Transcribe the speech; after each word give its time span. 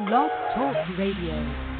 Blog 0.00 0.28
Talk 0.52 0.74
Radio. 0.98 1.73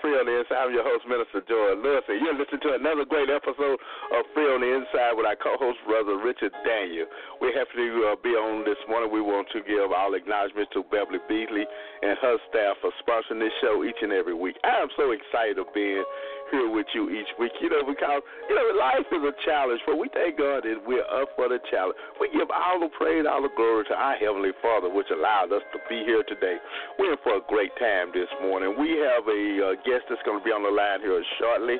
Free 0.00 0.14
on 0.14 0.26
the 0.30 0.38
Inside. 0.38 0.62
I'm 0.62 0.70
your 0.70 0.86
host, 0.86 1.02
Minister 1.10 1.42
Joy 1.42 1.74
Lewis, 1.74 2.06
and 2.06 2.22
you're 2.22 2.36
listening 2.36 2.62
to 2.62 2.78
another 2.78 3.02
great 3.02 3.26
episode 3.26 3.78
of 4.14 4.22
Free 4.30 4.46
on 4.46 4.62
the 4.62 4.70
Inside 4.70 5.18
with 5.18 5.26
our 5.26 5.34
co-host, 5.34 5.78
Brother 5.86 6.18
Richard 6.22 6.54
Daniel. 6.62 7.10
We're 7.42 7.56
happy 7.56 7.82
to 7.82 8.14
uh, 8.14 8.16
be 8.22 8.30
on 8.38 8.62
this 8.62 8.78
morning. 8.86 9.10
We 9.10 9.18
want 9.18 9.50
to 9.54 9.62
give 9.66 9.90
all 9.90 10.14
acknowledgments 10.14 10.70
to 10.78 10.86
Beverly 10.86 11.18
Beasley 11.26 11.66
and 12.02 12.14
her 12.22 12.38
staff 12.46 12.78
for 12.78 12.94
sponsoring 13.02 13.42
this 13.42 13.54
show 13.58 13.82
each 13.82 13.98
and 14.02 14.14
every 14.14 14.38
week. 14.38 14.54
I 14.62 14.78
am 14.78 14.90
so 14.94 15.10
excited 15.10 15.58
of 15.58 15.66
being 15.74 16.06
here 16.50 16.70
with 16.70 16.86
you 16.94 17.10
each 17.10 17.28
week. 17.38 17.52
You 17.60 17.70
know, 17.70 17.84
because 17.84 18.22
you 18.48 18.54
know 18.54 18.66
life 18.78 19.06
is 19.08 19.22
a 19.22 19.34
challenge, 19.44 19.80
but 19.86 19.96
we 19.96 20.08
thank 20.12 20.38
God 20.38 20.64
that 20.64 20.78
we're 20.84 21.06
up 21.08 21.32
for 21.36 21.48
the 21.48 21.60
challenge. 21.70 21.96
We 22.20 22.28
give 22.32 22.48
all 22.50 22.80
the 22.80 22.90
praise, 22.96 23.24
all 23.28 23.42
the 23.42 23.52
glory 23.56 23.84
to 23.88 23.94
our 23.94 24.16
Heavenly 24.16 24.52
Father, 24.62 24.88
which 24.88 25.08
allowed 25.12 25.52
us 25.52 25.64
to 25.72 25.78
be 25.88 26.04
here 26.04 26.24
today. 26.24 26.56
We're 26.98 27.14
in 27.14 27.20
for 27.24 27.38
a 27.38 27.44
great 27.48 27.72
time 27.78 28.10
this 28.12 28.28
morning. 28.40 28.74
We 28.78 28.98
have 29.04 29.24
a 29.26 29.42
uh, 29.58 29.68
guest 29.84 30.08
that's 30.08 30.22
going 30.24 30.40
to 30.40 30.44
be 30.44 30.52
on 30.52 30.62
the 30.62 30.72
line 30.72 31.00
here 31.00 31.20
shortly. 31.38 31.78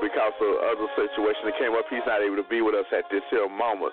Because 0.00 0.34
of 0.40 0.52
other 0.74 0.88
situation 0.96 1.44
that 1.44 1.54
came 1.60 1.70
up, 1.76 1.84
he's 1.86 2.02
not 2.08 2.18
able 2.18 2.40
to 2.40 2.48
be 2.50 2.64
with 2.64 2.74
us 2.74 2.88
at 2.90 3.04
this 3.12 3.22
here 3.30 3.46
moment. 3.46 3.92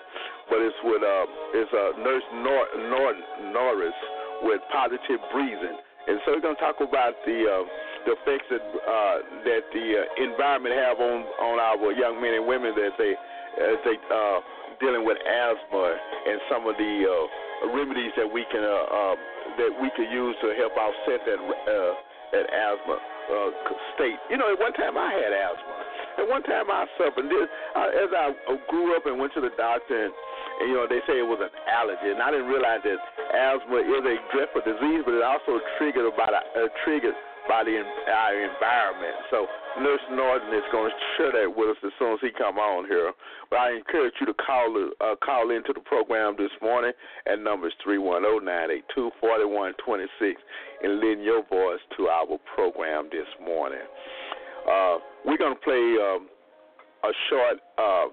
But 0.50 0.58
it's 0.64 0.74
with 0.82 1.04
uh, 1.04 1.26
it's 1.54 1.70
uh, 1.70 1.94
Nurse 2.00 2.26
Nor- 2.42 2.72
Nor- 2.90 3.22
Norris 3.54 3.94
with 4.42 4.58
Positive 4.72 5.20
Breathing, 5.30 5.78
and 6.08 6.18
so 6.24 6.34
we're 6.34 6.42
going 6.42 6.58
to 6.58 6.64
talk 6.64 6.82
about 6.82 7.14
the 7.22 7.38
uh, 7.46 7.62
the 8.06 8.14
effects 8.18 8.48
that 8.50 8.62
uh, 8.62 9.16
that 9.46 9.62
the 9.72 9.86
uh, 10.02 10.24
environment 10.24 10.74
have 10.74 10.98
on 10.98 11.24
on 11.42 11.56
our 11.58 11.92
young 11.92 12.20
men 12.20 12.34
and 12.34 12.46
women 12.46 12.74
as 12.74 12.94
they 12.98 13.12
as 13.58 13.78
they 13.84 13.96
uh, 14.10 14.38
dealing 14.80 15.04
with 15.06 15.18
asthma 15.22 15.96
and 16.26 16.38
some 16.50 16.66
of 16.66 16.74
the 16.76 16.94
uh, 17.06 17.70
remedies 17.70 18.10
that 18.18 18.26
we 18.26 18.42
can 18.50 18.62
uh, 18.62 18.86
uh, 18.90 19.14
that 19.58 19.72
we 19.78 19.88
could 19.94 20.10
use 20.10 20.34
to 20.42 20.54
help 20.58 20.74
offset 20.74 21.22
that 21.22 21.38
uh, 21.38 21.92
that 22.34 22.46
asthma 22.48 22.96
uh, 22.98 23.50
state. 23.94 24.18
You 24.32 24.40
know, 24.40 24.50
at 24.50 24.58
one 24.58 24.72
time 24.74 24.98
I 24.98 25.12
had 25.12 25.30
asthma. 25.30 25.74
At 26.12 26.26
one 26.28 26.42
time 26.44 26.68
I 26.68 26.84
suffered. 27.00 27.24
This, 27.30 27.48
uh, 27.76 27.88
as 28.04 28.10
I 28.12 28.34
grew 28.68 28.96
up 28.96 29.06
and 29.06 29.16
went 29.16 29.32
to 29.34 29.40
the 29.40 29.54
doctor 29.56 29.96
and 29.96 30.12
and 30.60 30.68
you 30.68 30.76
know 30.76 30.86
they 30.86 31.00
say 31.08 31.18
it 31.18 31.26
was 31.26 31.40
an 31.40 31.50
allergy, 31.66 32.12
and 32.12 32.20
I 32.20 32.30
didn't 32.30 32.50
realize 32.50 32.84
that 32.84 32.98
asthma 33.32 33.82
is 33.82 34.04
a 34.04 34.16
dreadful 34.34 34.62
disease, 34.62 35.02
but 35.06 35.14
it 35.14 35.24
also 35.24 35.62
triggered 35.78 36.06
about 36.06 36.34
a, 36.34 36.42
uh, 36.54 36.68
triggered 36.84 37.16
by 37.48 37.64
the 37.64 37.74
our 37.78 38.34
environment. 38.34 39.16
So 39.30 39.46
Nurse 39.80 40.00
Norton 40.10 40.54
is 40.54 40.66
going 40.70 40.90
to 40.90 40.96
share 41.16 41.32
that 41.32 41.50
with 41.50 41.76
us 41.76 41.80
as 41.84 41.92
soon 41.98 42.14
as 42.14 42.20
he 42.20 42.30
come 42.36 42.58
on 42.58 42.86
here. 42.86 43.12
But 43.50 43.58
I 43.58 43.72
encourage 43.74 44.14
you 44.20 44.26
to 44.26 44.34
call 44.34 44.68
uh, 45.00 45.16
call 45.24 45.50
into 45.50 45.72
the 45.72 45.80
program 45.80 46.36
this 46.38 46.52
morning 46.60 46.92
at 47.26 47.40
numbers 47.40 47.72
three 47.82 47.98
one 47.98 48.22
zero 48.22 48.38
nine 48.38 48.70
eight 48.70 48.84
two 48.94 49.10
forty 49.20 49.44
one 49.44 49.74
twenty 49.84 50.06
six 50.18 50.40
and 50.82 51.00
lend 51.00 51.22
your 51.22 51.42
voice 51.46 51.80
to 51.96 52.08
our 52.08 52.38
program 52.54 53.08
this 53.10 53.28
morning. 53.44 53.86
Uh, 54.68 54.96
we're 55.24 55.38
going 55.38 55.54
to 55.54 55.60
play 55.60 55.96
um, 55.98 56.28
a 57.04 57.12
short. 57.28 57.58
Uh, 57.78 58.06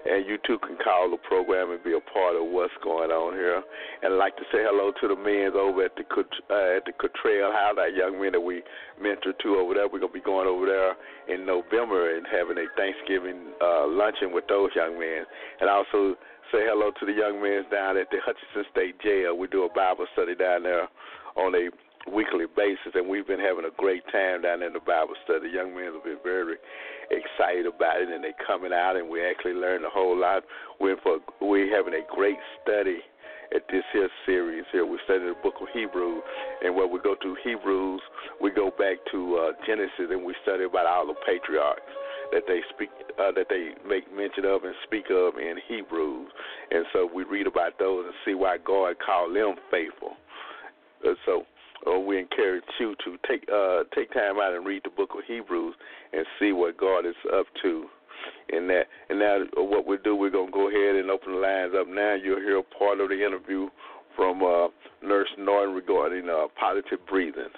And 0.08 0.24
you 0.26 0.38
too 0.48 0.58
can 0.60 0.78
call 0.80 1.12
the 1.12 1.18
program 1.28 1.72
and 1.72 1.84
be 1.84 1.92
a 1.92 2.00
part 2.00 2.38
of 2.40 2.48
what's 2.48 2.72
going 2.82 3.12
on 3.12 3.34
here. 3.34 3.62
And 4.04 4.14
I'd 4.14 4.18
like 4.18 4.38
to 4.38 4.44
say 4.54 4.64
hello 4.64 4.94
to 5.02 5.08
the 5.10 5.18
men 5.20 5.52
over 5.52 5.84
at 5.84 5.98
the 6.00 6.06
uh, 6.08 6.78
at 6.80 6.86
the 6.88 6.96
Cottrell 6.96 7.52
House, 7.52 7.76
that 7.76 7.92
young 7.92 8.16
men 8.22 8.32
that 8.32 8.40
we 8.40 8.64
mentor 9.02 9.34
to 9.34 9.56
over 9.60 9.74
there. 9.74 9.90
We're 9.90 10.00
gonna 10.00 10.14
be 10.14 10.22
going 10.24 10.48
over 10.48 10.64
there 10.64 10.96
in 11.28 11.46
November 11.46 12.16
and 12.16 12.24
having 12.24 12.56
a 12.56 12.72
Thanksgiving 12.80 13.52
uh, 13.60 13.84
luncheon 13.88 14.32
with 14.32 14.48
those 14.48 14.72
young 14.80 14.98
men. 14.98 15.28
And 15.60 15.68
also 15.68 16.16
say 16.52 16.64
hello 16.64 16.92
to 16.96 17.06
the 17.06 17.12
young 17.12 17.42
men 17.42 17.68
down 17.72 17.98
at 17.98 18.08
the 18.10 18.24
Hutchinson 18.24 18.64
State 18.72 18.96
Jail. 19.04 19.36
We 19.36 19.48
do 19.48 19.64
a 19.68 19.72
Bible 19.74 20.06
study 20.14 20.36
down 20.36 20.64
there 20.64 20.88
on 21.36 21.52
a 21.56 21.68
weekly 22.08 22.48
basis, 22.56 22.96
and 22.96 23.08
we've 23.08 23.28
been 23.28 23.40
having 23.40 23.66
a 23.66 23.74
great 23.76 24.04
time 24.12 24.44
down 24.44 24.64
in 24.64 24.72
the 24.72 24.80
Bible 24.80 25.16
study. 25.28 25.52
Young 25.52 25.76
men 25.76 25.92
have 25.92 26.04
been 26.04 26.24
very 26.24 26.56
excited 27.12 27.68
about 27.68 28.00
it, 28.00 28.08
and 28.08 28.24
they're 28.24 28.38
coming 28.46 28.72
out, 28.72 28.96
and 28.96 29.10
we 29.10 29.20
actually 29.20 29.60
learned 29.60 29.84
a 29.84 29.92
whole 29.92 30.16
lot. 30.16 30.44
We're 30.80 30.98
for 31.04 31.20
we're 31.42 31.74
having 31.76 31.94
a 31.94 32.06
great 32.16 32.40
study 32.64 33.04
at 33.56 33.68
this 33.68 33.84
here 33.92 34.10
series 34.26 34.64
here. 34.72 34.86
We 34.86 35.00
study 35.04 35.28
the 35.28 35.36
book 35.44 35.60
of 35.60 35.68
Hebrews, 35.74 36.24
and 36.64 36.76
when 36.76 36.92
we 36.92 37.00
go 37.00 37.16
through 37.22 37.38
Hebrews, 37.44 38.02
we 38.40 38.52
go 38.52 38.72
back 38.72 39.04
to 39.12 39.20
uh, 39.36 39.52
Genesis, 39.68 40.08
and 40.12 40.24
we 40.24 40.36
study 40.44 40.64
about 40.64 40.88
all 40.88 41.08
the 41.08 41.16
patriarchs 41.28 41.92
that 42.32 42.44
they 42.48 42.62
speak 42.74 42.90
uh, 43.20 43.32
that 43.32 43.48
they 43.50 43.72
make 43.88 44.04
mention 44.16 44.46
of 44.46 44.64
and 44.64 44.76
speak 44.84 45.06
of 45.10 45.38
in 45.38 45.56
Hebrews, 45.68 46.30
and 46.72 46.86
so 46.94 47.10
we 47.14 47.24
read 47.24 47.48
about 47.48 47.80
those 47.80 48.06
and 48.06 48.14
see 48.26 48.34
why 48.34 48.58
God 48.58 48.96
called 49.04 49.36
them 49.36 49.56
faithful. 49.72 50.18
Uh, 51.06 51.14
so 51.26 51.44
uh, 51.86 52.00
we 52.00 52.20
encourage 52.20 52.64
you 52.80 52.96
to 53.06 53.18
take 53.28 53.48
uh, 53.54 53.84
take 53.96 54.12
time 54.14 54.40
out 54.42 54.54
and 54.54 54.66
read 54.66 54.82
the 54.84 54.90
book 54.90 55.12
of 55.14 55.24
Hebrews 55.28 55.76
and 56.14 56.26
see 56.40 56.52
what 56.52 56.78
God 56.78 57.06
is 57.06 57.16
up 57.34 57.46
to 57.64 57.86
in 58.50 58.68
that. 58.68 58.88
And 59.10 59.20
now, 59.20 59.40
uh, 59.58 59.64
what 59.64 59.88
we 59.88 59.98
do, 60.04 60.16
we're 60.16 60.30
gonna 60.30 60.52
go 60.52 60.70
ahead 60.70 60.96
and 60.96 61.10
open 61.10 61.34
the 61.34 61.40
lines 61.40 61.74
up 61.80 61.88
now. 61.88 62.16
You'll 62.16 62.42
hear 62.42 62.62
part 62.78 63.00
of 63.00 63.10
the 63.10 63.26
interview 63.26 63.70
from 64.16 64.42
uh, 64.44 64.68
Nurse 65.04 65.30
Norton 65.38 65.76
regarding 65.76 66.30
uh, 66.30 66.48
positive 66.60 67.00
breathing. 67.08 67.54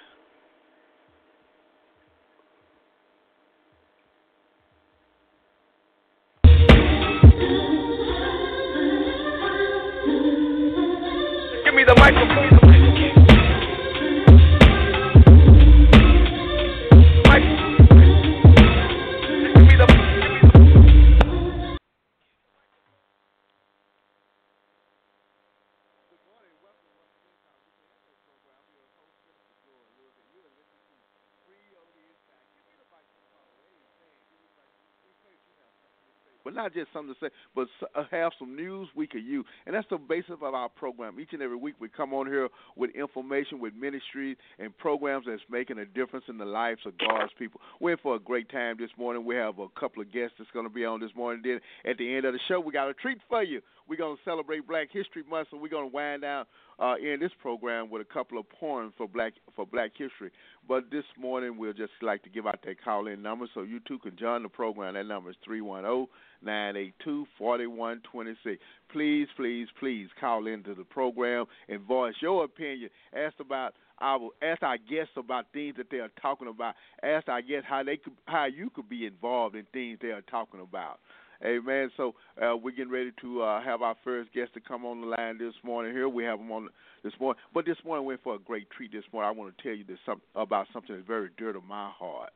But 36.50 36.60
not 36.60 36.74
just 36.74 36.92
something 36.92 37.14
to 37.14 37.26
say, 37.26 37.32
but 37.54 37.68
uh, 37.94 38.04
have 38.10 38.32
some 38.38 38.56
news 38.56 38.88
we 38.96 39.06
could 39.06 39.22
use. 39.22 39.44
And 39.66 39.74
that's 39.74 39.86
the 39.88 39.98
basis 39.98 40.34
of 40.42 40.54
our 40.54 40.68
program. 40.68 41.20
Each 41.20 41.32
and 41.32 41.42
every 41.42 41.56
week 41.56 41.76
we 41.78 41.88
come 41.88 42.12
on 42.12 42.26
here 42.26 42.48
with 42.76 42.90
information, 42.90 43.60
with 43.60 43.74
ministries 43.74 44.36
and 44.58 44.76
programs 44.76 45.26
that's 45.28 45.42
making 45.48 45.78
a 45.78 45.84
difference 45.84 46.24
in 46.28 46.38
the 46.38 46.44
lives 46.44 46.80
of 46.86 46.94
God's 46.98 47.32
people. 47.38 47.60
We're 47.80 47.92
in 47.92 47.98
for 48.02 48.16
a 48.16 48.18
great 48.18 48.50
time 48.50 48.76
this 48.78 48.90
morning. 48.98 49.24
We 49.24 49.36
have 49.36 49.58
a 49.58 49.68
couple 49.78 50.02
of 50.02 50.12
guests 50.12 50.34
that's 50.38 50.50
going 50.50 50.66
to 50.66 50.72
be 50.72 50.84
on 50.84 51.00
this 51.00 51.10
morning. 51.14 51.42
Then 51.44 51.60
at 51.88 51.98
the 51.98 52.14
end 52.14 52.24
of 52.24 52.32
the 52.32 52.40
show, 52.48 52.58
we 52.58 52.72
got 52.72 52.88
a 52.88 52.94
treat 52.94 53.18
for 53.28 53.44
you. 53.44 53.60
We're 53.90 53.96
going 53.96 54.16
to 54.16 54.22
celebrate 54.24 54.68
Black 54.68 54.86
History 54.92 55.24
Month, 55.28 55.48
so 55.50 55.56
we're 55.56 55.68
going 55.68 55.90
to 55.90 55.92
wind 55.92 56.22
down 56.22 56.46
uh, 56.78 56.94
in 56.94 57.18
this 57.18 57.32
program 57.42 57.90
with 57.90 58.00
a 58.00 58.04
couple 58.04 58.38
of 58.38 58.48
poems 58.48 58.92
for 58.96 59.08
Black 59.08 59.32
for 59.56 59.66
Black 59.66 59.90
History. 59.98 60.30
But 60.68 60.92
this 60.92 61.02
morning, 61.18 61.58
we'll 61.58 61.72
just 61.72 61.90
like 62.00 62.22
to 62.22 62.28
give 62.28 62.46
out 62.46 62.60
that 62.64 62.84
call 62.84 63.08
in 63.08 63.20
number 63.20 63.46
so 63.52 63.62
you 63.62 63.80
too 63.88 63.98
can 63.98 64.16
join 64.16 64.44
the 64.44 64.48
program. 64.48 64.94
That 64.94 65.06
number 65.06 65.30
is 65.30 65.36
three 65.44 65.60
one 65.60 65.82
zero 65.82 66.06
oh 66.06 66.08
nine 66.40 66.76
eight 66.76 66.94
two 67.02 67.26
forty 67.36 67.66
one 67.66 68.00
twenty 68.12 68.36
six. 68.44 68.62
Please, 68.92 69.26
please, 69.36 69.66
please 69.80 70.06
call 70.20 70.46
into 70.46 70.72
the 70.76 70.84
program 70.84 71.46
and 71.68 71.80
voice 71.80 72.14
your 72.22 72.44
opinion. 72.44 72.90
Ask 73.12 73.40
about 73.40 73.74
our 74.00 74.28
ask 74.40 74.62
our 74.62 74.78
guests 74.78 75.14
about 75.16 75.46
things 75.52 75.74
that 75.78 75.90
they 75.90 75.98
are 75.98 76.12
talking 76.22 76.46
about. 76.46 76.76
Ask 77.02 77.28
our 77.28 77.42
guests 77.42 77.66
how 77.68 77.82
they 77.82 77.96
could 77.96 78.12
how 78.26 78.44
you 78.44 78.70
could 78.70 78.88
be 78.88 79.06
involved 79.06 79.56
in 79.56 79.66
things 79.72 79.98
they 80.00 80.12
are 80.12 80.22
talking 80.22 80.60
about. 80.60 81.00
Amen. 81.44 81.90
So 81.96 82.14
uh, 82.40 82.54
we're 82.56 82.72
getting 82.72 82.92
ready 82.92 83.12
to 83.22 83.42
uh, 83.42 83.62
have 83.62 83.80
our 83.80 83.96
first 84.04 84.32
guest 84.34 84.52
to 84.54 84.60
come 84.60 84.84
on 84.84 85.00
the 85.00 85.06
line 85.06 85.38
this 85.38 85.54
morning. 85.64 85.92
Here 85.92 86.08
we 86.08 86.22
have 86.24 86.38
him 86.38 86.52
on 86.52 86.68
this 87.02 87.14
morning, 87.18 87.40
but 87.54 87.64
this 87.64 87.78
morning 87.84 88.04
we 88.04 88.12
went 88.12 88.22
for 88.22 88.34
a 88.34 88.38
great 88.38 88.68
treat. 88.70 88.92
This 88.92 89.04
morning, 89.10 89.28
I 89.28 89.38
want 89.38 89.56
to 89.56 89.62
tell 89.62 89.72
you 89.72 89.84
this 89.84 89.98
some, 90.04 90.20
about 90.34 90.66
something 90.72 90.94
that's 90.94 91.06
very 91.06 91.30
dear 91.38 91.52
to 91.54 91.60
my 91.62 91.90
heart. 91.98 92.32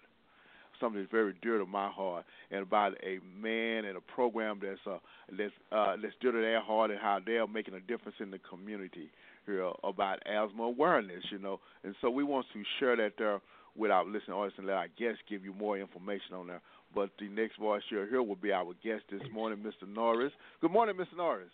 something 0.81 1.01
that's 1.01 1.11
very 1.11 1.35
dear 1.43 1.59
to 1.59 1.67
my 1.67 1.91
heart, 1.91 2.25
and 2.51 2.62
about 2.62 2.93
a 3.03 3.19
man 3.41 3.85
and 3.85 3.97
a 3.97 4.01
program 4.01 4.61
that's 4.62 4.81
uh, 4.87 4.99
that's 5.31 5.53
uh, 5.73 5.97
that's 6.01 6.15
dear 6.21 6.33
to 6.33 6.41
their 6.41 6.61
heart 6.62 6.91
and 6.91 7.01
how 7.01 7.19
they're 7.25 7.47
making 7.47 7.75
a 7.75 7.81
difference 7.81 8.17
in 8.21 8.31
the 8.31 8.39
community 8.39 9.11
here 9.47 9.71
about 9.83 10.19
asthma 10.27 10.65
awareness. 10.65 11.25
You 11.31 11.39
know, 11.39 11.61
and 11.85 11.95
so 12.01 12.11
we 12.11 12.25
want 12.25 12.47
to 12.53 12.62
share 12.81 12.97
that 12.97 13.12
there 13.19 13.41
with 13.77 13.91
our 13.91 14.05
listening 14.05 14.37
audience 14.37 14.55
and 14.59 14.67
let 14.67 14.77
our 14.77 14.89
guests 14.99 15.19
give 15.29 15.45
you 15.45 15.53
more 15.53 15.79
information 15.79 16.35
on 16.35 16.47
that. 16.47 16.61
But 16.94 17.11
the 17.19 17.29
next 17.29 17.58
voice 17.58 17.82
you'll 17.91 18.06
hear 18.06 18.23
will 18.23 18.37
be 18.37 18.52
our 18.52 18.73
guest 18.85 19.02
this 19.11 19.23
morning, 19.32 19.58
Mr. 19.58 19.88
Norris. 19.93 20.32
Good 20.61 20.70
morning, 20.70 20.94
Mr. 20.94 21.17
Norris. 21.17 21.50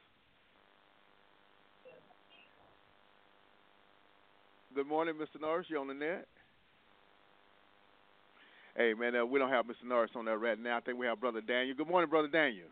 Good 4.75 4.87
morning, 4.87 5.15
Mr. 5.15 5.41
Norris. 5.41 5.67
You 5.69 5.79
on 5.81 5.89
the 5.89 5.95
net? 5.95 6.27
Hey, 8.77 8.95
man, 8.95 9.17
uh, 9.17 9.25
we 9.25 9.39
don't 9.39 9.51
have 9.51 9.67
Mr. 9.67 9.87
Norris 9.87 10.13
on 10.15 10.27
there 10.27 10.39
right 10.39 10.59
now. 10.59 10.77
I 10.77 10.81
think 10.81 10.99
we 10.99 11.07
have 11.07 11.21
Brother 11.21 11.41
Daniel. 11.41 11.77
Good 11.77 11.89
morning, 11.89 12.09
Brother 12.09 12.29
Daniel. 12.29 12.69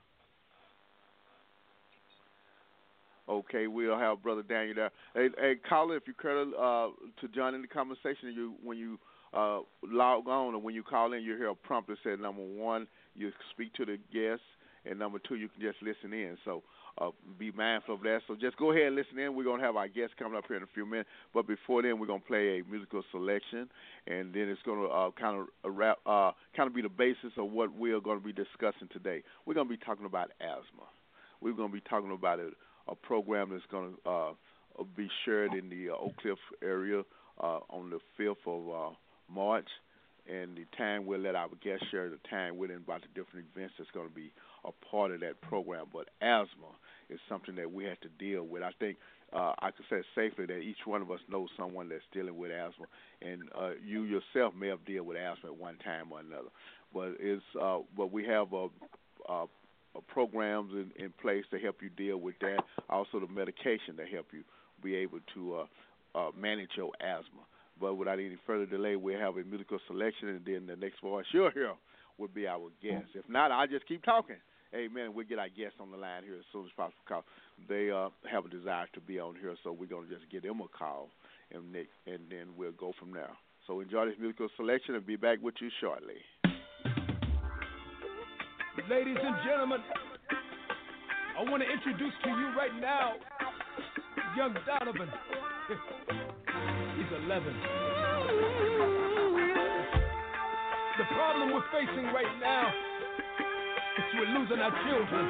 Okay, 3.28 3.66
we'll 3.66 3.98
have 3.98 4.22
Brother 4.22 4.42
Daniel 4.42 4.74
there. 4.74 4.90
Hey, 5.14 5.28
hey 5.38 5.54
caller, 5.68 5.96
if 5.96 6.04
you 6.06 6.14
care 6.14 6.40
uh, 6.40 6.88
to 7.20 7.28
join 7.34 7.54
in 7.54 7.62
the 7.62 7.68
conversation, 7.68 8.32
you 8.34 8.54
when 8.62 8.78
you 8.78 8.98
uh, 9.32 9.60
log 9.82 10.28
on 10.28 10.54
and 10.54 10.62
when 10.62 10.75
you 10.75 10.82
call 10.82 11.12
in, 11.12 11.22
you 11.22 11.36
hear 11.36 11.50
a 11.50 11.54
prompt 11.54 11.88
that 11.88 11.98
says 12.02 12.19
number 12.20 12.42
one, 12.42 12.86
you 13.14 13.30
speak 13.52 13.72
to 13.75 13.84
the 13.84 13.98
guest, 14.12 14.42
and 14.84 14.98
number 14.98 15.19
two, 15.19 15.34
you 15.34 15.48
can 15.48 15.60
just 15.60 15.82
listen 15.82 16.12
in. 16.12 16.38
So 16.44 16.62
uh, 17.00 17.10
be 17.38 17.50
mindful 17.52 17.94
of 17.94 18.02
that. 18.02 18.20
So 18.26 18.34
just 18.34 18.56
go 18.56 18.72
ahead 18.72 18.86
and 18.86 18.96
listen 18.96 19.19
in. 19.19 19.34
We're 19.34 19.44
going 19.44 19.60
to 19.60 19.66
have 19.66 19.76
our 19.76 19.88
guests 19.88 20.14
coming 20.19 20.36
up 20.36 20.44
here 20.48 20.56
in 20.56 20.62
a 20.62 20.72
few 20.75 20.86
minutes. 20.86 21.08
But 21.32 21.46
before 21.46 21.82
then, 21.82 21.98
we're 21.98 22.06
going 22.06 22.20
to 22.20 22.26
play 22.26 22.60
a 22.60 22.70
musical 22.70 23.02
selection, 23.10 23.69
and 24.06 24.32
then 24.32 24.48
it's 24.48 24.62
going 24.62 24.80
to 24.80 24.86
uh, 24.86 25.10
kind 25.19 25.46
of 25.64 25.76
wrap, 25.76 25.98
uh, 26.06 26.32
kind 26.56 26.69
of 26.69 26.75
be 26.75 26.82
the 26.82 26.88
basis 26.88 27.32
of 27.36 27.50
what 27.50 27.75
we're 27.75 28.00
going 28.00 28.19
to 28.19 28.25
be 28.25 28.32
discussing 28.32 28.88
today. 28.92 29.22
We're 29.46 29.54
going 29.54 29.69
to 29.69 29.76
be 29.76 29.84
talking 29.84 30.06
about 30.06 30.30
asthma. 30.40 30.86
We're 31.40 31.54
going 31.54 31.69
to 31.70 31.75
be 31.75 31.82
talking 31.88 32.12
about 32.12 32.40
a, 32.40 32.50
a 32.88 32.94
program 32.94 33.50
that's 33.50 33.62
going 33.70 33.94
to 34.04 34.10
uh, 34.10 34.32
be 34.96 35.08
shared 35.25 35.54
in 35.54 35.69
the 35.69 35.90
uh, 35.90 35.96
Oak 35.96 36.16
Cliff 36.20 36.38
area 36.62 37.02
uh, 37.40 37.60
on 37.70 37.90
the 37.90 37.98
5th 38.19 38.36
of 38.46 38.92
uh, 38.92 38.96
March. 39.32 39.69
And 40.30 40.58
the 40.58 40.66
time 40.76 41.06
we'll 41.06 41.20
let 41.20 41.34
our 41.34 41.48
guests 41.64 41.86
share 41.90 42.10
the 42.10 42.19
time 42.28 42.58
with 42.58 42.70
and 42.70 42.84
about 42.84 43.00
the 43.00 43.08
different 43.19 43.46
events 43.54 43.75
that's 43.78 43.90
going 43.92 44.08
to 44.08 44.14
be 44.14 44.30
a 44.64 44.72
part 44.90 45.10
of 45.10 45.20
that 45.20 45.40
program. 45.40 45.86
But 45.90 46.08
asthma 46.20 46.76
is 47.08 47.19
something 47.30 47.56
that 47.56 47.72
we 47.72 47.84
have 47.84 47.98
to 48.00 48.08
deal 48.19 48.42
with. 48.42 48.62
I 48.62 48.72
think 48.78 48.98
uh, 49.32 49.54
I 49.58 49.70
can 49.70 49.86
say 49.88 50.02
safely 50.14 50.44
that 50.44 50.58
each 50.58 50.84
one 50.84 51.00
of 51.00 51.10
us 51.10 51.20
knows 51.30 51.48
someone 51.56 51.88
that's 51.88 52.02
dealing 52.12 52.36
with 52.36 52.50
asthma, 52.50 52.86
and 53.22 53.42
uh, 53.58 53.70
you 53.82 54.02
yourself 54.02 54.52
may 54.54 54.69
have 54.69 54.84
dealt 54.84 55.06
with 55.06 55.16
asthma 55.16 55.50
at 55.50 55.56
one 55.56 55.78
time 55.78 56.12
or 56.12 56.20
another. 56.20 56.48
But 56.92 57.16
it's 57.20 57.42
uh, 57.58 57.78
but 57.96 58.12
we 58.12 58.26
have 58.26 58.52
a, 58.52 58.69
a 59.28 59.46
programs 60.08 60.72
in, 60.72 60.90
in 61.02 61.12
place 61.20 61.44
to 61.50 61.58
help 61.58 61.76
you 61.82 61.90
deal 61.90 62.19
with 62.19 62.38
that. 62.40 62.62
Also, 62.88 63.20
the 63.20 63.26
medication 63.26 63.96
to 63.96 64.04
help 64.04 64.26
you 64.32 64.42
be 64.82 64.94
able 64.94 65.19
to 65.34 65.56
uh, 65.56 66.19
uh, 66.19 66.30
manage 66.38 66.70
your 66.76 66.92
asthma. 67.00 67.42
But 67.80 67.94
without 67.94 68.19
any 68.19 68.36
further 68.46 68.66
delay, 68.66 68.96
we'll 68.96 69.19
have 69.19 69.36
a 69.36 69.44
musical 69.44 69.78
selection, 69.86 70.28
and 70.28 70.44
then 70.44 70.66
the 70.66 70.76
next 70.76 71.00
voice 71.00 71.25
you'll 71.32 71.50
hear 71.50 71.72
will 72.19 72.28
be 72.28 72.46
our 72.46 72.70
guest. 72.82 73.06
If 73.14 73.28
not, 73.28 73.52
I'll 73.52 73.66
just 73.69 73.86
keep 73.86 74.04
talking. 74.04 74.36
Amen. 74.75 75.14
We'll 75.14 75.26
get 75.26 75.38
our 75.38 75.48
guests 75.48 75.78
on 75.80 75.90
the 75.90 75.96
line 75.96 76.25
here 76.25 76.34
as 76.34 76.44
soon 76.52 76.64
as 76.64 76.72
possible 76.76 77.00
because 77.06 77.25
they 77.69 77.90
uh, 77.90 78.10
have 78.30 78.44
a 78.44 78.48
desire 78.48 78.86
to 78.92 79.00
be 79.00 79.19
on 79.19 79.34
here. 79.40 79.54
So 79.64 79.72
we're 79.72 79.86
going 79.86 80.08
to 80.08 80.14
just 80.14 80.30
give 80.30 80.42
them 80.42 80.60
a 80.60 80.69
call, 80.69 81.08
and 81.52 81.72
Nick, 81.72 81.88
and 82.06 82.20
then 82.28 82.52
we'll 82.56 82.72
go 82.72 82.92
from 82.98 83.12
there. 83.12 83.30
So 83.66 83.80
enjoy 83.80 84.06
this 84.06 84.16
musical 84.20 84.48
selection 84.56 84.94
and 84.94 85.06
be 85.06 85.16
back 85.16 85.38
with 85.42 85.54
you 85.60 85.70
shortly. 85.80 86.20
Ladies 88.88 89.16
and 89.20 89.36
gentlemen, 89.44 89.80
I 91.38 91.42
want 91.50 91.62
to 91.62 91.69
introduce 91.69 92.14
to 92.25 92.30
you 92.30 92.46
right 92.56 92.75
now 92.80 93.14
young 94.36 94.54
Donovan. 94.64 95.08
He's 97.08 97.16
11. 97.25 97.55
The 100.99 101.05
problem 101.14 101.52
we're 101.55 101.62
facing 101.72 102.05
right 102.12 102.26
now 102.40 102.69
is 102.69 104.05
we're 104.14 104.38
losing 104.38 104.58
our 104.58 104.72
children. 104.84 105.25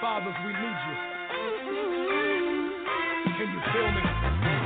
Fathers, 0.00 0.34
we 0.44 0.52
need 0.52 0.78
you. 0.88 0.96
Can 3.38 3.48
you 3.52 3.60
feel 3.72 3.90
me? 3.92 4.61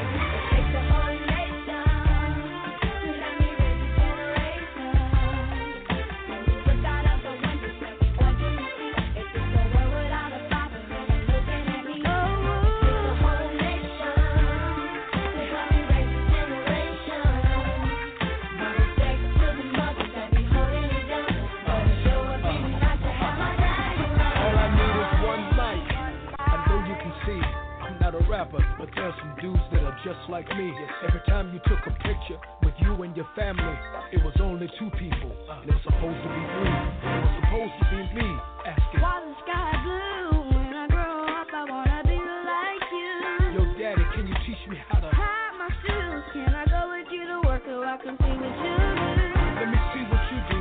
Like 30.36 30.48
me. 30.52 30.68
Every 31.08 31.24
time 31.24 31.48
you 31.48 31.60
took 31.64 31.80
a 31.88 31.94
picture 32.04 32.36
with 32.60 32.76
you 32.84 32.92
and 33.00 33.16
your 33.16 33.24
family, 33.32 33.72
it 34.12 34.20
was 34.20 34.36
only 34.44 34.68
two 34.76 34.92
people, 35.00 35.32
and 35.32 35.64
it 35.64 35.72
was 35.72 35.80
supposed 35.80 36.20
to 36.20 36.28
be 36.28 36.42
three. 36.52 36.76
It 36.76 37.20
was 37.24 37.34
supposed 37.40 37.74
to 37.80 37.84
be 37.88 38.00
me 38.20 38.28
asking. 38.68 39.00
Why 39.00 39.16
the 39.24 39.32
sky 39.48 39.72
blue? 39.80 40.44
When 40.52 40.76
I 40.76 40.86
grow 40.92 41.24
up, 41.24 41.48
I 41.48 41.62
wanna 41.64 42.04
be 42.04 42.20
like 42.20 42.84
you. 42.92 43.16
Yo, 43.56 43.60
daddy, 43.80 44.04
can 44.12 44.28
you 44.28 44.36
teach 44.44 44.60
me 44.68 44.76
how 44.92 45.00
to 45.00 45.08
tie 45.08 45.56
my 45.56 45.72
shoes? 45.80 46.24
Can 46.36 46.52
I 46.52 46.68
go 46.68 46.84
with 46.92 47.08
you 47.08 47.24
to 47.32 47.40
work 47.40 47.64
so 47.64 47.80
I 47.80 47.96
can 47.96 48.20
see 48.20 48.36
what 48.36 48.52
you 48.60 48.72
do? 48.76 49.28
Let 49.56 49.68
me 49.72 49.80
see 49.96 50.04
what 50.04 50.20
you 50.36 50.40
do, 50.52 50.60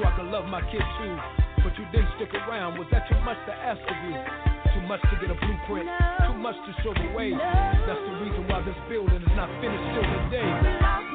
so 0.00 0.08
I 0.08 0.12
can 0.16 0.32
love 0.32 0.48
my 0.48 0.64
kid 0.72 0.80
too. 0.96 1.14
But 1.60 1.76
you 1.76 1.84
didn't 1.92 2.16
stick 2.16 2.32
around. 2.32 2.80
Was 2.80 2.88
that 2.88 3.04
too 3.12 3.20
much 3.28 3.36
to 3.44 3.52
ask 3.52 3.76
of 3.76 3.98
you? 4.08 4.51
Too 4.82 4.88
much 4.88 5.00
to 5.02 5.16
get 5.20 5.30
a 5.30 5.34
blueprint, 5.38 5.88
too 6.26 6.34
much 6.42 6.56
to 6.66 6.82
show 6.82 6.92
the 6.92 7.14
way. 7.14 7.30
That's 7.30 8.02
the 8.02 8.18
reason 8.18 8.48
why 8.48 8.62
this 8.66 8.74
building 8.90 9.22
is 9.22 9.36
not 9.36 9.48
finished 9.60 9.94
till 9.94 10.02
today. 10.02 10.42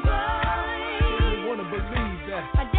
I 0.07 1.43
wanna 1.45 1.67
believe 1.67 2.19
that. 2.31 2.76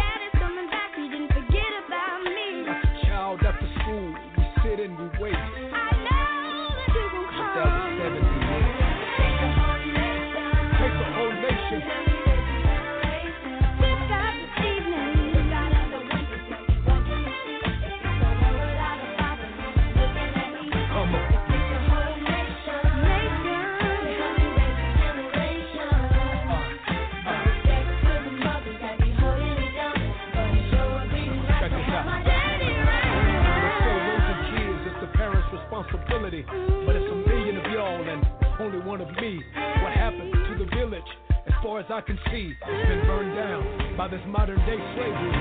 Responsibility. 35.79 36.43
But 36.85 36.95
it's 36.95 37.11
a 37.11 37.15
million 37.15 37.57
of 37.57 37.71
y'all 37.71 38.09
and 38.09 38.25
only 38.59 38.79
one 38.85 39.01
of 39.01 39.09
me. 39.21 39.41
What 39.81 39.93
happened 39.93 40.31
to 40.33 40.63
the 40.63 40.75
village? 40.75 41.03
As 41.47 41.53
far 41.63 41.79
as 41.79 41.85
I 41.89 42.01
can 42.01 42.17
see, 42.31 42.53
been 42.65 43.01
burned 43.07 43.35
down 43.35 43.97
by 43.97 44.07
this 44.07 44.21
modern 44.27 44.59
day 44.65 44.77
slavery. 44.95 45.31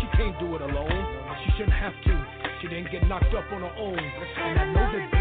She 0.00 0.06
can't 0.16 0.38
do 0.40 0.54
it 0.54 0.62
alone. 0.62 1.04
She 1.44 1.52
shouldn't 1.52 1.72
have 1.72 1.92
to, 2.04 2.26
she 2.60 2.68
didn't 2.68 2.90
get 2.90 3.06
knocked 3.08 3.34
up 3.34 3.44
on 3.52 3.60
her 3.62 3.74
own. 3.78 3.98
And 3.98 4.58
I 4.58 4.64
know 4.72 4.92
that 4.92 5.17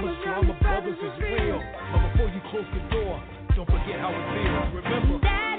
baby 0.00 0.12
mama's 0.12 0.24
drama 0.24 0.58
brothers 0.60 0.98
is 0.98 1.22
real. 1.22 1.60
But 1.92 2.12
before 2.12 2.28
you 2.28 2.40
close 2.50 2.66
the 2.72 2.94
door, 2.94 3.22
don't 3.56 3.66
forget 3.66 4.00
how 4.00 4.10
it 4.10 4.72
feels. 4.72 4.84
Remember. 4.84 5.49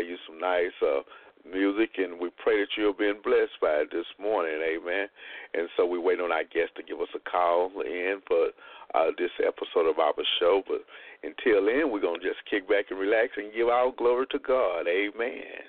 Play 0.00 0.08
you 0.08 0.16
some 0.26 0.38
nice. 0.38 0.72
Uh, 0.82 1.02
music, 1.50 1.96
and 1.96 2.20
we 2.20 2.28
pray 2.42 2.60
that 2.60 2.68
you're 2.76 2.92
being 2.92 3.20
blessed 3.24 3.56
by 3.62 3.80
it 3.80 3.88
this 3.90 4.04
morning. 4.20 4.60
Amen. 4.60 5.08
And 5.54 5.68
so 5.74 5.86
we 5.86 5.98
wait 5.98 6.20
on 6.20 6.30
our 6.30 6.44
guest 6.44 6.76
to 6.76 6.82
give 6.82 7.00
us 7.00 7.08
a 7.14 7.30
call 7.30 7.70
in 7.80 8.20
for 8.28 8.48
uh, 8.94 9.10
this 9.16 9.30
episode 9.40 9.88
of 9.88 9.98
our 9.98 10.12
show. 10.38 10.62
But 10.68 10.84
until 11.22 11.64
then, 11.64 11.90
we're 11.90 12.00
going 12.04 12.20
to 12.20 12.26
just 12.26 12.44
kick 12.48 12.68
back 12.68 12.90
and 12.90 13.00
relax 13.00 13.32
and 13.36 13.54
give 13.54 13.68
our 13.68 13.90
glory 13.96 14.26
to 14.32 14.38
God. 14.38 14.86
Amen. 14.86 15.64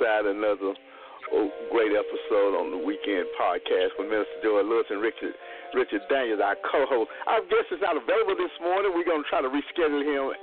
Another 0.00 0.74
oh, 0.74 1.48
great 1.70 1.94
episode 1.94 2.58
on 2.58 2.74
the 2.74 2.80
weekend 2.80 3.30
podcast 3.38 3.94
with 3.94 4.10
Minister 4.10 4.42
Joy 4.42 4.66
Lewis 4.66 4.86
and 4.90 4.98
Richard 4.98 5.34
Richard 5.74 6.02
Daniels, 6.10 6.38
our 6.42 6.58
co-host. 6.66 7.10
Our 7.26 7.42
guest 7.46 7.70
is 7.74 7.82
not 7.82 7.98
available 7.98 8.34
this 8.34 8.54
morning. 8.62 8.94
We're 8.94 9.06
gonna 9.06 9.26
try 9.30 9.42
to 9.42 9.50
reschedule 9.50 10.02
him 10.02 10.34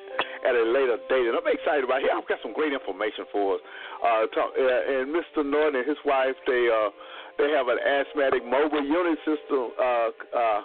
at 0.44 0.56
a 0.56 0.64
later 0.64 1.00
date, 1.08 1.28
and 1.28 1.36
I'm 1.36 1.48
excited 1.48 1.84
about 1.84 2.04
it. 2.04 2.12
I've 2.12 2.28
got 2.28 2.40
some 2.44 2.56
great 2.56 2.72
information 2.72 3.28
for 3.32 3.60
us. 3.60 3.62
Uh, 4.04 4.24
talk, 4.32 4.52
uh, 4.56 4.92
and 4.92 5.12
Mr. 5.12 5.44
Norton 5.44 5.84
and 5.84 5.88
his 5.88 6.00
wife, 6.04 6.36
they 6.48 6.68
uh, 6.68 6.92
they 7.40 7.52
have 7.52 7.68
an 7.68 7.80
asthmatic 7.80 8.44
mobile 8.48 8.84
unit 8.84 9.20
system. 9.28 9.72
Uh, 9.76 10.10
uh, 10.32 10.62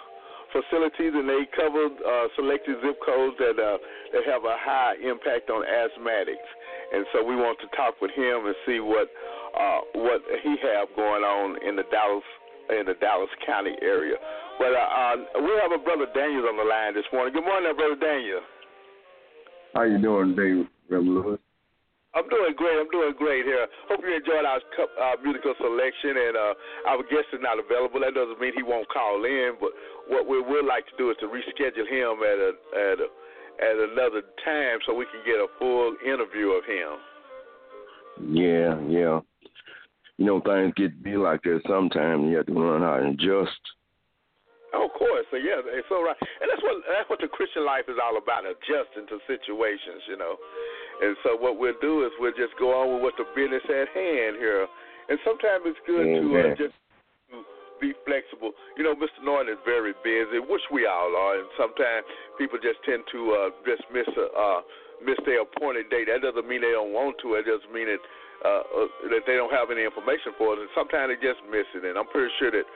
facilities, 0.55 1.11
and 1.11 1.27
they 1.27 1.43
cover 1.51 1.91
uh, 1.91 2.25
selected 2.39 2.79
zip 2.79 2.95
codes 3.03 3.35
that 3.35 3.59
uh, 3.59 3.77
that 4.15 4.23
have 4.23 4.47
a 4.47 4.55
high 4.55 4.95
impact 5.03 5.51
on 5.51 5.63
asthmatics. 5.67 6.47
And 6.93 7.05
so 7.11 7.23
we 7.23 7.35
want 7.35 7.59
to 7.59 7.67
talk 7.75 7.99
with 8.01 8.11
him 8.11 8.47
and 8.47 8.55
see 8.65 8.79
what 8.79 9.07
uh, 9.57 9.81
what 9.95 10.21
he 10.43 10.55
have 10.63 10.87
going 10.95 11.23
on 11.23 11.57
in 11.67 11.75
the 11.75 11.83
Dallas 11.91 12.23
in 12.69 12.85
the 12.85 12.95
Dallas 12.99 13.29
County 13.45 13.75
area. 13.81 14.15
But 14.59 14.73
uh, 14.73 14.79
uh, 14.79 15.15
we 15.43 15.51
have 15.61 15.71
a 15.71 15.81
brother 15.81 16.07
Daniel 16.13 16.47
on 16.49 16.57
the 16.57 16.67
line 16.67 16.93
this 16.93 17.07
morning. 17.13 17.33
Good 17.33 17.45
morning, 17.45 17.71
brother 17.75 17.95
Daniel. 17.95 18.41
How 19.73 19.83
you 19.83 20.01
doing, 20.01 20.35
Dave 20.35 20.65
Lewis? 20.89 21.39
I'm 22.15 22.25
doing 22.33 22.57
great. 22.57 22.81
I'm 22.81 22.89
doing 22.89 23.13
great 23.13 23.45
here. 23.45 23.67
Hope 23.85 24.01
you 24.01 24.09
enjoyed 24.09 24.41
our 24.41 24.57
uh, 24.57 25.15
musical 25.21 25.53
selection. 25.61 26.17
And 26.17 26.33
uh, 26.33 26.89
our 26.89 27.03
guest 27.05 27.29
is 27.29 27.43
not 27.45 27.61
available. 27.61 28.01
That 28.01 28.17
doesn't 28.17 28.41
mean 28.41 28.57
he 28.57 28.65
won't 28.65 28.89
call 28.89 29.21
in. 29.21 29.53
But 29.61 29.69
what 30.09 30.25
we 30.25 30.41
would 30.41 30.65
like 30.65 30.89
to 30.89 30.95
do 30.97 31.13
is 31.13 31.17
to 31.21 31.29
reschedule 31.29 31.85
him 31.85 32.25
at 32.25 32.37
a 32.41 32.51
at 32.73 32.97
a 33.05 33.07
at 33.59 33.75
another 33.91 34.21
time 34.45 34.79
so 34.85 34.93
we 34.93 35.05
can 35.05 35.21
get 35.25 35.35
a 35.35 35.47
full 35.59 35.95
interview 36.05 36.53
of 36.53 36.63
him. 36.65 36.91
Yeah, 38.33 38.79
yeah. 38.87 39.19
You 40.17 40.25
know, 40.25 40.41
things 40.41 40.73
get 40.75 40.97
to 40.97 41.03
be 41.03 41.17
like 41.17 41.43
that 41.43 41.61
sometimes. 41.69 42.25
You 42.29 42.37
have 42.37 42.47
to 42.47 42.53
learn 42.53 42.81
how 42.81 42.97
to 42.97 43.13
adjust. 43.13 43.61
Oh, 44.73 44.85
of 44.85 44.93
course. 44.97 45.25
So 45.31 45.37
yeah, 45.37 45.61
it's 45.63 45.87
all 45.91 46.03
right. 46.03 46.17
And 46.19 46.49
that's 46.49 46.61
what 46.61 46.75
that's 46.89 47.09
what 47.09 47.21
the 47.21 47.29
Christian 47.29 47.63
life 47.65 47.85
is 47.87 48.01
all 48.01 48.17
about, 48.17 48.43
adjusting 48.43 49.07
to 49.07 49.21
situations, 49.29 50.03
you 50.09 50.17
know. 50.17 50.35
And 51.01 51.15
so 51.23 51.37
what 51.37 51.61
we'll 51.61 51.77
do 51.79 52.03
is 52.03 52.11
we'll 52.19 52.35
just 52.35 52.57
go 52.57 52.73
on 52.73 52.97
with 52.97 53.01
what 53.05 53.15
the 53.15 53.25
business 53.37 53.63
at 53.69 53.87
hand 53.93 54.41
here. 54.41 54.65
And 55.07 55.17
sometimes 55.23 55.63
it's 55.69 55.79
good 55.87 56.03
to 56.03 56.25
uh, 56.35 56.55
just 56.57 56.75
be 57.79 57.93
flexible. 58.05 58.51
You 58.77 58.83
know, 58.83 58.95
Mr. 58.95 59.23
Norton 59.23 59.53
is 59.53 59.61
very 59.65 59.93
busy, 60.03 60.39
which 60.39 60.65
we 60.71 60.85
all 60.85 61.13
are, 61.15 61.39
and 61.39 61.49
sometimes 61.57 62.05
people 62.37 62.57
just 62.61 62.81
tend 62.85 63.03
to 63.11 63.19
uh, 63.33 63.49
just 63.65 63.83
miss 63.93 64.07
a, 64.17 64.25
uh, 64.33 64.59
miss 65.03 65.17
their 65.25 65.41
appointed 65.41 65.89
date. 65.89 66.09
That 66.09 66.21
doesn't 66.21 66.47
mean 66.47 66.61
they 66.61 66.73
don't 66.73 66.93
want 66.93 67.17
to. 67.21 67.37
It 67.37 67.45
just 67.45 67.65
mean 67.73 67.89
it 67.89 68.01
uh, 68.45 68.61
uh, 68.61 68.89
that 69.09 69.25
they 69.25 69.33
don't 69.33 69.49
have 69.49 69.73
any 69.73 69.81
information 69.81 70.29
for 70.37 70.53
us, 70.53 70.61
and 70.61 70.69
sometimes 70.77 71.09
they 71.09 71.17
just 71.17 71.41
miss 71.49 71.65
it. 71.73 71.81
And 71.81 71.97
I'm 71.97 72.05
pretty 72.13 72.29
sure 72.37 72.53
that 72.53 72.67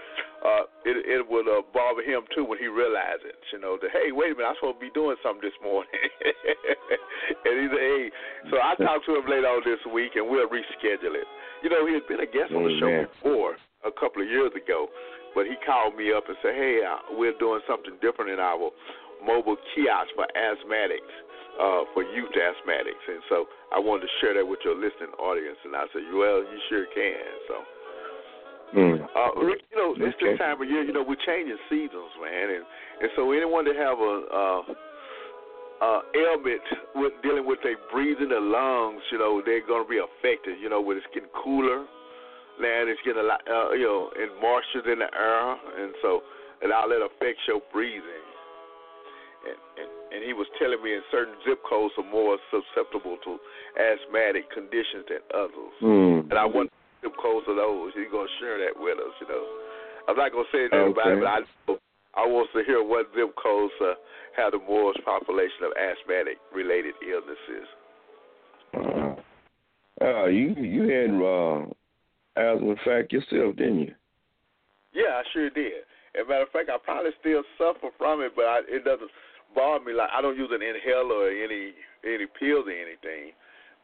uh, 0.42 0.64
it 0.90 0.98
it 1.06 1.22
would 1.22 1.46
uh, 1.46 1.62
bother 1.70 2.02
him 2.02 2.26
too 2.34 2.46
when 2.46 2.58
he 2.58 2.66
realizes, 2.66 3.38
you 3.54 3.62
know, 3.62 3.78
that 3.78 3.94
hey, 3.94 4.10
wait 4.10 4.34
a 4.34 4.36
minute, 4.38 4.50
I'm 4.50 4.58
supposed 4.58 4.82
to 4.82 4.86
be 4.90 4.94
doing 4.98 5.18
something 5.22 5.46
this 5.46 5.58
morning. 5.62 5.94
and 7.46 7.54
he's 7.62 7.74
hey, 7.78 8.10
so 8.50 8.58
I 8.58 8.74
talked 8.74 9.06
to 9.06 9.22
him 9.22 9.30
later 9.30 9.50
on 9.54 9.62
this 9.62 9.82
week, 9.94 10.18
and 10.18 10.26
we'll 10.26 10.50
reschedule 10.50 11.14
it. 11.14 11.30
You 11.62 11.70
know, 11.70 11.86
he 11.86 11.94
had 11.94 12.10
been 12.10 12.26
a 12.26 12.30
guest 12.30 12.50
on 12.58 12.66
the 12.66 12.74
show 12.82 13.06
before 13.06 13.54
a 13.86 13.92
couple 13.92 14.22
of 14.22 14.30
years 14.30 14.52
ago, 14.56 14.88
but 15.34 15.46
he 15.46 15.56
called 15.66 15.96
me 15.96 16.12
up 16.14 16.28
and 16.28 16.38
said, 16.42 16.54
hey, 16.56 16.82
uh, 16.86 17.18
we're 17.18 17.38
doing 17.40 17.62
something 17.68 17.96
different 18.02 18.32
in 18.32 18.40
our 18.40 18.72
mobile 19.24 19.58
kiosk 19.74 20.12
for 20.16 20.28
asthmatics 20.34 21.14
uh, 21.60 21.84
for 21.94 22.04
youth 22.04 22.32
asthmatics, 22.32 23.04
and 23.08 23.22
so 23.28 23.46
I 23.74 23.80
wanted 23.80 24.08
to 24.08 24.12
share 24.22 24.34
that 24.36 24.46
with 24.46 24.60
your 24.64 24.76
listening 24.76 25.12
audience. 25.20 25.58
And 25.66 25.76
I 25.76 25.86
said, 25.92 26.08
well, 26.14 26.40
you 26.42 26.58
sure 26.70 26.86
can. 26.94 27.32
So. 27.48 27.56
Mm. 28.72 29.04
Uh, 29.04 29.36
you 29.68 29.76
know, 29.76 29.92
it's 30.00 30.16
okay. 30.16 30.32
this 30.32 30.40
time 30.40 30.56
of 30.56 30.64
year. 30.64 30.80
You 30.80 30.96
know, 30.96 31.04
we're 31.04 31.20
changing 31.28 31.60
seasons, 31.68 32.08
man, 32.24 32.56
and 32.56 32.64
and 33.04 33.12
so 33.20 33.36
anyone 33.36 33.68
that 33.68 33.76
have 33.76 34.00
a 34.00 34.14
uh, 34.32 34.62
uh, 35.84 36.02
ailment 36.16 36.64
with 36.96 37.12
dealing 37.20 37.44
with 37.44 37.60
their 37.68 37.76
breathing, 37.92 38.30
their 38.30 38.40
lungs, 38.40 39.04
you 39.12 39.20
know, 39.20 39.44
they're 39.44 39.66
going 39.68 39.84
to 39.84 39.90
be 39.90 40.00
affected. 40.00 40.56
You 40.64 40.70
know, 40.70 40.80
when 40.80 40.96
it's 40.96 41.06
getting 41.14 41.28
cooler, 41.36 41.84
land 42.60 42.90
it's 42.90 43.00
getting 43.06 43.22
a 43.22 43.28
lot, 43.28 43.42
uh, 43.48 43.72
you 43.72 43.88
know, 43.88 44.12
and 44.18 44.32
moisture 44.42 44.84
in 44.92 45.00
the 45.00 45.10
air, 45.12 45.48
and 45.80 45.94
so 46.02 46.22
and 46.62 46.72
all 46.72 46.90
that 46.90 47.02
affects 47.02 47.42
your 47.48 47.62
breathing. 47.72 48.28
And, 49.42 49.58
and 49.80 49.90
and 50.12 50.20
he 50.22 50.34
was 50.34 50.46
telling 50.60 50.84
me 50.84 50.94
in 50.94 51.02
certain 51.10 51.34
zip 51.48 51.64
codes 51.66 51.96
are 51.98 52.06
more 52.06 52.38
susceptible 52.52 53.18
to 53.24 53.40
asthmatic 53.80 54.52
conditions 54.52 55.08
than 55.08 55.24
others. 55.34 55.76
Mm. 55.82 56.30
And 56.30 56.38
I 56.38 56.46
want 56.46 56.70
zip 57.02 57.16
codes 57.18 57.48
of 57.48 57.56
those. 57.56 57.96
He's 57.96 58.12
gonna 58.12 58.30
share 58.44 58.60
that 58.60 58.76
with 58.76 59.00
us, 59.00 59.16
you 59.24 59.28
know. 59.32 59.46
I'm 60.10 60.18
not 60.18 60.32
gonna 60.32 60.52
say 60.52 60.68
anything 60.68 60.94
about 60.94 61.16
it, 61.16 61.20
but 61.24 61.32
I 61.32 61.40
I 62.14 62.28
want 62.28 62.50
to 62.54 62.64
hear 62.68 62.84
what 62.84 63.08
zip 63.16 63.34
codes 63.42 63.74
uh, 63.82 63.96
have 64.36 64.52
the 64.52 64.60
most 64.60 65.00
population 65.06 65.64
of 65.66 65.72
asthmatic 65.80 66.38
related 66.54 66.94
illnesses. 67.02 67.68
Uh, 68.76 69.16
uh, 70.04 70.26
you 70.28 70.54
you 70.60 70.84
had 70.92 71.10
uh, 71.18 71.66
asthma 72.36 72.76
fact 72.86 73.12
yourself, 73.14 73.56
didn't 73.56 73.80
you? 73.80 73.96
Yeah, 74.94 75.20
I 75.20 75.24
sure 75.34 75.50
did. 75.50 75.86
As 76.16 76.26
a 76.26 76.30
matter 76.30 76.44
of 76.44 76.52
fact, 76.52 76.70
I 76.70 76.78
probably 76.84 77.12
still 77.20 77.44
suffer 77.58 77.90
from 77.98 78.22
it, 78.22 78.34
but 78.36 78.46
I, 78.46 78.60
it 78.68 78.84
doesn't 78.84 79.12
bother 79.56 79.84
me. 79.84 79.94
Like 79.94 80.10
I 80.12 80.22
don't 80.22 80.38
use 80.38 80.52
an 80.52 80.62
inhaler 80.62 81.28
or 81.28 81.32
any 81.32 81.72
any 82.04 82.26
pills 82.40 82.68
or 82.68 82.76
anything, 82.76 83.32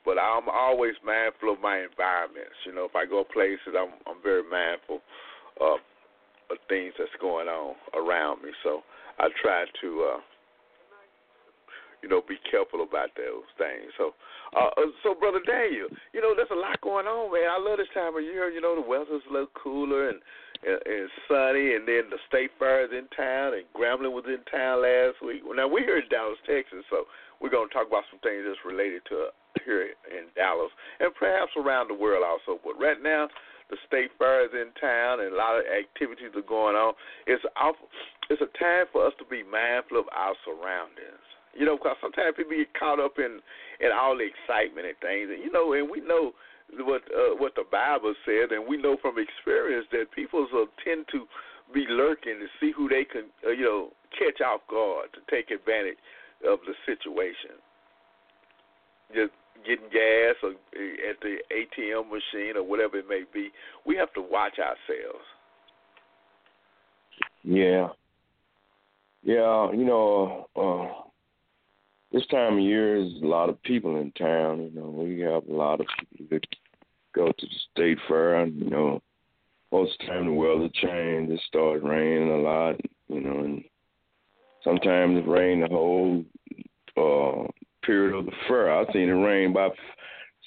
but 0.03 0.19
I'm 0.19 0.49
always 0.49 0.95
mindful 1.05 1.53
of 1.53 1.61
my 1.61 1.79
environments. 1.79 2.59
You 2.65 2.75
know, 2.75 2.85
if 2.85 2.95
I 2.95 3.05
go 3.05 3.23
places, 3.23 3.75
I'm 3.77 3.95
I'm 4.07 4.21
very 4.21 4.43
mindful 4.43 4.99
of, 5.61 5.79
of 6.51 6.57
things 6.67 6.93
that's 6.97 7.11
going 7.21 7.47
on 7.47 7.75
around 7.95 8.43
me. 8.43 8.51
So 8.63 8.83
I 9.19 9.29
try 9.41 9.65
to. 9.81 10.11
uh 10.15 10.19
you 12.03 12.09
know, 12.09 12.21
be 12.27 12.37
careful 12.49 12.83
about 12.83 13.09
those 13.17 13.49
things. 13.57 13.89
So, 13.97 14.13
uh, 14.55 14.71
so 15.03 15.15
brother 15.15 15.41
Daniel, 15.45 15.89
you 16.13 16.21
know, 16.21 16.31
there's 16.35 16.51
a 16.51 16.59
lot 16.59 16.79
going 16.81 17.07
on, 17.07 17.33
man. 17.33 17.49
I 17.51 17.59
love 17.59 17.77
this 17.77 17.91
time 17.93 18.15
of 18.15 18.23
year. 18.23 18.49
You 18.49 18.61
know, 18.61 18.75
the 18.75 18.87
weather's 18.87 19.25
a 19.27 19.33
little 19.33 19.51
cooler 19.57 20.09
and 20.09 20.19
and, 20.65 20.81
and 20.85 21.09
sunny, 21.29 21.77
and 21.77 21.85
then 21.85 22.09
the 22.09 22.17
state 22.25 22.49
fair 22.57 22.85
is 22.85 22.91
in 22.91 23.05
town, 23.13 23.53
and 23.53 23.65
Grambling 23.77 24.13
was 24.13 24.25
in 24.25 24.41
town 24.49 24.81
last 24.81 25.21
week. 25.21 25.45
Well, 25.45 25.53
now 25.53 25.67
we're 25.69 25.85
here 25.85 26.01
in 26.01 26.09
Dallas, 26.09 26.41
Texas, 26.49 26.81
so 26.89 27.05
we're 27.37 27.53
going 27.53 27.69
to 27.69 27.73
talk 27.73 27.85
about 27.85 28.09
some 28.09 28.17
things 28.25 28.41
that's 28.41 28.65
related 28.65 29.05
to 29.13 29.29
here 29.65 29.93
in 30.09 30.29
Dallas 30.35 30.71
and 30.99 31.13
perhaps 31.13 31.51
around 31.57 31.89
the 31.89 31.97
world 31.97 32.25
also. 32.25 32.59
But 32.61 32.79
right 32.79 33.01
now, 33.01 33.27
the 33.69 33.77
state 33.85 34.11
fair 34.17 34.45
is 34.45 34.53
in 34.53 34.71
town, 34.79 35.19
and 35.21 35.33
a 35.33 35.37
lot 35.37 35.59
of 35.59 35.65
activities 35.67 36.31
are 36.35 36.47
going 36.47 36.75
on. 36.75 36.93
It's 37.27 37.43
awful, 37.59 37.89
it's 38.29 38.41
a 38.41 38.51
time 38.57 38.87
for 38.91 39.05
us 39.05 39.13
to 39.19 39.25
be 39.25 39.43
mindful 39.43 39.99
of 39.99 40.07
our 40.15 40.33
surroundings. 40.45 41.27
You 41.57 41.65
know, 41.65 41.77
because 41.77 41.97
sometimes 42.01 42.37
people 42.37 42.55
get 42.55 42.73
caught 42.77 42.99
up 42.99 43.17
in 43.17 43.41
in 43.81 43.89
all 43.91 44.17
the 44.17 44.29
excitement 44.29 44.85
and 44.85 44.97
things, 45.01 45.29
and 45.33 45.41
you 45.41 45.51
know, 45.51 45.73
and 45.73 45.89
we 45.89 46.01
know 46.01 46.33
what 46.85 47.01
uh, 47.09 47.33
what 47.35 47.55
the 47.55 47.65
Bible 47.71 48.13
said, 48.25 48.51
and 48.51 48.67
we 48.67 48.77
know 48.77 48.97
from 49.01 49.17
experience 49.17 49.87
that 49.91 50.11
people 50.13 50.45
uh, 50.53 50.65
tend 50.83 51.05
to 51.11 51.25
be 51.73 51.85
lurking 51.89 52.39
to 52.39 52.47
see 52.59 52.71
who 52.75 52.87
they 52.87 53.03
can, 53.03 53.25
uh, 53.45 53.51
you 53.51 53.63
know, 53.63 53.89
catch 54.17 54.41
off 54.41 54.61
guard 54.69 55.09
to 55.13 55.19
take 55.29 55.51
advantage 55.51 55.97
of 56.47 56.59
the 56.65 56.73
situation. 56.85 57.59
Just 59.13 59.33
getting 59.65 59.89
gas 59.91 60.35
or 60.43 60.51
uh, 60.51 61.09
at 61.09 61.19
the 61.21 61.37
ATM 61.51 62.05
machine 62.07 62.55
or 62.55 62.63
whatever 62.63 62.97
it 62.97 63.07
may 63.09 63.23
be, 63.33 63.49
we 63.85 63.95
have 63.95 64.13
to 64.13 64.21
watch 64.21 64.59
ourselves. 64.59 65.25
Yeah. 67.43 67.89
Yeah, 69.23 69.71
you 69.71 69.83
know, 69.83 70.47
uh, 70.55 71.06
this 72.17 72.27
time 72.27 72.53
of 72.53 72.59
year 72.59 72.95
is 72.95 73.13
a 73.21 73.25
lot 73.25 73.49
of 73.49 73.61
people 73.61 73.97
in 73.97 74.11
town. 74.13 74.61
You 74.61 74.71
know, 74.73 74.89
we 74.89 75.19
have 75.19 75.47
a 75.47 75.53
lot 75.53 75.79
of 75.79 75.85
people 76.09 76.25
that 76.31 76.45
go 77.13 77.27
to 77.27 77.45
the 77.45 77.55
state 77.71 77.97
fair. 78.07 78.41
And, 78.41 78.57
you 78.57 78.69
know, 78.69 79.01
most 79.71 79.91
of 79.93 80.07
the 80.07 80.13
time 80.13 80.25
the 80.25 80.33
weather 80.33 80.69
changes. 80.81 81.39
It 81.39 81.45
starts 81.47 81.83
raining 81.83 82.31
a 82.31 82.37
lot. 82.37 82.75
You 83.07 83.21
know, 83.21 83.39
and 83.39 83.63
sometimes 84.63 85.17
it 85.17 85.27
rains 85.27 85.63
the 85.63 85.75
whole 85.75 86.25
uh, 86.97 87.51
period 87.85 88.17
of 88.17 88.25
the 88.25 88.31
fair. 88.47 88.71
I've 88.71 88.87
seen 88.93 89.09
it 89.09 89.11
rain 89.11 89.51
about 89.51 89.73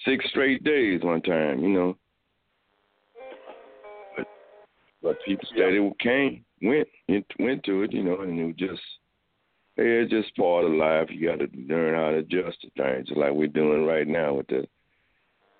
six 0.04 0.24
straight 0.30 0.64
days 0.64 1.02
one 1.02 1.22
time. 1.22 1.60
You 1.60 1.68
know, 1.68 1.96
but 4.16 4.26
but 5.02 5.16
people 5.24 5.48
said 5.56 5.72
it 5.72 5.98
came, 6.00 6.44
went, 6.62 6.88
went 7.38 7.62
to 7.64 7.82
it. 7.82 7.92
You 7.92 8.02
know, 8.02 8.22
and 8.22 8.38
it 8.40 8.44
was 8.44 8.56
just 8.56 8.82
it's 9.80 10.10
just 10.10 10.36
part 10.36 10.64
of 10.64 10.72
life. 10.72 11.08
You 11.10 11.28
got 11.28 11.38
to 11.38 11.48
learn 11.56 11.94
how 11.94 12.10
to 12.10 12.18
adjust 12.18 12.60
to 12.62 12.70
things, 12.76 13.08
just 13.08 13.18
like 13.18 13.32
we're 13.32 13.48
doing 13.48 13.86
right 13.86 14.06
now 14.06 14.34
with 14.34 14.46
the 14.48 14.66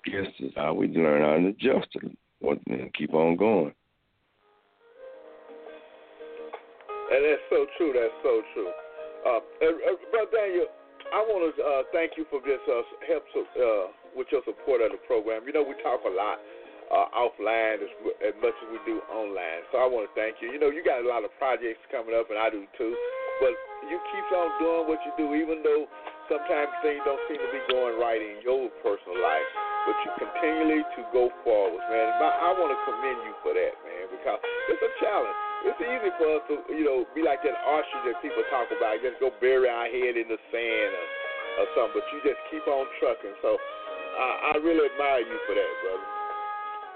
guests. 0.05 0.55
How 0.57 0.75
we 0.75 0.89
learn 0.89 1.23
how 1.23 1.37
to 1.37 1.49
adjust 1.49 1.93
to 1.93 2.11
and 2.43 2.93
keep 2.95 3.13
on 3.15 3.37
going. 3.37 3.73
And 7.11 7.21
that's 7.27 7.43
so 7.51 7.67
true. 7.77 7.93
That's 7.93 8.15
so 8.23 8.43
true. 8.55 8.71
Uh, 9.27 9.43
uh, 9.67 9.99
Brother 10.11 10.31
Daniel, 10.33 10.67
I 11.13 11.21
want 11.27 11.43
to 11.43 11.63
uh, 11.63 11.83
thank 11.93 12.13
you 12.17 12.25
for 12.31 12.41
this 12.41 12.63
uh, 12.71 12.81
help 13.09 13.25
uh, 13.35 13.93
with 14.17 14.29
your 14.33 14.41
support 14.47 14.81
of 14.81 14.93
the 14.93 15.01
program. 15.05 15.43
You 15.45 15.53
know, 15.53 15.67
we 15.67 15.75
talk 15.83 16.01
a 16.07 16.13
lot 16.13 16.39
uh, 16.91 17.07
offline 17.13 17.83
as, 17.83 17.93
as 18.25 18.35
much 18.41 18.55
as 18.63 18.69
we 18.71 18.79
do 18.87 19.03
online. 19.11 19.67
So 19.73 19.79
I 19.79 19.87
want 19.87 20.09
to 20.09 20.13
thank 20.15 20.39
you. 20.41 20.55
You 20.55 20.59
know, 20.59 20.71
you 20.71 20.83
got 20.83 21.03
a 21.03 21.09
lot 21.09 21.27
of 21.27 21.35
projects 21.39 21.83
coming 21.91 22.15
up, 22.15 22.31
and 22.31 22.39
I 22.39 22.49
do 22.49 22.65
too. 22.79 22.95
But 23.43 23.55
you 23.91 23.99
keep 24.15 24.27
on 24.31 24.49
doing 24.63 24.87
what 24.87 25.03
you 25.03 25.13
do, 25.19 25.35
even 25.35 25.67
though 25.67 25.91
sometimes 26.31 26.71
things 26.81 27.03
don't 27.03 27.19
seem 27.27 27.43
to 27.43 27.51
be 27.51 27.59
going 27.75 27.99
right 27.99 28.23
in 28.23 28.39
your 28.47 28.71
personal 28.87 29.19
life. 29.19 29.51
But 29.91 29.97
you 30.07 30.11
continually 30.23 30.85
to 30.85 31.01
go 31.11 31.33
forward, 31.43 31.83
man. 31.91 32.09
I 32.23 32.55
want 32.55 32.71
to 32.71 32.79
commend 32.87 33.21
you 33.27 33.35
for 33.43 33.51
that, 33.51 33.75
man, 33.83 34.05
because 34.13 34.39
it's 34.71 34.85
a 34.85 34.93
challenge. 35.03 35.39
It's 35.67 35.81
easy 35.83 36.11
for 36.21 36.29
us 36.39 36.43
to, 36.53 36.55
you 36.71 36.85
know, 36.87 37.09
be 37.17 37.27
like 37.27 37.43
that 37.43 37.57
ostrich 37.67 38.05
that 38.07 38.23
people 38.23 38.45
talk 38.53 38.71
about, 38.71 39.01
just 39.03 39.19
go 39.19 39.35
bury 39.43 39.67
our 39.67 39.89
head 39.91 40.15
in 40.21 40.29
the 40.31 40.39
sand 40.53 40.91
or, 40.95 41.07
or 41.65 41.67
something. 41.75 41.99
But 41.99 42.05
you 42.15 42.23
just 42.23 42.41
keep 42.53 42.63
on 42.69 42.87
trucking. 43.03 43.35
So 43.43 43.57
I, 43.57 44.55
I 44.55 44.61
really 44.63 44.87
admire 44.87 45.25
you 45.25 45.37
for 45.49 45.57
that, 45.57 45.73
brother. 45.83 46.09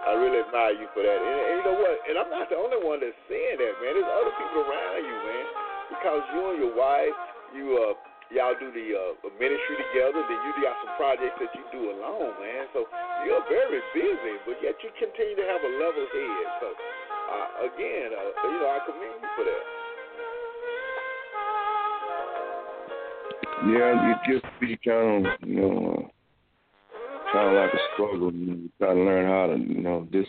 I 0.04 0.10
really 0.20 0.40
admire 0.44 0.76
you 0.76 0.86
for 0.92 1.00
that. 1.00 1.18
And, 1.18 1.36
and 1.40 1.54
you 1.56 1.64
know 1.64 1.78
what? 1.80 1.96
And 2.04 2.14
I'm 2.20 2.28
not 2.28 2.52
the 2.52 2.60
only 2.60 2.78
one 2.84 3.00
that's 3.00 3.16
saying 3.32 3.56
that, 3.56 3.72
man. 3.80 3.96
There's 3.96 4.12
other 4.12 4.34
people 4.36 4.60
around 4.60 5.00
you, 5.00 5.16
man. 5.24 5.63
Because 5.90 6.22
you 6.34 6.42
and 6.52 6.58
your 6.60 6.74
wife, 6.76 7.18
you 7.52 7.66
uh, 7.76 7.94
y'all 8.32 8.56
do 8.58 8.72
the 8.72 8.86
uh, 8.96 9.30
ministry 9.36 9.76
together. 9.90 10.24
Then 10.24 10.40
you 10.48 10.52
got 10.64 10.76
some 10.80 10.94
projects 10.96 11.36
that 11.38 11.52
you 11.54 11.64
do 11.70 11.92
alone, 11.92 12.34
man. 12.40 12.66
So 12.72 12.88
you're 13.24 13.44
very 13.48 13.80
busy, 13.92 14.34
but 14.48 14.58
yet 14.64 14.74
you 14.80 14.90
continue 14.96 15.36
to 15.36 15.46
have 15.48 15.62
a 15.62 15.72
level 15.76 16.06
head. 16.08 16.46
So 16.60 16.68
uh, 16.72 17.48
again, 17.68 18.10
uh, 18.12 18.30
you 18.48 18.58
know, 18.60 18.70
I 18.72 18.80
commend 18.84 19.20
you 19.20 19.30
for 19.36 19.44
that. 19.44 19.64
Yeah, 23.64 23.96
you 24.08 24.40
just 24.40 24.44
be 24.60 24.76
kind 24.84 25.26
of, 25.26 25.32
you 25.40 25.60
know, 25.60 26.10
kind 27.32 27.48
of 27.48 27.54
like 27.54 27.72
a 27.72 27.78
struggle. 27.94 28.32
You, 28.32 28.46
know, 28.46 28.52
you 28.54 28.70
try 28.78 28.92
to 28.92 29.00
learn 29.00 29.26
how 29.26 29.46
to, 29.46 29.58
you 29.58 29.80
know, 29.80 30.06
this, 30.12 30.26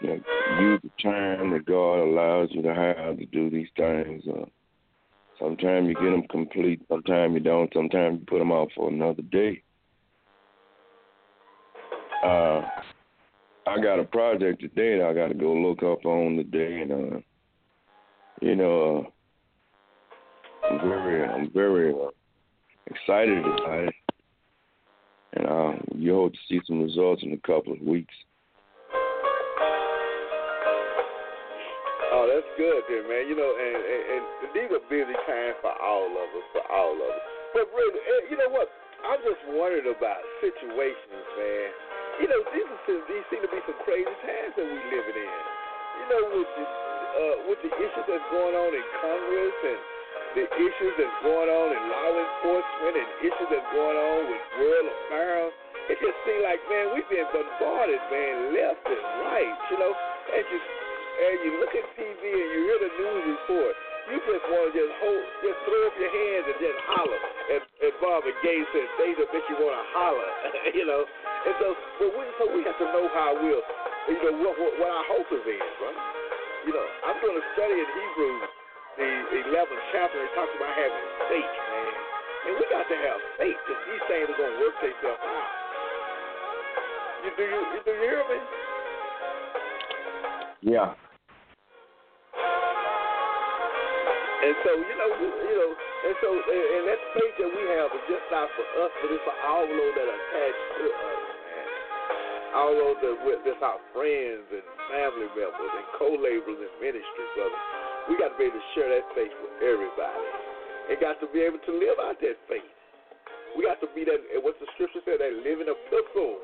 you 0.00 0.22
use 0.60 0.80
the 0.82 0.90
time 1.02 1.50
that 1.50 1.64
God 1.66 2.00
allows 2.00 2.48
you 2.52 2.62
to 2.62 2.74
have 2.74 3.18
to 3.18 3.26
do 3.26 3.50
these 3.50 3.68
things. 3.76 4.22
Uh, 4.28 4.44
sometimes 5.38 5.88
you 5.88 5.94
get 5.94 6.10
them 6.10 6.26
complete, 6.30 6.82
sometimes 6.88 7.34
you 7.34 7.40
don't. 7.40 7.72
Sometimes 7.72 8.20
you 8.20 8.26
put 8.26 8.38
them 8.38 8.52
off 8.52 8.68
for 8.74 8.88
another 8.88 9.22
day. 9.22 9.62
Uh, 12.24 12.62
I 13.66 13.80
got 13.82 14.00
a 14.00 14.04
project 14.04 14.60
today 14.60 14.98
that 14.98 15.06
I 15.06 15.14
got 15.14 15.28
to 15.28 15.34
go 15.34 15.52
look 15.52 15.82
up 15.82 16.04
on 16.04 16.36
today, 16.36 16.82
and 16.82 16.92
uh, 16.92 17.20
you 18.40 18.56
know, 18.56 19.06
uh, 20.62 20.66
I'm 20.66 20.80
very, 20.80 21.24
I'm 21.24 21.50
very 21.52 21.92
uh, 21.92 22.08
excited 22.86 23.38
about 23.38 23.84
it 23.84 23.94
and 25.32 25.46
uh, 25.46 25.72
you 25.94 26.14
hope 26.14 26.32
to 26.32 26.38
see 26.48 26.60
some 26.66 26.82
results 26.82 27.22
in 27.22 27.32
a 27.32 27.46
couple 27.46 27.72
of 27.72 27.80
weeks. 27.80 28.14
That's 32.40 32.56
good, 32.56 32.80
then, 32.88 33.04
man. 33.04 33.28
You 33.28 33.36
know, 33.36 33.52
and, 33.52 33.76
and, 33.76 34.00
and 34.16 34.50
these 34.56 34.70
are 34.72 34.80
busy 34.88 35.12
times 35.28 35.60
for 35.60 35.76
all 35.76 36.08
of 36.08 36.28
us, 36.32 36.46
for 36.56 36.64
all 36.72 36.96
of 36.96 37.04
us. 37.04 37.22
But 37.52 37.68
really, 37.76 38.00
you 38.32 38.40
know 38.40 38.48
what? 38.48 38.72
I'm 39.04 39.20
just 39.20 39.44
wondered 39.52 39.84
about 39.84 40.20
situations, 40.40 41.26
man. 41.36 41.68
You 42.24 42.28
know, 42.32 42.40
these 42.56 42.68
these 42.88 43.24
seem 43.28 43.44
to 43.44 43.52
be 43.52 43.60
some 43.68 43.76
crazy 43.84 44.16
times 44.24 44.56
that 44.56 44.64
we 44.64 44.80
living 44.88 45.20
in. 45.20 45.40
You 46.00 46.06
know, 46.08 46.22
with 46.32 46.48
the 46.56 46.64
uh, 46.64 47.36
with 47.44 47.60
the 47.60 47.72
issues 47.76 48.06
that's 48.08 48.28
going 48.32 48.56
on 48.56 48.70
in 48.72 48.86
Congress 49.04 49.56
and 49.68 49.80
the 50.40 50.44
issues 50.48 50.94
that's 50.96 51.18
going 51.20 51.48
on 51.48 51.68
in 51.76 51.82
law 51.92 52.12
enforcement 52.16 52.94
and 53.04 53.08
issues 53.20 53.48
that's 53.52 53.70
going 53.76 53.98
on 54.00 54.18
with 54.32 54.42
world 54.64 54.88
affairs. 54.88 55.52
It 55.90 55.98
just 55.98 56.14
seems 56.22 56.46
like, 56.46 56.62
man, 56.70 56.94
we've 56.94 57.08
been 57.10 57.26
bombarded, 57.34 57.98
man, 58.14 58.54
left 58.54 58.84
and 58.86 59.04
right. 59.26 59.56
You 59.74 59.76
know, 59.82 59.92
as 60.38 60.44
you 60.46 60.60
as 61.20 61.36
you 61.44 61.52
look 61.60 61.72
at 61.76 61.84
TV 61.94 62.22
and 62.24 62.48
you 62.56 62.60
hear 62.64 62.78
the 62.80 62.92
news 62.96 63.24
report, 63.36 63.74
you 64.08 64.16
just 64.24 64.44
want 64.48 64.64
to 64.68 64.72
just 64.74 64.92
hold, 65.04 65.24
just 65.44 65.58
throw 65.68 65.80
up 65.86 65.94
your 66.00 66.10
hands 66.10 66.44
and 66.48 66.58
just 66.58 66.78
holler. 66.88 67.20
And 67.52 67.60
as 67.84 67.94
Marvin 68.00 68.36
Gaye 68.42 68.64
said, 68.72 68.88
things 68.96 69.16
that 69.20 69.28
make 69.30 69.46
you 69.52 69.56
want 69.60 69.76
to 69.76 69.84
holler. 69.94 70.30
you 70.78 70.84
know, 70.88 71.04
and 71.04 71.54
so, 71.60 71.66
but 72.00 72.10
we 72.16 72.22
so 72.40 72.44
we 72.50 72.60
have 72.64 72.78
to 72.80 72.88
know 72.90 73.06
how 73.12 73.36
we'll, 73.38 73.62
you 74.10 74.18
know, 74.18 74.34
what 74.40 74.56
what, 74.58 74.72
what 74.80 74.90
our 74.90 75.06
hope 75.12 75.28
is 75.30 75.44
in, 75.44 75.60
brother. 75.78 76.04
You 76.66 76.72
know, 76.76 76.86
I'm 77.08 77.16
going 77.24 77.36
to 77.36 77.44
study 77.56 77.76
in 77.76 77.88
Hebrews 77.88 78.50
the 79.00 79.40
11th 79.48 79.84
chapter, 79.92 80.18
it 80.20 80.28
talks 80.36 80.52
about 80.56 80.74
having 80.76 81.06
faith, 81.32 81.54
man. 81.72 81.92
And 82.46 82.52
we 82.56 82.64
got 82.68 82.84
to 82.84 82.96
have 82.96 83.20
faith 83.38 83.56
because 83.64 83.82
these 83.88 84.04
things 84.08 84.28
are 84.28 84.36
going 84.36 84.52
to 84.52 84.60
work 84.60 84.76
themselves 84.80 85.24
out. 85.24 85.48
You, 87.24 87.30
do, 87.36 87.44
you, 87.44 87.60
do 87.84 87.90
you 87.90 88.00
hear 88.00 88.20
me? 88.28 88.38
Yeah. 90.60 90.92
And 94.40 94.56
so, 94.64 94.72
you 94.72 94.96
know, 94.96 95.10
you 95.20 95.52
know, 95.52 95.70
and 95.76 96.14
so, 96.24 96.32
and 96.32 96.82
that 96.88 97.00
faith 97.12 97.34
that 97.44 97.50
we 97.52 97.62
have 97.76 97.92
is 97.92 98.04
just 98.08 98.24
not 98.32 98.48
for 98.56 98.64
us, 98.80 98.92
but 99.04 99.12
it's 99.12 99.20
for 99.28 99.36
all 99.44 99.68
those 99.68 99.92
that 100.00 100.08
are 100.08 100.16
attached 100.16 100.66
to 100.80 100.84
us, 100.88 101.20
man. 101.44 101.68
All 102.56 102.72
those 102.72 102.98
that 103.04 103.44
that's 103.44 103.60
our 103.60 103.76
friends 103.92 104.48
and 104.48 104.64
family 104.88 105.28
members 105.36 105.72
and 105.76 105.86
co-laborers 106.00 106.56
in 106.56 106.72
ministry, 106.80 107.26
brother. 107.36 107.60
We 108.08 108.16
got 108.16 108.32
to 108.32 108.38
be 108.40 108.48
able 108.48 108.56
to 108.56 108.68
share 108.72 108.88
that 108.88 109.04
faith 109.12 109.34
with 109.44 109.52
everybody. 109.60 110.24
And 110.88 110.96
got 111.04 111.20
to 111.20 111.28
be 111.28 111.44
able 111.44 111.60
to 111.60 111.72
live 111.76 112.00
out 112.00 112.16
that 112.24 112.40
faith. 112.48 112.72
We 113.60 113.68
got 113.68 113.76
to 113.84 113.92
be 113.92 114.08
that, 114.08 114.24
and 114.24 114.40
what 114.40 114.56
the 114.56 114.64
scripture 114.72 115.04
said, 115.04 115.20
that 115.20 115.36
living 115.44 115.68
epistle. 115.68 116.40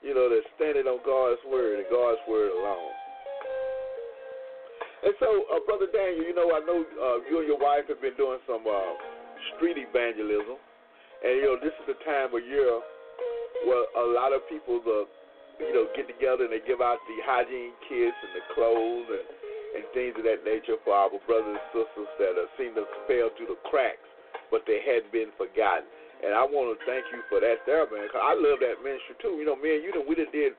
You 0.00 0.16
know, 0.16 0.32
that's 0.32 0.48
standing 0.56 0.88
on 0.88 1.04
God's 1.04 1.44
word 1.44 1.84
and 1.84 1.88
God's 1.92 2.24
word 2.24 2.56
alone. 2.56 2.95
And 5.04 5.14
so, 5.20 5.28
uh, 5.52 5.60
Brother 5.68 5.88
Daniel, 5.92 6.24
you 6.24 6.34
know, 6.34 6.54
I 6.56 6.60
know 6.64 6.80
uh, 6.80 7.18
you 7.28 7.44
and 7.44 7.48
your 7.48 7.60
wife 7.60 7.88
have 7.92 8.00
been 8.00 8.16
doing 8.16 8.40
some 8.48 8.64
uh, 8.64 8.92
street 9.56 9.76
evangelism. 9.76 10.56
And, 11.24 11.32
you 11.40 11.44
know, 11.52 11.56
this 11.60 11.72
is 11.84 11.96
the 11.96 11.98
time 12.04 12.32
of 12.32 12.40
year 12.44 12.80
where 13.68 13.84
a 14.00 14.06
lot 14.12 14.32
of 14.32 14.44
people, 14.48 14.80
the, 14.84 15.04
you 15.60 15.72
know, 15.72 15.88
get 15.96 16.08
together 16.08 16.48
and 16.48 16.52
they 16.52 16.64
give 16.64 16.80
out 16.80 17.00
the 17.08 17.18
hygiene 17.24 17.76
kits 17.88 18.16
and 18.20 18.32
the 18.36 18.44
clothes 18.52 19.08
and 19.08 19.26
and 19.76 19.84
things 19.92 20.16
of 20.16 20.24
that 20.24 20.40
nature 20.40 20.80
for 20.88 20.96
our 20.96 21.12
brothers 21.28 21.52
and 21.52 21.66
sisters 21.76 22.08
that 22.16 22.32
uh, 22.32 22.48
seem 22.56 22.72
to 22.72 22.88
fell 23.04 23.28
through 23.36 23.52
the 23.52 23.60
cracks, 23.68 24.08
but 24.48 24.64
they 24.64 24.80
hadn't 24.80 25.12
been 25.12 25.28
forgotten. 25.36 25.84
And 26.24 26.32
I 26.32 26.48
want 26.48 26.72
to 26.72 26.80
thank 26.88 27.04
you 27.12 27.20
for 27.28 27.44
that 27.44 27.60
there, 27.68 27.84
man, 27.92 28.08
because 28.08 28.24
I 28.24 28.32
love 28.32 28.64
that 28.64 28.80
ministry 28.80 29.20
too. 29.20 29.36
You 29.36 29.44
know, 29.44 29.52
me 29.52 29.76
and 29.76 29.84
you, 29.84 29.92
know, 29.92 30.00
we 30.00 30.16
done 30.16 30.32
did 30.32 30.56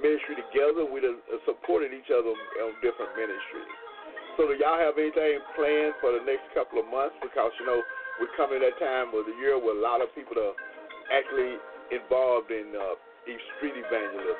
ministry 0.00 0.38
together. 0.38 0.86
We 0.86 1.02
done 1.02 1.20
uh, 1.28 1.42
supported 1.44 1.92
each 1.92 2.10
other 2.10 2.30
on 2.30 2.70
different 2.80 3.12
ministries. 3.18 3.70
So 4.38 4.46
do 4.46 4.54
y'all 4.54 4.78
have 4.78 4.94
anything 4.96 5.42
planned 5.58 5.98
for 5.98 6.14
the 6.14 6.22
next 6.22 6.46
couple 6.54 6.78
of 6.78 6.86
months? 6.86 7.18
Because, 7.18 7.50
you 7.58 7.66
know, 7.66 7.82
we're 8.22 8.30
coming 8.38 8.62
that 8.62 8.78
time 8.78 9.10
of 9.10 9.26
the 9.26 9.34
year 9.42 9.58
where 9.58 9.74
a 9.74 9.82
lot 9.82 10.00
of 10.00 10.14
people 10.14 10.38
are 10.38 10.54
actually 11.10 11.58
involved 11.90 12.50
in 12.50 12.74
uh, 12.74 12.94
street 13.58 13.74
evangelism. 13.74 14.38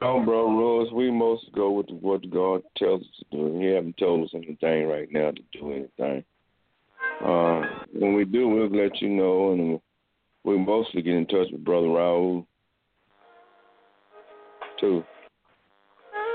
No, 0.00 0.22
bro, 0.24 0.58
Rose, 0.58 0.92
we 0.92 1.10
most 1.10 1.46
go 1.54 1.70
with 1.70 1.88
what 1.88 2.28
God 2.30 2.62
tells 2.76 3.00
us 3.00 3.08
to 3.30 3.36
do. 3.36 3.60
He 3.60 3.66
haven't 3.66 3.96
told 3.96 4.24
us 4.24 4.30
anything 4.34 4.86
right 4.88 5.08
now 5.10 5.30
to 5.30 5.42
do 5.58 5.72
anything. 5.72 6.24
Uh, 7.24 7.62
when 7.92 8.14
we 8.14 8.24
do, 8.24 8.46
we'll 8.48 8.68
let 8.68 9.00
you 9.00 9.08
know, 9.08 9.52
and 9.52 9.80
we 10.46 10.56
mostly 10.56 11.02
get 11.02 11.18
in 11.18 11.26
touch 11.26 11.50
with 11.50 11.66
Brother 11.66 11.90
Raul 11.90 12.46
too. 14.78 15.02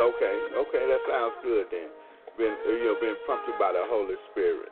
Okay, 0.03 0.35
okay, 0.51 0.83
that 0.83 1.01
sounds 1.07 1.39
good 1.39 1.71
then. 1.71 1.87
Been 2.35 2.51
you 2.67 2.91
know, 2.91 2.97
been 2.99 3.15
prompted 3.23 3.55
by 3.55 3.71
the 3.71 3.87
Holy 3.87 4.19
Spirit. 4.31 4.67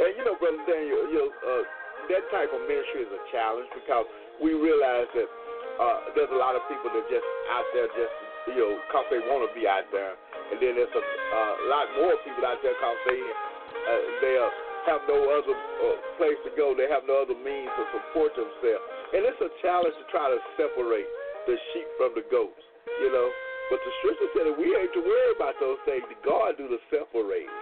And 0.00 0.16
you 0.16 0.24
know, 0.24 0.40
Brother 0.40 0.64
Daniel, 0.64 1.04
you 1.12 1.18
know, 1.20 1.28
uh, 1.28 1.64
that 2.08 2.24
type 2.32 2.48
of 2.48 2.64
ministry 2.64 3.04
is 3.04 3.12
a 3.12 3.22
challenge 3.28 3.68
because 3.76 4.08
we 4.40 4.56
realize 4.56 5.10
that 5.12 5.28
uh, 5.76 5.98
there's 6.16 6.32
a 6.32 6.40
lot 6.40 6.56
of 6.56 6.64
people 6.72 6.88
that 6.96 7.04
just 7.12 7.26
out 7.52 7.68
there 7.76 7.92
just 7.92 8.14
you 8.48 8.56
know 8.56 8.72
cause 8.88 9.04
they 9.12 9.20
want 9.28 9.44
to 9.44 9.52
be 9.52 9.68
out 9.68 9.84
there, 9.92 10.16
and 10.48 10.56
then 10.56 10.80
there's 10.80 10.94
a 10.96 11.04
uh, 11.04 11.52
lot 11.68 11.92
more 12.00 12.16
people 12.24 12.40
out 12.48 12.56
there 12.64 12.76
cause 12.80 12.98
they 13.04 13.20
uh, 13.20 14.00
they 14.24 14.34
uh, 14.40 14.69
have 14.88 15.02
no 15.08 15.18
other 15.34 15.56
uh, 15.56 15.98
place 16.16 16.38
to 16.48 16.50
go. 16.56 16.72
They 16.72 16.88
have 16.88 17.04
no 17.04 17.24
other 17.24 17.36
means 17.36 17.68
to 17.76 17.84
support 17.92 18.32
themselves, 18.36 18.84
and 19.12 19.24
it's 19.26 19.40
a 19.40 19.50
challenge 19.60 19.96
to 19.96 20.06
try 20.08 20.28
to 20.30 20.38
separate 20.56 21.08
the 21.44 21.56
sheep 21.72 21.88
from 22.00 22.16
the 22.16 22.24
goats. 22.28 22.62
You 23.00 23.12
know, 23.12 23.28
but 23.70 23.78
the 23.80 23.92
scripture 24.02 24.30
said 24.34 24.44
that 24.50 24.56
we 24.58 24.72
ain't 24.74 24.92
to 24.98 25.02
worry 25.04 25.30
about 25.36 25.54
those 25.62 25.78
things. 25.86 26.04
God 26.26 26.58
do 26.58 26.66
the 26.66 26.80
separating. 26.90 27.52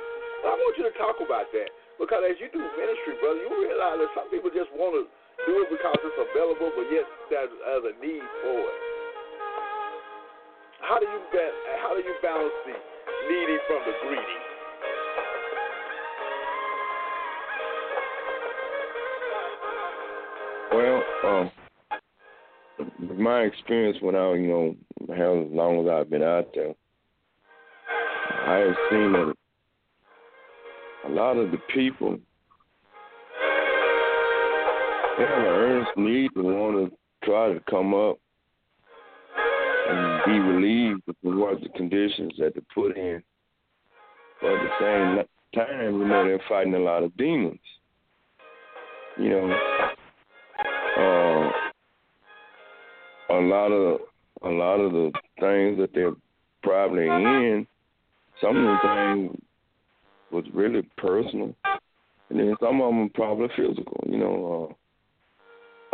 I 0.47 0.55
want 0.55 0.75
you 0.79 0.87
to 0.87 0.95
talk 0.95 1.19
about 1.19 1.51
that 1.51 1.71
because 1.99 2.23
as 2.23 2.39
you 2.39 2.47
do 2.55 2.63
ministry, 2.63 3.19
brother, 3.19 3.43
you 3.43 3.51
realize 3.51 3.99
that 3.99 4.11
some 4.15 4.31
people 4.31 4.55
just 4.55 4.71
want 4.73 4.95
to 4.95 5.03
do 5.45 5.53
it 5.63 5.69
because 5.69 5.99
it's 5.99 6.21
available, 6.31 6.71
but 6.79 6.87
yet 6.89 7.07
there's 7.29 7.53
a 7.53 7.95
need 7.99 8.25
for 8.47 8.59
it. 8.63 8.79
How 10.81 10.97
do 11.03 11.07
you 11.11 11.21
how 11.83 11.93
do 11.93 12.01
you 12.01 12.15
balance 12.23 12.55
the 12.65 12.75
needy 13.29 13.59
from 13.67 13.83
the 13.85 13.95
greedy? 14.07 14.48
Um, 21.25 21.51
my 23.17 23.43
experience 23.43 23.99
when 24.01 24.15
I, 24.15 24.35
you 24.35 24.47
know, 24.47 24.77
how 25.17 25.33
long 25.51 25.87
as 25.87 25.91
I've 25.91 26.11
been 26.11 26.23
out 26.23 26.49
there, 26.55 26.75
I 28.47 28.57
have 28.59 28.77
seen 28.91 29.13
that 29.13 29.35
a 31.07 31.11
lot 31.11 31.37
of 31.37 31.51
the 31.51 31.59
people 31.75 32.19
they 35.19 35.25
have 35.25 35.39
an 35.39 35.47
earnest 35.47 35.91
need 35.97 36.31
to 36.35 36.43
want 36.43 36.91
to 36.91 36.97
try 37.27 37.53
to 37.53 37.61
come 37.69 37.93
up 37.93 38.19
and 39.89 40.25
be 40.27 40.39
relieved 40.39 41.03
of 41.09 41.17
what 41.23 41.61
the 41.61 41.69
conditions 41.71 42.33
that 42.39 42.55
they 42.55 42.61
put 42.73 42.97
in. 42.97 43.21
But 44.41 44.53
at 44.53 44.63
the 44.63 44.71
same 44.81 45.61
time, 45.61 45.99
you 45.99 46.07
know, 46.07 46.25
they're 46.25 46.41
fighting 46.49 46.75
a 46.75 46.79
lot 46.79 47.03
of 47.03 47.17
demons. 47.17 47.59
You 49.19 49.31
know, 49.31 49.88
uh, 50.99 51.51
a 53.31 53.41
lot 53.41 53.69
of 53.73 54.01
a 54.43 54.49
lot 54.49 54.81
of 54.81 54.93
the 54.93 55.13
things 55.41 55.79
that 55.79 55.91
they're 55.95 56.15
probably 56.63 57.07
in, 57.07 57.67
some 58.41 58.57
of 58.57 58.63
the 58.63 58.79
things 58.83 59.43
was 60.31 60.45
really 60.53 60.83
personal, 60.97 61.55
and 62.31 62.39
then 62.39 62.55
some 62.61 62.81
of 62.81 62.91
them 62.91 63.11
probably 63.15 63.49
physical. 63.57 64.05
You 64.09 64.19
know, 64.19 64.77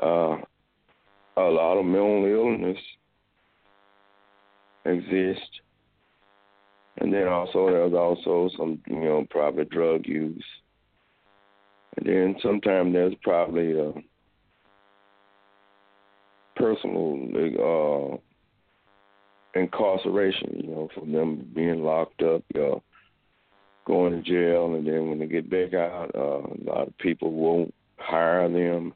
uh, 0.02 0.04
uh, 0.04 0.36
a 1.36 1.48
lot 1.50 1.78
of 1.78 1.84
mental 1.84 2.26
illness 2.26 2.78
exist, 4.84 5.60
and 6.98 7.12
then 7.12 7.28
also 7.28 7.66
there's 7.66 7.94
also 7.94 8.50
some 8.56 8.80
you 8.86 9.00
know 9.00 9.26
probably 9.30 9.64
drug 9.66 10.06
use, 10.06 10.44
and 11.96 12.06
then 12.06 12.36
sometimes 12.42 12.92
there's 12.92 13.14
probably 13.22 13.78
uh, 13.78 13.92
personal 16.64 18.18
uh, 19.54 19.58
incarceration. 19.58 20.60
You 20.62 20.70
know, 20.70 20.88
from 20.94 21.12
them 21.12 21.50
being 21.54 21.84
locked 21.84 22.22
up, 22.22 22.42
uh, 22.54 22.78
going 23.86 24.12
to 24.12 24.22
jail, 24.22 24.74
and 24.74 24.86
then 24.86 25.10
when 25.10 25.18
they 25.18 25.26
get 25.26 25.50
back 25.50 25.74
out, 25.74 26.10
uh, 26.14 26.40
a 26.40 26.64
lot 26.64 26.88
of 26.88 26.98
people 26.98 27.32
won't 27.32 27.74
hire 27.98 28.48
them 28.48 28.94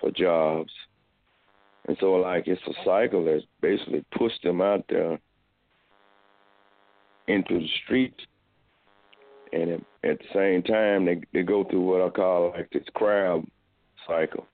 for 0.00 0.10
jobs. 0.10 0.72
And 1.86 1.96
so, 2.00 2.12
like, 2.12 2.46
it's 2.46 2.60
a 2.66 2.84
cycle 2.84 3.24
that's 3.24 3.46
basically 3.62 4.04
pushed 4.16 4.42
them 4.42 4.60
out 4.60 4.84
there 4.90 5.18
into 7.26 7.58
the 7.58 7.68
streets. 7.84 8.20
And 9.54 9.82
at, 10.04 10.18
the 10.18 10.24
same 10.34 10.62
time, 10.62 11.06
they 11.06 11.22
they 11.32 11.42
go 11.42 11.64
through 11.64 11.80
what 11.80 12.02
I 12.02 12.10
call 12.10 12.52
like 12.54 12.68
this 12.70 12.82
crowd 12.94 13.46
cycle. 14.06 14.46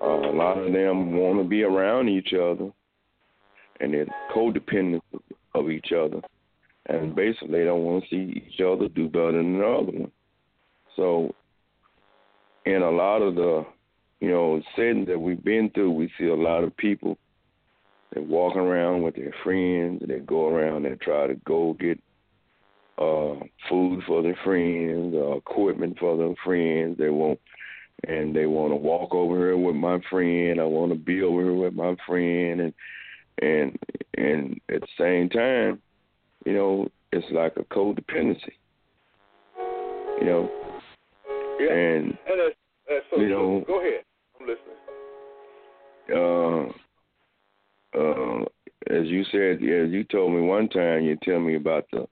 Uh, 0.00 0.30
a 0.30 0.32
lot 0.32 0.58
of 0.58 0.72
them 0.72 1.16
want 1.16 1.38
to 1.38 1.44
be 1.44 1.62
around 1.62 2.08
each 2.08 2.34
other, 2.34 2.70
and 3.80 3.94
they're 3.94 4.06
codependent 4.34 5.00
of 5.54 5.70
each 5.70 5.92
other, 5.92 6.20
and 6.86 7.14
basically 7.14 7.58
they 7.58 7.64
don't 7.64 7.84
want 7.84 8.04
to 8.04 8.10
see 8.10 8.44
each 8.46 8.60
other 8.60 8.88
do 8.88 9.08
better 9.08 9.32
than 9.32 9.58
the 9.58 9.64
other 9.64 9.92
one. 9.92 10.12
So, 10.96 11.34
in 12.64 12.82
a 12.82 12.90
lot 12.90 13.22
of 13.22 13.34
the, 13.36 13.64
you 14.20 14.30
know, 14.30 14.60
settings 14.74 15.06
that 15.08 15.18
we've 15.18 15.42
been 15.42 15.70
through, 15.70 15.92
we 15.92 16.10
see 16.18 16.26
a 16.26 16.34
lot 16.34 16.64
of 16.64 16.76
people 16.76 17.16
that 18.12 18.22
walk 18.22 18.56
around 18.56 19.02
with 19.02 19.14
their 19.16 19.34
friends, 19.42 20.02
they 20.06 20.18
go 20.20 20.48
around 20.48 20.86
and 20.86 21.00
try 21.00 21.26
to 21.26 21.34
go 21.46 21.76
get 21.78 21.98
uh 22.98 23.34
food 23.68 24.02
for 24.06 24.22
their 24.22 24.38
friends, 24.42 25.14
uh, 25.14 25.36
equipment 25.36 25.98
for 25.98 26.16
their 26.16 26.34
friends. 26.44 26.96
They 26.98 27.10
want 27.10 27.38
and 28.06 28.34
they 28.34 28.46
want 28.46 28.72
to 28.72 28.76
walk 28.76 29.14
over 29.14 29.36
here 29.36 29.56
with 29.56 29.76
my 29.76 30.00
friend. 30.10 30.60
I 30.60 30.64
want 30.64 30.92
to 30.92 30.98
be 30.98 31.22
over 31.22 31.42
here 31.42 31.54
with 31.54 31.74
my 31.74 31.96
friend, 32.06 32.60
and 32.60 32.74
and 33.42 33.78
and 34.16 34.60
at 34.72 34.80
the 34.80 34.86
same 34.98 35.28
time, 35.28 35.80
you 36.44 36.54
know, 36.54 36.88
it's 37.12 37.26
like 37.32 37.56
a 37.56 37.64
codependency. 37.64 38.52
You 40.20 40.24
know, 40.24 40.50
Yeah. 41.60 41.72
and 41.72 42.04
And 42.28 42.40
that's, 42.40 42.56
that's 42.88 43.04
so 43.10 43.20
You 43.20 43.28
know- 43.28 43.64
Go 43.66 43.80
ahead. 43.80 44.04
I'm 44.40 44.46
listening. 44.46 44.76
uh, 46.14 46.72
uh, 47.98 48.44
as 48.88 49.06
you 49.08 49.24
said, 49.24 49.56
as 49.56 49.90
you 49.90 50.04
told 50.04 50.32
me 50.32 50.40
one 50.40 50.68
time, 50.68 51.02
you 51.02 51.16
tell 51.22 51.40
me 51.40 51.56
about 51.56 51.84
the 51.92 52.06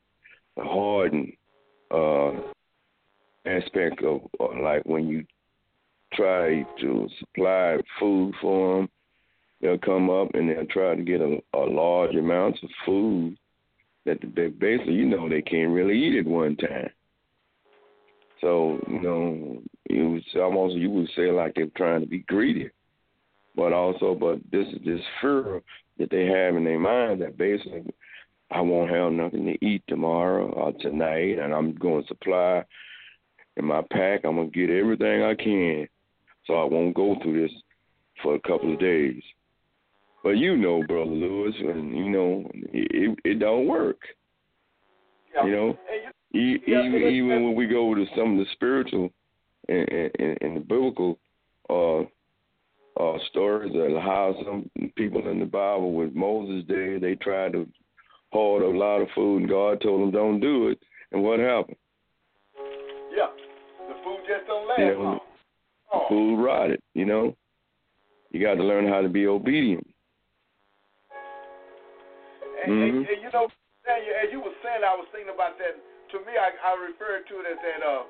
the 0.57 0.63
hardened 0.65 1.33
uh, 1.91 2.33
aspect 3.47 4.03
of 4.05 4.21
uh, 4.41 4.61
like 4.63 4.83
when 4.85 5.07
you 5.09 5.25
try 6.15 6.65
to 6.81 7.09
supply 7.19 7.79
food 7.99 8.35
for 8.41 8.77
them, 8.77 8.89
they'll 9.61 9.79
come 9.79 10.11
up 10.11 10.29
and 10.35 10.49
they'll 10.49 10.67
try 10.67 10.95
to 10.95 11.03
get 11.03 11.21
a, 11.21 11.39
a 11.55 11.59
large 11.59 12.15
amounts 12.15 12.61
of 12.63 12.71
food 12.85 13.37
that 14.05 14.19
they 14.37 14.49
basically, 14.49 14.95
you 14.95 15.07
know, 15.07 15.29
they 15.29 15.43
can't 15.43 15.73
really 15.73 15.99
eat 15.99 16.19
at 16.19 16.27
one 16.27 16.57
time. 16.57 16.91
So 18.41 18.79
you 18.89 19.01
know, 19.01 19.63
it 19.87 20.03
was 20.03 20.23
almost 20.37 20.77
you 20.77 20.91
would 20.91 21.09
say 21.17 21.31
like 21.31 21.55
they're 21.55 21.67
trying 21.77 22.01
to 22.01 22.07
be 22.07 22.19
greedy 22.21 22.71
but 23.57 23.73
also, 23.73 24.15
but 24.15 24.39
this 24.51 24.67
is 24.69 24.85
this 24.85 25.01
fear 25.21 25.63
that 25.99 26.11
they 26.11 26.27
have 26.27 26.57
in 26.57 26.65
their 26.65 26.79
mind 26.79 27.23
that 27.23 27.39
basically, 27.39 27.85
I 28.51 28.61
won't 28.61 28.91
have 28.91 29.13
nothing 29.13 29.47
to 29.47 29.65
eat 29.65 29.83
tomorrow 29.89 30.49
or 30.51 30.73
tonight, 30.81 31.39
and 31.39 31.55
I'm 31.55 31.75
going 31.75 32.03
to 32.03 32.09
supply 32.09 32.65
in 33.57 33.65
my 33.65 33.83
pack. 33.91 34.25
I'm 34.25 34.37
gonna 34.37 34.49
get 34.49 34.71
everything 34.71 35.23
I 35.23 35.35
can, 35.35 35.89
so 36.47 36.55
I 36.55 36.65
won't 36.65 36.95
go 36.95 37.17
through 37.23 37.43
this 37.43 37.57
for 38.23 38.35
a 38.35 38.41
couple 38.41 38.73
of 38.73 38.81
days. 38.81 39.23
But 40.23 40.39
you 40.39 40.57
know, 40.57 40.83
brother 40.83 41.11
Lewis, 41.11 41.55
and 41.59 41.97
you 41.97 42.11
know, 42.11 42.51
it 42.73 43.19
it 43.25 43.39
don't 43.39 43.67
work. 43.67 43.99
Yeah. 45.35 45.47
You 45.47 45.53
know, 45.53 45.79
you, 46.33 46.57
E- 46.57 46.63
Yeah, 46.67 46.83
even 46.85 47.03
even 47.03 47.45
when 47.45 47.55
we 47.55 47.67
go 47.67 47.95
to 47.95 48.07
some 48.17 48.33
of 48.33 48.39
the 48.39 48.51
spiritual 48.53 49.11
and, 49.69 49.89
and, 50.19 50.39
and 50.41 50.57
the 50.57 50.61
biblical 50.61 51.19
uh, 51.69 52.01
uh, 53.01 53.19
stories 53.31 53.73
of 53.75 54.03
how 54.03 54.35
some 54.45 54.71
people 54.97 55.29
in 55.29 55.41
the 55.41 55.47
Bible 55.47 55.93
with 55.93 56.15
Moses' 56.15 56.67
day 56.67 56.99
they 56.99 57.17
tried 57.17 57.53
to 57.53 57.69
hoard 58.33 58.63
a 58.63 58.79
lot 58.79 59.01
of 59.01 59.09
food 59.15 59.43
and 59.43 59.49
God 59.49 59.81
told 59.81 60.01
them 60.03 60.11
don't 60.11 60.41
do 60.41 60.69
it, 60.69 60.79
and 61.13 61.23
what 61.23 61.39
happened? 61.39 61.77
yeah. 63.15 63.29
The 63.89 63.95
food 64.03 64.19
just 64.27 64.47
don't 64.47 64.69
last 64.69 64.81
Yeah, 64.81 64.95
long. 64.97 65.21
Food 66.09 66.43
rotted. 66.43 66.81
You 66.95 67.05
know, 67.05 67.37
you 68.31 68.41
got 68.41 68.55
to 68.55 68.65
learn 68.65 68.87
how 68.87 69.01
to 69.03 69.09
be 69.09 69.27
obedient. 69.27 69.87
And, 72.65 72.73
and, 72.73 72.93
Mhm. 72.93 73.09
and 73.09 73.19
you 73.23 73.31
know, 73.33 73.49
Daniel, 73.85 74.15
as 74.17 74.33
you 74.33 74.41
were 74.41 74.57
saying, 74.63 74.83
I 74.85 74.95
was 74.97 75.07
thinking 75.13 75.35
about 75.35 75.59
that. 75.59 75.77
To 76.13 76.17
me, 76.25 76.33
I, 76.39 76.51
I 76.65 76.73
refer 76.79 77.21
to 77.21 77.35
it 77.41 77.47
as 77.47 77.59
that 77.61 77.81
uh, 77.85 78.05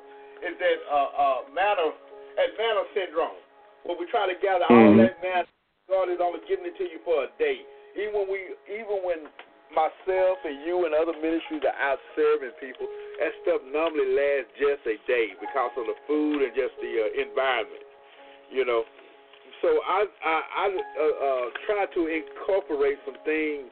is 0.45 0.55
that 0.59 0.79
uh, 0.91 1.11
uh, 1.17 1.39
manna, 1.55 1.95
as 2.39 2.51
manna 2.59 2.85
syndrome, 2.95 3.39
where 3.85 3.97
we 3.99 4.07
try 4.07 4.27
to 4.27 4.37
gather 4.41 4.67
all 4.67 4.93
Mhm. 4.95 4.99
that. 5.23 5.47
God 5.89 6.09
is 6.09 6.19
only 6.21 6.41
giving 6.49 6.65
it 6.65 6.77
to 6.79 6.85
you 6.85 6.99
for 7.05 7.25
a 7.25 7.29
day. 7.39 7.61
Even 7.97 8.15
when 8.15 8.29
we, 8.33 8.57
even 8.73 9.05
when 9.05 9.29
myself 9.75 10.39
and 10.47 10.63
you 10.63 10.87
and 10.87 10.95
other 10.95 11.15
ministries 11.19 11.67
are 11.67 11.79
out 11.79 12.01
serving 12.15 12.55
people, 12.63 12.87
that 13.19 13.35
stuff 13.43 13.61
normally 13.69 14.15
lasts 14.15 14.55
just 14.57 14.83
a 14.87 14.97
day 15.05 15.35
because 15.39 15.75
of 15.77 15.85
the 15.91 15.99
food 16.07 16.47
and 16.47 16.55
just 16.55 16.75
the 16.79 16.93
uh, 17.05 17.23
environment. 17.27 17.85
You 18.51 18.65
know, 18.65 18.87
so 19.61 19.69
I 19.83 20.07
I, 20.07 20.37
I 20.39 20.65
uh, 20.71 21.03
uh, 21.03 21.47
try 21.67 21.83
to 21.91 22.01
incorporate 22.07 22.99
some 23.05 23.19
things 23.27 23.69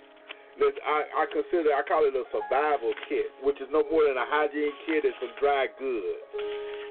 that 0.60 0.74
I, 0.84 1.22
I 1.22 1.24
consider 1.32 1.72
I 1.72 1.82
call 1.86 2.04
it 2.04 2.12
a 2.12 2.26
survival 2.28 2.92
kit, 3.08 3.32
which 3.40 3.56
is 3.62 3.68
no 3.72 3.86
more 3.88 4.04
than 4.04 4.18
a 4.18 4.28
hygiene 4.28 4.74
kit 4.84 5.04
and 5.06 5.16
some 5.22 5.32
dry 5.40 5.70
goods, 5.78 6.20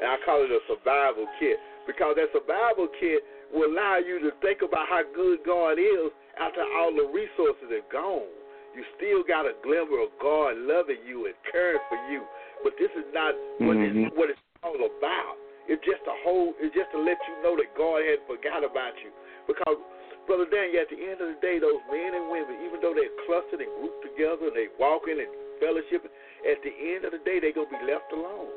and 0.01 0.07
I 0.09 0.17
call 0.25 0.41
it 0.41 0.49
a 0.49 0.61
survival 0.65 1.27
kit 1.37 1.57
because 1.85 2.17
that 2.17 2.33
survival 2.33 2.87
kit 2.97 3.21
will 3.53 3.69
allow 3.69 3.99
you 3.99 4.19
to 4.23 4.31
think 4.41 4.61
about 4.63 4.87
how 4.87 5.03
good 5.13 5.43
God 5.45 5.75
is 5.77 6.09
after 6.39 6.63
all 6.77 6.93
the 6.95 7.05
resources 7.11 7.69
are 7.69 7.85
gone. 7.91 8.40
You 8.71 8.83
still 8.95 9.21
got 9.27 9.43
a 9.45 9.53
glimmer 9.63 9.99
of 9.99 10.11
God 10.21 10.55
loving 10.57 11.03
you 11.03 11.27
and 11.27 11.35
caring 11.51 11.83
for 11.91 11.99
you, 12.07 12.23
but 12.63 12.73
this 12.79 12.91
is 12.95 13.05
not 13.11 13.35
what, 13.59 13.75
Mhm. 13.75 14.07
it's, 14.07 14.15
what 14.15 14.29
it's 14.29 14.39
all 14.63 14.79
about. 14.79 15.35
It's 15.67 15.83
just 15.85 16.01
a 16.07 16.15
whole. 16.23 16.55
It's 16.59 16.73
just 16.73 16.91
to 16.91 16.99
let 16.99 17.19
you 17.27 17.35
know 17.43 17.55
that 17.55 17.69
God 17.75 18.01
hadn't 18.01 18.25
forgot 18.27 18.63
about 18.63 18.95
you. 19.03 19.11
Because, 19.47 19.77
brother 20.25 20.45
Daniel, 20.45 20.81
at 20.81 20.89
the 20.89 20.99
end 20.99 21.21
of 21.21 21.27
the 21.35 21.39
day, 21.41 21.59
those 21.59 21.79
men 21.91 22.13
and 22.15 22.31
women, 22.31 22.65
even 22.65 22.81
though 22.81 22.93
they're 22.93 23.11
clustered 23.27 23.61
and 23.61 23.71
grouped 23.79 24.01
together, 24.03 24.47
and 24.47 24.55
they 24.55 24.67
walking 24.79 25.19
and 25.19 25.29
fellowship, 25.59 26.07
at 26.47 26.61
the 26.63 26.73
end 26.73 27.05
of 27.05 27.11
the 27.11 27.19
day, 27.19 27.39
they're 27.39 27.53
gonna 27.53 27.69
be 27.69 27.85
left 27.85 28.11
alone. 28.11 28.49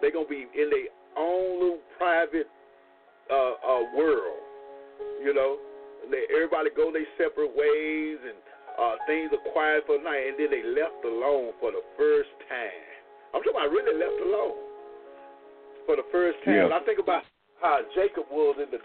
They're 0.00 0.12
gonna 0.12 0.28
be 0.28 0.46
in 0.52 0.68
their 0.70 0.88
own 1.16 1.60
little 1.60 1.82
private 1.96 2.48
uh, 3.30 3.54
uh, 3.64 3.82
world. 3.96 4.42
You 5.22 5.32
know, 5.34 5.58
they, 6.10 6.24
everybody 6.32 6.70
go 6.74 6.92
their 6.92 7.06
separate 7.16 7.54
ways, 7.56 8.18
and 8.22 8.38
uh, 8.78 8.94
things 9.10 9.34
are 9.34 9.42
quiet 9.50 9.82
for 9.90 9.98
the 9.98 10.04
night, 10.06 10.30
and 10.30 10.36
then 10.38 10.54
they 10.54 10.62
left 10.62 11.02
alone 11.02 11.50
for 11.58 11.74
the 11.74 11.82
first 11.98 12.30
time. 12.46 12.86
I'm 13.34 13.42
talking 13.42 13.58
about 13.58 13.74
really 13.74 13.98
left 13.98 14.18
alone 14.22 14.58
for 15.84 15.98
the 15.98 16.06
first 16.14 16.38
time. 16.46 16.54
Yeah. 16.54 16.64
And 16.70 16.74
I 16.74 16.80
think 16.86 17.02
about 17.02 17.26
how 17.60 17.82
Jacob 17.92 18.30
was 18.30 18.56
in 18.62 18.70
the 18.70 18.80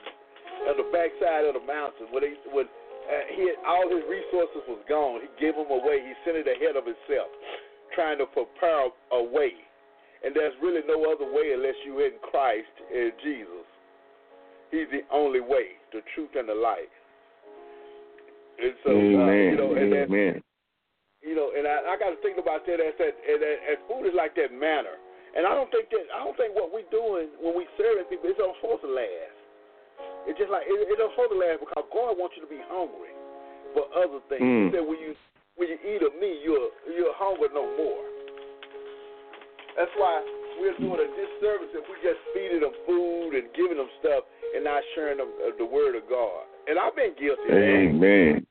on 0.70 0.80
the 0.80 0.88
backside 0.96 1.44
of 1.46 1.60
the 1.60 1.66
mountain 1.66 2.08
when 2.10 2.24
he 2.24 2.34
when 2.50 2.66
uh, 2.66 3.26
he 3.36 3.52
had, 3.52 3.60
all 3.68 3.86
his 3.92 4.04
resources 4.08 4.64
was 4.66 4.80
gone. 4.88 5.22
He 5.22 5.30
gave 5.38 5.56
them 5.56 5.68
away. 5.68 6.00
He 6.02 6.16
sent 6.24 6.40
it 6.40 6.48
ahead 6.48 6.80
of 6.80 6.88
himself, 6.88 7.30
trying 7.94 8.18
to 8.24 8.28
prepare 8.32 8.88
a 9.12 9.22
way. 9.22 9.54
And 10.24 10.32
there's 10.32 10.56
really 10.64 10.88
no 10.88 11.04
other 11.12 11.28
way 11.28 11.52
unless 11.52 11.76
you're 11.84 12.08
in 12.08 12.16
Christ 12.24 12.72
in 12.88 13.12
Jesus. 13.20 13.68
He's 14.72 14.88
the 14.90 15.04
only 15.12 15.44
way, 15.44 15.76
the 15.92 16.00
truth 16.16 16.32
and 16.40 16.48
the 16.48 16.56
life. 16.56 16.90
And 18.60 18.74
so, 18.86 18.92
Amen. 18.94 19.22
uh, 19.22 19.52
you 19.52 19.58
know, 19.58 19.72
and 19.74 19.90
that, 19.92 20.08
Amen. 20.10 20.36
you 21.26 21.34
know, 21.34 21.52
and 21.58 21.66
I, 21.66 21.94
I 21.94 21.96
got 21.98 22.14
to 22.14 22.20
think 22.22 22.38
about 22.38 22.66
that 22.70 22.78
as 22.78 22.94
that, 23.02 23.14
and, 23.18 23.40
and 23.42 23.78
food 23.90 24.06
is 24.06 24.16
like 24.16 24.38
that 24.38 24.54
manner. 24.54 24.98
And 25.34 25.50
I 25.50 25.58
don't 25.58 25.70
think 25.74 25.90
that 25.90 26.06
I 26.14 26.22
don't 26.22 26.38
think 26.38 26.54
what 26.54 26.70
we're 26.70 26.86
doing 26.94 27.34
when 27.42 27.58
we 27.58 27.66
serving 27.74 28.06
people 28.06 28.30
is 28.30 28.38
not 28.38 28.54
supposed 28.62 28.86
to 28.86 28.92
last. 28.94 29.38
It's 30.30 30.38
just 30.38 30.54
like 30.54 30.70
it, 30.70 30.78
it 30.78 30.98
don't 31.02 31.10
supposed 31.18 31.34
to 31.34 31.42
last 31.42 31.58
because 31.66 31.86
God 31.90 32.14
wants 32.22 32.38
you 32.38 32.46
to 32.46 32.52
be 32.52 32.62
hungry 32.70 33.12
for 33.74 33.90
other 33.98 34.22
things. 34.30 34.46
Mm. 34.46 34.70
He 34.70 34.78
said 34.78 34.86
when 34.86 35.02
you 35.02 35.18
when 35.58 35.68
you 35.74 35.78
eat 35.82 36.06
of 36.06 36.14
me, 36.22 36.38
you're 36.46 36.70
you're 36.94 37.18
hungry 37.18 37.50
no 37.50 37.66
more. 37.66 38.06
That's 39.74 39.92
why 39.98 40.22
we're 40.62 40.78
doing 40.78 41.02
a 41.02 41.10
disservice 41.18 41.74
if 41.74 41.86
we 41.90 41.98
just 42.06 42.22
feeding 42.38 42.62
them 42.62 42.76
food 42.86 43.34
and 43.34 43.50
giving 43.58 43.82
them 43.82 43.90
stuff 44.06 44.30
and 44.54 44.62
not 44.62 44.86
sharing 44.94 45.18
them 45.18 45.34
uh, 45.42 45.58
the 45.58 45.66
word 45.66 45.98
of 45.98 46.06
God. 46.06 46.46
And 46.68 46.80
I've 46.80 46.96
been 46.96 47.14
guilty. 47.20 47.42
Amen. 47.52 48.46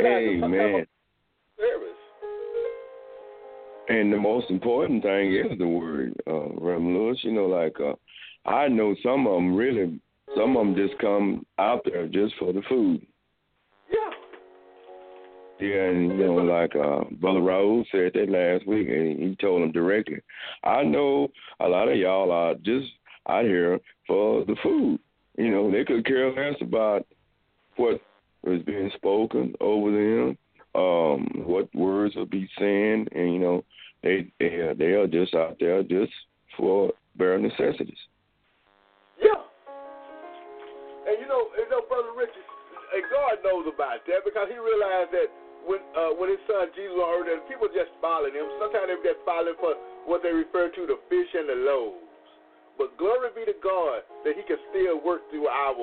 Amen. 0.00 0.86
service. 1.56 1.88
And 3.88 4.12
the 4.12 4.18
most 4.18 4.50
important 4.50 5.02
thing 5.02 5.34
is 5.34 5.58
the 5.58 5.66
word, 5.66 6.14
uh, 6.26 6.48
Reverend 6.60 6.94
Lewis. 6.94 7.18
You 7.22 7.32
know, 7.32 7.46
like 7.46 7.76
uh, 7.80 7.94
I 8.48 8.68
know 8.68 8.94
some 9.02 9.26
of 9.26 9.34
them 9.34 9.54
really, 9.54 10.00
some 10.36 10.56
of 10.56 10.66
them 10.66 10.74
just 10.74 10.98
come 11.00 11.46
out 11.58 11.82
there 11.84 12.06
just 12.06 12.34
for 12.38 12.52
the 12.52 12.62
food. 12.68 13.06
Yeah. 13.90 14.10
Yeah, 15.60 15.84
and 15.84 16.18
you 16.18 16.26
know, 16.26 16.34
like 16.34 16.76
uh, 16.76 17.04
Brother 17.16 17.40
Raoul 17.40 17.84
said 17.90 18.12
that 18.14 18.28
last 18.30 18.66
week, 18.66 18.88
and 18.88 19.18
he 19.18 19.36
told 19.40 19.62
them 19.62 19.72
directly. 19.72 20.20
I 20.64 20.82
know 20.82 21.28
a 21.60 21.68
lot 21.68 21.88
of 21.88 21.96
y'all 21.96 22.30
are 22.30 22.54
just 22.56 22.88
out 23.28 23.44
here 23.44 23.80
for 24.06 24.44
the 24.44 24.56
food. 24.62 25.00
You 25.36 25.50
know, 25.50 25.70
they 25.70 25.84
could 25.84 26.04
care 26.04 26.30
less 26.32 26.60
about 26.60 27.06
what 27.78 28.00
is 28.46 28.62
being 28.62 28.90
spoken 28.96 29.54
over 29.60 29.90
them, 29.90 30.38
um, 30.74 31.26
what 31.46 31.72
words 31.74 32.14
will 32.14 32.26
be 32.26 32.48
saying, 32.58 33.06
and 33.14 33.34
you 33.34 33.40
know, 33.40 33.64
they 34.02 34.30
they 34.38 34.62
are, 34.62 34.74
they 34.74 34.92
are 34.92 35.06
just 35.06 35.34
out 35.34 35.56
there 35.58 35.82
just 35.82 36.12
for 36.56 36.92
bare 37.16 37.38
necessities. 37.38 37.98
Yeah. 39.20 39.42
And 41.08 41.16
you 41.20 41.26
know, 41.26 41.50
you 41.56 41.68
know, 41.70 41.82
Brother 41.88 42.14
Richard, 42.14 42.46
and 42.94 43.02
God 43.10 43.42
knows 43.42 43.66
about 43.66 44.06
that 44.06 44.22
because 44.24 44.46
he 44.50 44.58
realized 44.58 45.10
that 45.10 45.28
when 45.66 45.80
uh, 45.96 46.14
when 46.14 46.30
his 46.30 46.42
son 46.46 46.70
Jesus 46.76 46.94
on 46.94 47.26
earth, 47.26 47.28
and 47.32 47.48
people 47.48 47.66
just 47.72 47.90
following 48.00 48.34
him. 48.34 48.46
Sometimes 48.60 48.86
they 48.86 48.98
just 49.02 49.24
following 49.26 49.58
for 49.58 49.74
what 50.06 50.22
they 50.22 50.30
refer 50.30 50.70
to 50.70 50.82
the 50.86 50.98
fish 51.10 51.30
and 51.34 51.48
the 51.48 51.58
loaves. 51.66 52.08
But 52.78 52.94
glory 52.96 53.34
be 53.34 53.42
to 53.44 53.58
God 53.58 54.06
that 54.22 54.38
He 54.38 54.46
can 54.46 54.56
still 54.70 55.02
work 55.02 55.26
through 55.34 55.50
our 55.50 55.74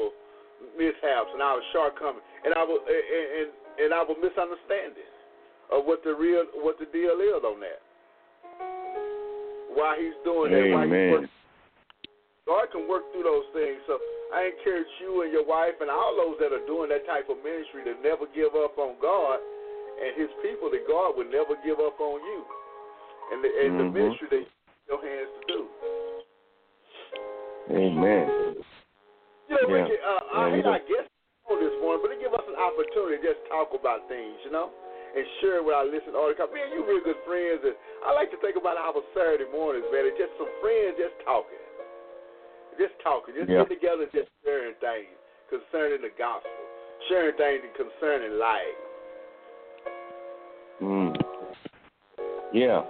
mishaps 0.77 1.29
and 1.33 1.41
our 1.41 1.59
shortcomings 1.73 2.23
and 2.43 2.53
our 2.53 2.67
and 2.67 3.25
and, 3.39 3.49
and 3.79 3.89
our 3.93 4.07
misunderstanding 4.19 5.09
of 5.71 5.85
what 5.85 6.03
the 6.03 6.13
real 6.13 6.45
what 6.63 6.77
the 6.79 6.85
deal 6.91 7.17
is 7.19 7.43
on 7.43 7.59
that. 7.59 7.81
Why 9.75 9.97
He's 9.99 10.15
doing 10.23 10.51
that? 10.51 10.71
Why 10.71 10.85
he's 10.85 10.93
Amen. 10.93 11.11
working 11.11 11.35
God 12.45 12.69
can 12.69 12.85
work 12.85 13.09
through 13.11 13.25
those 13.25 13.49
things. 13.57 13.81
So 13.89 13.97
I 14.29 14.53
encourage 14.53 14.89
you 15.01 15.25
and 15.25 15.33
your 15.33 15.45
wife 15.45 15.81
and 15.81 15.89
all 15.89 16.13
those 16.13 16.37
that 16.37 16.53
are 16.53 16.65
doing 16.69 16.93
that 16.93 17.05
type 17.09 17.25
of 17.25 17.41
ministry 17.41 17.81
to 17.89 17.97
never 18.05 18.29
give 18.37 18.53
up 18.53 18.77
on 18.77 19.01
God 19.01 19.41
and 19.97 20.13
His 20.13 20.29
people. 20.45 20.69
That 20.69 20.85
God 20.85 21.17
will 21.17 21.29
never 21.29 21.57
give 21.65 21.81
up 21.81 21.97
on 21.97 22.21
you, 22.21 22.39
and 23.33 23.41
the, 23.41 23.49
and 23.49 23.71
the 23.81 23.85
Mhm. 23.89 23.93
ministry 23.97 24.27
that 24.29 24.45
your 24.87 25.01
hands 25.01 25.29
to 25.41 25.41
do. 25.49 25.61
Amen. 27.73 28.44
You 29.47 29.55
know, 29.61 29.69
Yeah. 29.69 29.83
Ricky, 29.85 29.97
uh, 30.01 30.21
I, 30.33 30.47
Yeah, 30.49 30.55
you 30.55 30.63
know. 30.63 30.73
I 30.73 30.79
guess 30.79 31.07
on 31.49 31.59
this 31.61 31.75
morning, 31.81 32.01
but 32.01 32.11
it 32.11 32.19
give 32.19 32.33
us 32.33 32.45
an 32.49 32.57
opportunity 32.57 33.21
to 33.21 33.33
just 33.33 33.45
talk 33.47 33.69
about 33.77 34.07
things, 34.09 34.33
you 34.43 34.49
know, 34.49 34.71
and 35.13 35.21
share 35.41 35.61
with 35.61 35.75
our 35.77 35.85
listeners 35.85 36.17
all 36.17 36.27
the 36.27 36.33
time. 36.33 36.49
Man, 36.49 36.73
you 36.73 36.81
real 36.83 37.03
good 37.05 37.21
friends, 37.29 37.61
and 37.63 37.75
I 38.05 38.13
like 38.17 38.31
to 38.33 38.37
think 38.41 38.57
about 38.57 38.77
our 38.81 38.97
Saturday 39.13 39.45
mornings, 39.53 39.85
man. 39.93 40.09
It's 40.09 40.17
just 40.17 40.33
some 40.41 40.49
friends 40.61 40.97
just 40.97 41.13
talking, 41.21 41.61
just 42.81 42.97
talking, 43.05 43.35
just 43.37 43.49
Yeah. 43.49 43.61
getting 43.61 43.77
together, 43.77 44.05
just 44.09 44.29
sharing 44.43 44.73
things 44.81 45.13
concerning 45.53 46.01
the 46.01 46.09
gospel, 46.17 46.49
sharing 47.07 47.37
things 47.37 47.61
concerning 47.77 48.39
life. 48.41 48.77
Mm. 50.81 51.13
Yeah, 52.51 52.83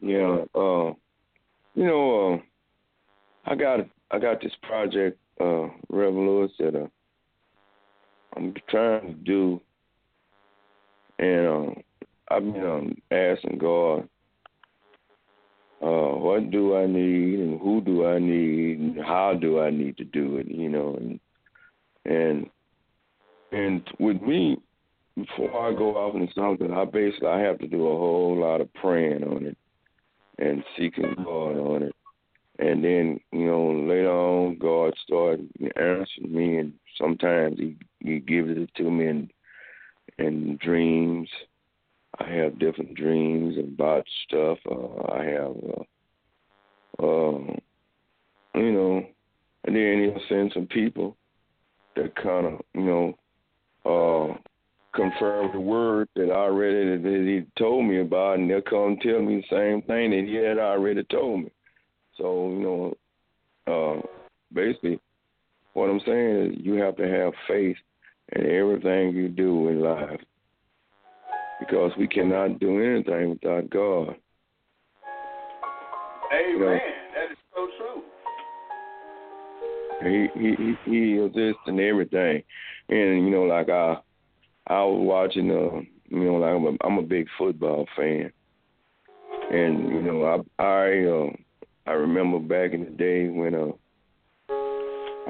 yeah. 0.00 0.44
Uh, 0.56 0.96
you 1.76 1.84
know, 1.84 2.32
uh, 2.32 2.38
I 3.44 3.54
got 3.54 3.80
I 4.10 4.18
got 4.18 4.40
this 4.40 4.56
project, 4.62 5.19
uh, 5.40 5.68
Reverend 5.88 6.26
Lewis, 6.26 6.52
that 6.58 6.76
uh, 6.76 6.86
I'm 8.36 8.54
trying 8.68 9.06
to 9.06 9.12
do, 9.14 9.60
and 11.18 11.46
um, 11.46 11.74
I've 12.30 12.42
been 12.42 12.64
um, 12.64 12.94
asking 13.10 13.58
God, 13.58 14.08
uh, 15.82 16.16
what 16.16 16.50
do 16.50 16.76
I 16.76 16.86
need, 16.86 17.40
and 17.40 17.60
who 17.60 17.80
do 17.80 18.06
I 18.06 18.18
need, 18.18 18.78
and 18.78 18.98
how 19.04 19.34
do 19.34 19.60
I 19.60 19.70
need 19.70 19.96
to 19.96 20.04
do 20.04 20.36
it, 20.36 20.46
you 20.48 20.68
know, 20.68 20.96
and 20.96 21.20
and 22.04 22.50
and 23.52 23.88
with 23.98 24.20
me, 24.22 24.58
before 25.16 25.68
I 25.68 25.74
go 25.74 25.96
off 25.96 26.14
into 26.14 26.32
something, 26.34 26.72
I 26.72 26.84
basically 26.84 27.28
I 27.28 27.40
have 27.40 27.58
to 27.58 27.66
do 27.66 27.86
a 27.86 27.98
whole 27.98 28.38
lot 28.38 28.60
of 28.60 28.72
praying 28.74 29.24
on 29.24 29.46
it 29.46 29.56
and 30.38 30.62
seeking 30.76 31.14
God 31.24 31.56
on 31.56 31.82
it. 31.82 31.94
And 32.60 32.84
then, 32.84 33.18
you 33.32 33.46
know, 33.46 33.72
later 33.72 34.10
on 34.10 34.58
God 34.58 34.92
started 35.02 35.48
answering 35.76 36.06
me 36.34 36.58
and 36.58 36.74
sometimes 36.98 37.58
he 37.58 37.76
he 38.00 38.20
gives 38.20 38.50
it 38.50 38.70
to 38.76 38.90
me 38.90 39.06
in 39.06 39.30
in 40.18 40.58
dreams. 40.60 41.28
I 42.18 42.28
have 42.28 42.58
different 42.58 42.94
dreams 42.94 43.56
about 43.56 44.04
stuff. 44.26 44.58
Uh, 44.70 45.12
I 45.12 45.24
have 45.24 45.56
uh, 46.98 47.02
uh 47.02 47.56
you 48.54 48.72
know 48.72 49.06
and 49.64 49.76
then 49.76 50.02
he'll 50.02 50.28
send 50.28 50.52
some 50.52 50.66
people 50.66 51.16
that 51.96 52.14
kind 52.16 52.46
of, 52.46 52.60
you 52.74 52.82
know, 52.82 53.14
uh 53.86 54.36
confirm 54.94 55.50
the 55.52 55.60
word 55.60 56.08
that 56.14 56.30
I 56.30 56.34
already 56.34 56.98
that 56.98 57.24
he 57.26 57.46
told 57.58 57.86
me 57.86 58.00
about, 58.00 58.38
and 58.38 58.50
they'll 58.50 58.60
come 58.60 58.98
tell 59.00 59.22
me 59.22 59.36
the 59.36 59.56
same 59.56 59.80
thing 59.82 60.10
that 60.10 60.24
he 60.28 60.34
had 60.34 60.58
already 60.58 61.04
told 61.04 61.44
me. 61.44 61.52
So 62.16 62.48
you 62.50 62.60
know, 62.60 62.94
uh, 63.66 64.00
basically, 64.52 65.00
what 65.72 65.88
I'm 65.90 66.00
saying 66.06 66.52
is 66.52 66.58
you 66.60 66.74
have 66.74 66.96
to 66.96 67.08
have 67.08 67.32
faith 67.48 67.76
in 68.36 68.46
everything 68.46 69.14
you 69.14 69.28
do 69.28 69.68
in 69.68 69.80
life, 69.80 70.20
because 71.58 71.92
we 71.98 72.06
cannot 72.06 72.60
do 72.60 72.82
anything 72.82 73.30
without 73.30 73.70
God. 73.70 74.16
Amen. 76.32 76.80
That 77.14 77.32
is 77.32 77.38
so 77.54 77.68
true. 77.76 78.02
He 80.02 80.28
he 80.38 80.54
he, 80.56 80.90
he 80.90 81.24
exists 81.24 81.62
in 81.66 81.80
everything, 81.80 82.42
and 82.88 83.24
you 83.24 83.30
know, 83.30 83.42
like 83.42 83.68
I 83.68 83.98
I 84.66 84.82
was 84.84 85.00
watching, 85.04 85.50
uh, 85.50 85.80
you 86.08 86.24
know, 86.24 86.36
like 86.36 86.54
I'm 86.54 86.66
a, 86.66 86.86
I'm 86.86 86.98
a 86.98 87.06
big 87.06 87.26
football 87.36 87.86
fan, 87.96 88.32
and 89.50 89.88
you 89.88 90.02
know, 90.02 90.44
I 90.58 90.62
I 90.62 91.04
uh, 91.04 91.30
I 91.86 91.92
remember 91.92 92.38
back 92.38 92.72
in 92.72 92.84
the 92.84 92.90
day 92.90 93.28
when 93.28 93.54
uh, 93.54 93.72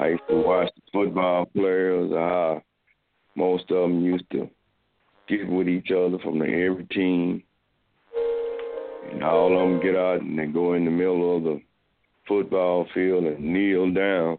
I 0.01 0.09
used 0.09 0.23
to 0.29 0.37
watch 0.37 0.71
the 0.75 0.83
football 0.93 1.47
players, 1.47 2.11
how 2.13 2.63
most 3.37 3.71
of 3.71 3.83
them 3.83 4.05
used 4.05 4.29
to 4.33 4.49
get 5.29 5.49
with 5.49 5.69
each 5.69 5.91
other 5.91 6.19
from 6.19 6.39
the 6.39 6.47
every 6.47 6.85
team, 6.87 7.43
and 9.13 9.23
all 9.23 9.53
of 9.53 9.69
them 9.69 9.81
get 9.81 9.97
out 9.97 10.21
and 10.21 10.39
they 10.39 10.47
go 10.47 10.75
in 10.75 10.85
the 10.85 10.91
middle 10.91 11.37
of 11.37 11.45
the 11.45 11.61
football 12.27 12.87
field 12.95 13.25
and 13.25 13.41
kneel 13.41 13.93
down. 13.93 14.39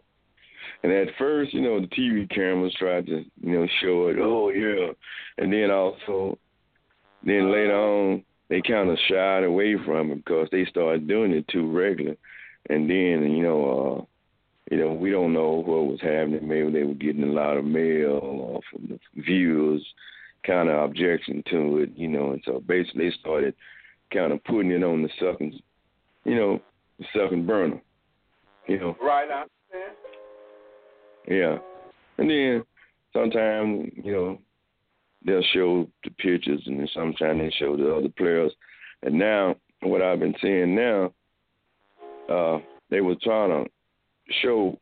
And 0.82 0.92
at 0.92 1.08
first, 1.18 1.52
you 1.54 1.60
know, 1.60 1.80
the 1.80 1.86
TV 1.88 2.28
cameras 2.34 2.74
tried 2.78 3.06
to, 3.06 3.24
you 3.40 3.52
know, 3.52 3.66
show 3.80 4.08
it. 4.08 4.16
Oh 4.20 4.50
yeah, 4.50 4.92
and 5.38 5.52
then 5.52 5.70
also, 5.70 6.38
then 7.24 7.52
later 7.52 7.76
on, 7.76 8.24
they 8.52 8.60
kind 8.60 8.90
of 8.90 8.98
shied 9.08 9.44
away 9.44 9.76
from 9.82 10.10
it 10.10 10.16
because 10.16 10.46
they 10.52 10.66
started 10.66 11.08
doing 11.08 11.32
it 11.32 11.48
too 11.48 11.70
regular. 11.72 12.14
And 12.68 12.88
then, 12.88 13.32
you 13.32 13.42
know, 13.42 13.64
uh, 13.64 14.04
you 14.70 14.76
know, 14.76 14.92
we 14.92 15.10
don't 15.10 15.32
know 15.32 15.62
what 15.64 15.86
was 15.86 16.00
happening. 16.02 16.46
Maybe 16.46 16.70
they 16.70 16.82
were 16.82 16.92
getting 16.92 17.22
a 17.22 17.32
lot 17.32 17.56
of 17.56 17.64
mail 17.64 18.20
or 18.22 18.60
from 18.70 18.88
the 18.88 19.22
viewers, 19.22 19.82
kind 20.46 20.68
of 20.68 20.84
objection 20.84 21.42
to 21.48 21.78
it, 21.78 21.92
you 21.96 22.08
know. 22.08 22.32
And 22.32 22.42
so 22.44 22.62
basically, 22.66 23.08
they 23.08 23.16
started 23.18 23.54
kind 24.12 24.34
of 24.34 24.44
putting 24.44 24.70
it 24.70 24.84
on 24.84 25.02
the 25.02 25.08
second, 25.18 25.54
you 26.24 26.34
know, 26.34 26.60
the 26.98 27.06
second 27.16 27.46
burner, 27.46 27.80
you 28.68 28.78
know. 28.78 28.94
Right, 29.00 29.30
I 29.30 29.46
understand. 29.72 29.96
Yeah. 31.26 31.58
And 32.18 32.28
then 32.28 32.64
sometimes, 33.14 33.92
you 34.04 34.12
know, 34.12 34.38
they'll 35.24 35.42
show 35.52 35.86
the 36.04 36.10
pictures 36.10 36.62
and 36.66 36.80
then 36.80 36.88
sometimes 36.94 37.40
they 37.40 37.50
show 37.58 37.76
the 37.76 37.94
other 37.94 38.08
players. 38.16 38.52
And 39.02 39.18
now 39.18 39.56
what 39.80 40.02
I've 40.02 40.20
been 40.20 40.34
seeing 40.40 40.74
now, 40.74 41.12
uh, 42.28 42.58
they 42.90 43.00
were 43.00 43.16
trying 43.22 43.64
to 43.64 43.70
show 44.42 44.78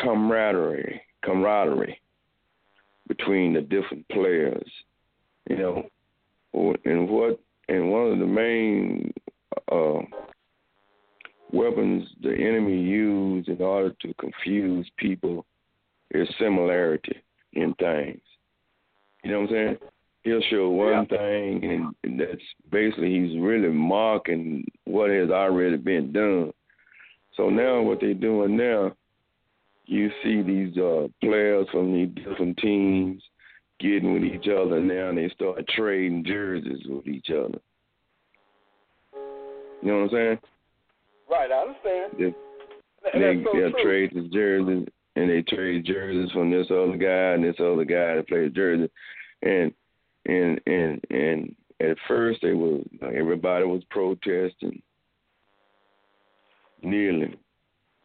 camaraderie, 0.00 1.02
camaraderie 1.24 2.00
between 3.08 3.52
the 3.52 3.60
different 3.60 4.08
players, 4.08 4.70
you 5.48 5.56
know, 5.56 5.82
and 6.84 7.08
what 7.08 7.40
and 7.68 7.90
one 7.90 8.12
of 8.12 8.18
the 8.18 8.26
main 8.26 9.12
uh, 9.70 10.00
weapons 11.52 12.08
the 12.22 12.32
enemy 12.32 12.80
used 12.80 13.48
in 13.48 13.60
order 13.60 13.94
to 14.00 14.14
confuse 14.14 14.90
people 14.96 15.44
is 16.10 16.28
similarity 16.38 17.16
in 17.52 17.74
things. 17.74 18.20
You 19.22 19.30
know 19.30 19.40
what 19.40 19.50
I'm 19.50 19.54
saying? 19.54 19.76
He'll 20.24 20.42
show 20.50 20.68
one 20.70 21.06
yeah. 21.10 21.16
thing, 21.16 21.64
and, 21.64 21.94
and 22.04 22.20
that's 22.20 22.42
basically 22.70 23.10
he's 23.10 23.40
really 23.40 23.68
marking 23.68 24.64
what 24.84 25.10
has 25.10 25.30
already 25.30 25.76
been 25.76 26.12
done. 26.12 26.52
So 27.36 27.48
now, 27.48 27.82
what 27.82 28.00
they're 28.00 28.14
doing 28.14 28.56
now, 28.56 28.92
you 29.86 30.10
see 30.22 30.42
these 30.42 30.76
uh, 30.76 31.08
players 31.20 31.66
from 31.72 31.92
these 31.92 32.24
different 32.24 32.56
teams 32.58 33.22
getting 33.80 34.14
with 34.14 34.22
each 34.22 34.46
other 34.48 34.80
now, 34.80 35.08
and 35.08 35.18
they 35.18 35.28
start 35.30 35.66
trading 35.74 36.24
jerseys 36.24 36.82
with 36.86 37.06
each 37.06 37.30
other. 37.30 37.58
You 39.82 39.88
know 39.88 39.94
what 39.94 40.02
I'm 40.02 40.10
saying? 40.10 40.38
Right, 41.28 41.50
I 41.50 41.62
understand. 41.62 42.12
They, 42.18 43.18
they, 43.18 43.42
so 43.44 43.50
they'll 43.52 43.82
trade 43.82 44.12
the 44.14 44.28
jerseys, 44.32 44.86
and 45.16 45.28
they 45.28 45.42
trade 45.42 45.84
jerseys 45.84 46.30
from 46.32 46.50
this 46.50 46.68
other 46.70 46.96
guy 46.96 47.34
and 47.34 47.44
this 47.44 47.60
other 47.60 47.84
guy 47.84 48.16
that 48.16 48.28
plays 48.28 48.52
jersey, 48.52 48.90
and 49.42 49.72
and 50.26 50.60
and 50.66 51.04
and 51.10 51.54
at 51.80 51.96
first 52.08 52.40
they 52.42 52.52
were 52.52 52.78
everybody 53.02 53.64
was 53.64 53.82
protesting, 53.90 54.82
kneeling, 56.82 57.36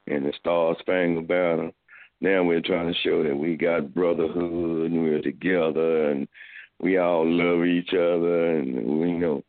and 0.08 0.26
the 0.26 0.34
Star 0.39 0.76
Spangled 0.80 1.28
Banner. 1.28 1.72
Now 2.20 2.43
we're 2.43 2.62
trying 2.62 2.91
to 2.91 2.99
show 3.01 3.24
that 3.24 3.36
we 3.36 3.55
got 3.55 3.93
brotherhood 3.93 4.91
and 4.91 5.03
we're 5.03 5.22
together 5.22 6.10
and 6.10 6.28
we 6.82 6.97
all 6.97 7.30
love 7.30 7.66
each 7.66 7.93
other 7.93 8.58
and 8.58 8.99
we 8.99 9.12
know. 9.14 9.43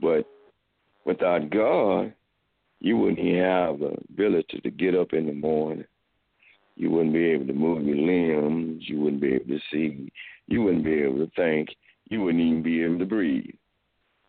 But 0.00 0.26
without 1.04 1.50
God, 1.50 2.12
you 2.80 2.96
wouldn't 2.96 3.18
have 3.18 3.78
the 3.78 3.96
ability 4.10 4.60
to 4.62 4.70
get 4.70 4.96
up 4.96 5.12
in 5.12 5.26
the 5.26 5.32
morning. 5.32 5.84
You 6.76 6.90
wouldn't 6.90 7.12
be 7.12 7.26
able 7.26 7.46
to 7.46 7.52
move 7.52 7.84
your 7.84 7.96
limbs. 7.96 8.84
You 8.86 9.00
wouldn't 9.00 9.22
be 9.22 9.34
able 9.34 9.48
to 9.48 9.60
see. 9.70 10.10
You 10.46 10.62
wouldn't 10.62 10.84
be 10.84 10.94
able 10.94 11.18
to 11.18 11.30
think. 11.36 11.68
You 12.08 12.22
wouldn't 12.22 12.42
even 12.42 12.62
be 12.62 12.82
able 12.82 12.98
to 12.98 13.06
breathe 13.06 13.54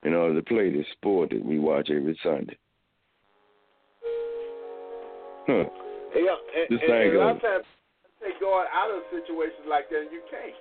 in 0.04 0.14
order 0.14 0.36
to 0.36 0.46
play 0.46 0.72
this 0.72 0.86
sport 0.92 1.30
that 1.32 1.44
we 1.44 1.60
watch 1.60 1.90
every 1.90 2.18
Sunday. 2.22 2.58
Huh. 5.48 5.68
Yeah, 6.16 6.38
and, 6.56 6.80
and, 6.80 6.92
and 6.92 7.16
a 7.16 7.20
lot 7.20 7.36
of 7.36 7.42
times 7.42 7.66
take 8.24 8.40
God 8.40 8.68
out 8.72 8.92
of 8.92 9.04
situations 9.12 9.68
like 9.68 9.90
that, 9.90 10.08
and 10.08 10.12
you 10.12 10.24
can't. 10.32 10.56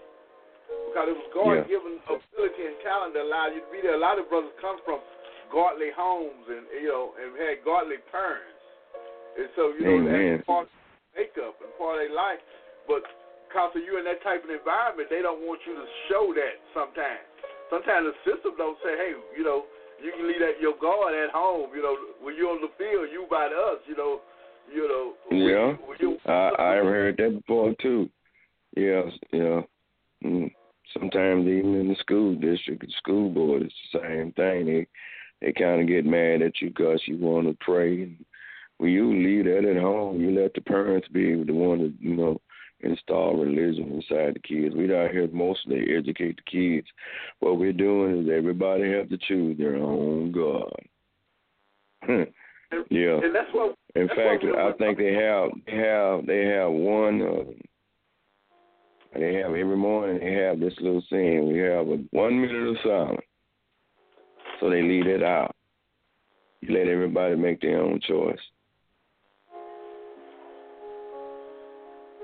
Because 0.90 1.06
it 1.12 1.16
was 1.18 1.30
God 1.30 1.54
yeah. 1.62 1.68
given 1.68 2.00
ability 2.08 2.62
and 2.64 2.78
talent 2.82 3.12
that 3.14 3.28
allowed 3.28 3.52
you 3.54 3.60
to 3.62 3.70
be 3.70 3.84
there. 3.84 3.94
A 3.94 4.02
lot 4.02 4.18
of 4.18 4.26
brothers 4.32 4.54
come 4.58 4.80
from 4.86 4.98
godly 5.52 5.92
homes 5.92 6.48
and 6.48 6.64
you 6.80 6.88
know 6.88 7.12
and 7.20 7.36
had 7.36 7.60
godly 7.60 8.00
parents, 8.08 8.56
and 9.36 9.48
so 9.54 9.76
you 9.76 9.84
know 9.84 9.98
Amen. 10.00 10.40
that's 10.40 10.48
part 10.48 10.66
of 10.66 10.81
makeup 11.16 11.56
and 11.60 11.70
part 11.78 12.00
of 12.00 12.08
their 12.08 12.16
life. 12.16 12.40
But 12.88 13.06
because 13.46 13.72
of 13.76 13.82
you 13.84 14.00
in 14.00 14.04
that 14.08 14.24
type 14.24 14.44
of 14.44 14.50
environment, 14.50 15.12
they 15.12 15.20
don't 15.20 15.44
want 15.44 15.60
you 15.68 15.76
to 15.76 15.86
show 16.08 16.32
that. 16.34 16.56
Sometimes, 16.72 17.24
sometimes 17.68 18.10
the 18.10 18.16
system 18.24 18.56
don't 18.56 18.78
say, 18.80 18.96
hey, 18.96 19.12
you 19.36 19.44
know, 19.44 19.68
you 20.02 20.10
can 20.10 20.26
leave 20.26 20.40
that 20.40 20.58
your 20.60 20.74
God 20.80 21.14
at 21.14 21.30
home. 21.30 21.70
You 21.74 21.82
know, 21.82 21.94
when 22.20 22.34
you're 22.34 22.50
on 22.50 22.60
the 22.60 22.72
field, 22.76 23.08
you 23.12 23.26
by 23.30 23.46
us. 23.46 23.78
You 23.86 23.96
know, 23.96 24.20
you 24.72 24.88
know. 24.88 25.14
Yeah, 25.30 25.76
when 25.86 25.96
you, 26.00 26.18
I 26.26 26.50
I've 26.58 26.84
heard 26.84 27.16
that 27.18 27.38
before 27.38 27.74
too. 27.80 28.08
Yeah, 28.76 29.02
yeah. 29.32 29.60
Mm. 30.24 30.50
Sometimes 30.92 31.46
even 31.46 31.74
in 31.74 31.88
the 31.88 31.96
school 32.00 32.34
district, 32.34 32.82
the 32.82 32.92
school 32.98 33.30
board, 33.30 33.62
it's 33.62 33.74
the 33.92 34.00
same 34.00 34.32
thing. 34.32 34.66
They 34.66 34.86
they 35.40 35.52
kind 35.52 35.80
of 35.80 35.88
get 35.88 36.04
mad 36.04 36.42
at 36.42 36.60
you 36.60 36.68
because 36.68 37.00
you 37.06 37.18
want 37.18 37.46
to 37.46 37.56
pray. 37.60 38.02
And 38.02 38.24
when 38.82 38.90
you 38.90 39.12
leave 39.12 39.44
that 39.44 39.68
at 39.68 39.80
home, 39.80 40.20
you 40.20 40.32
let 40.32 40.54
the 40.54 40.60
parents 40.60 41.08
be 41.08 41.42
the 41.42 41.52
one 41.52 41.78
to, 41.78 41.92
you 42.00 42.16
know, 42.16 42.40
install 42.80 43.36
religion 43.36 43.92
inside 43.92 44.34
the 44.34 44.40
kids. 44.40 44.74
We 44.74 44.94
out 44.94 45.12
here 45.12 45.28
mostly 45.32 45.94
educate 45.96 46.36
the 46.36 46.50
kids. 46.50 46.88
What 47.38 47.58
we're 47.58 47.72
doing 47.72 48.24
is 48.24 48.28
everybody 48.32 48.90
have 48.90 49.08
to 49.10 49.18
choose 49.18 49.56
their 49.56 49.76
own 49.76 50.32
God. 50.32 50.74
yeah. 52.90 53.20
And 53.22 53.34
that's 53.34 53.52
what. 53.52 53.76
In 53.94 54.08
that's 54.08 54.18
fact, 54.18 54.44
what 54.44 54.58
I 54.58 54.72
think 54.72 54.98
they 54.98 55.12
have 55.12 55.50
they 55.66 55.76
have 55.76 56.26
they 56.26 56.44
have 56.46 56.70
one. 56.72 57.22
Uh, 57.22 57.52
they 59.14 59.34
have 59.34 59.54
every 59.54 59.76
morning. 59.76 60.18
They 60.18 60.32
have 60.32 60.58
this 60.58 60.74
little 60.80 61.04
saying. 61.10 61.52
We 61.52 61.58
have 61.58 61.86
a 61.86 61.98
one 62.10 62.40
minute 62.40 62.68
of 62.68 62.76
silence 62.82 63.20
so 64.62 64.70
they 64.70 64.80
leave 64.80 65.08
it 65.08 65.22
out. 65.22 65.54
You 66.60 66.72
let 66.78 66.86
everybody 66.86 67.34
make 67.34 67.60
their 67.60 67.82
own 67.82 68.00
choice. 68.00 68.38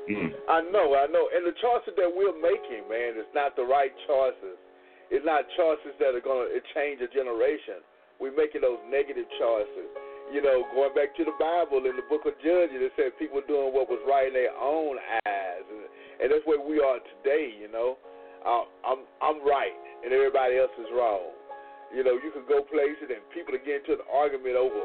Mm. 0.09 0.32
I 0.48 0.64
know, 0.72 0.96
I 0.96 1.04
know. 1.12 1.28
And 1.28 1.44
the 1.44 1.52
choices 1.61 1.92
that 2.00 2.09
we're 2.09 2.36
making, 2.40 2.88
man, 2.88 3.20
it's 3.20 3.28
not 3.36 3.52
the 3.56 3.68
right 3.68 3.92
choices. 4.09 4.56
It's 5.12 5.24
not 5.24 5.44
choices 5.56 5.92
that 6.00 6.16
are 6.16 6.24
going 6.24 6.48
to 6.48 6.61
change 6.72 7.04
a 7.04 7.09
generation. 7.12 7.84
We're 8.16 8.34
making 8.34 8.64
those 8.64 8.80
negative 8.88 9.28
choices. 9.36 9.88
You 10.32 10.44
know, 10.44 10.64
going 10.76 10.92
back 10.92 11.16
to 11.16 11.24
the 11.24 11.36
Bible 11.36 11.84
in 11.88 11.96
the 11.96 12.04
book 12.09 12.24
of 12.28 12.36
Judges, 12.40 12.76
it 12.76 12.92
said 12.96 13.16
people 13.16 13.40
doing 13.48 13.72
what 13.72 13.88
was 13.88 14.00
right 14.04 14.28
in 14.28 14.36
their 14.36 14.52
own 14.56 15.00
eyes. 15.24 15.64
And, 15.68 15.84
and 16.20 16.26
that's 16.32 16.44
where 16.44 16.61
we 16.61 16.80
are 16.80 17.00
today, 17.16 17.52
you 17.56 17.68
know. 17.68 17.96
Uh, 18.44 18.68
I'm, 18.84 19.04
I'm 19.20 19.40
right, 19.44 19.76
and 20.04 20.12
everybody 20.12 20.56
else 20.61 20.72
is 20.76 20.88
wrong. 20.92 21.32
You 21.92 22.04
know, 22.04 22.20
you 22.20 22.28
can 22.32 22.44
go 22.44 22.61
places 22.64 23.09
and 23.09 23.24
people 23.32 23.56
will 23.56 23.64
get 23.64 23.84
into 23.84 23.96
an 23.96 24.04
argument 24.12 24.56
over, 24.61 24.84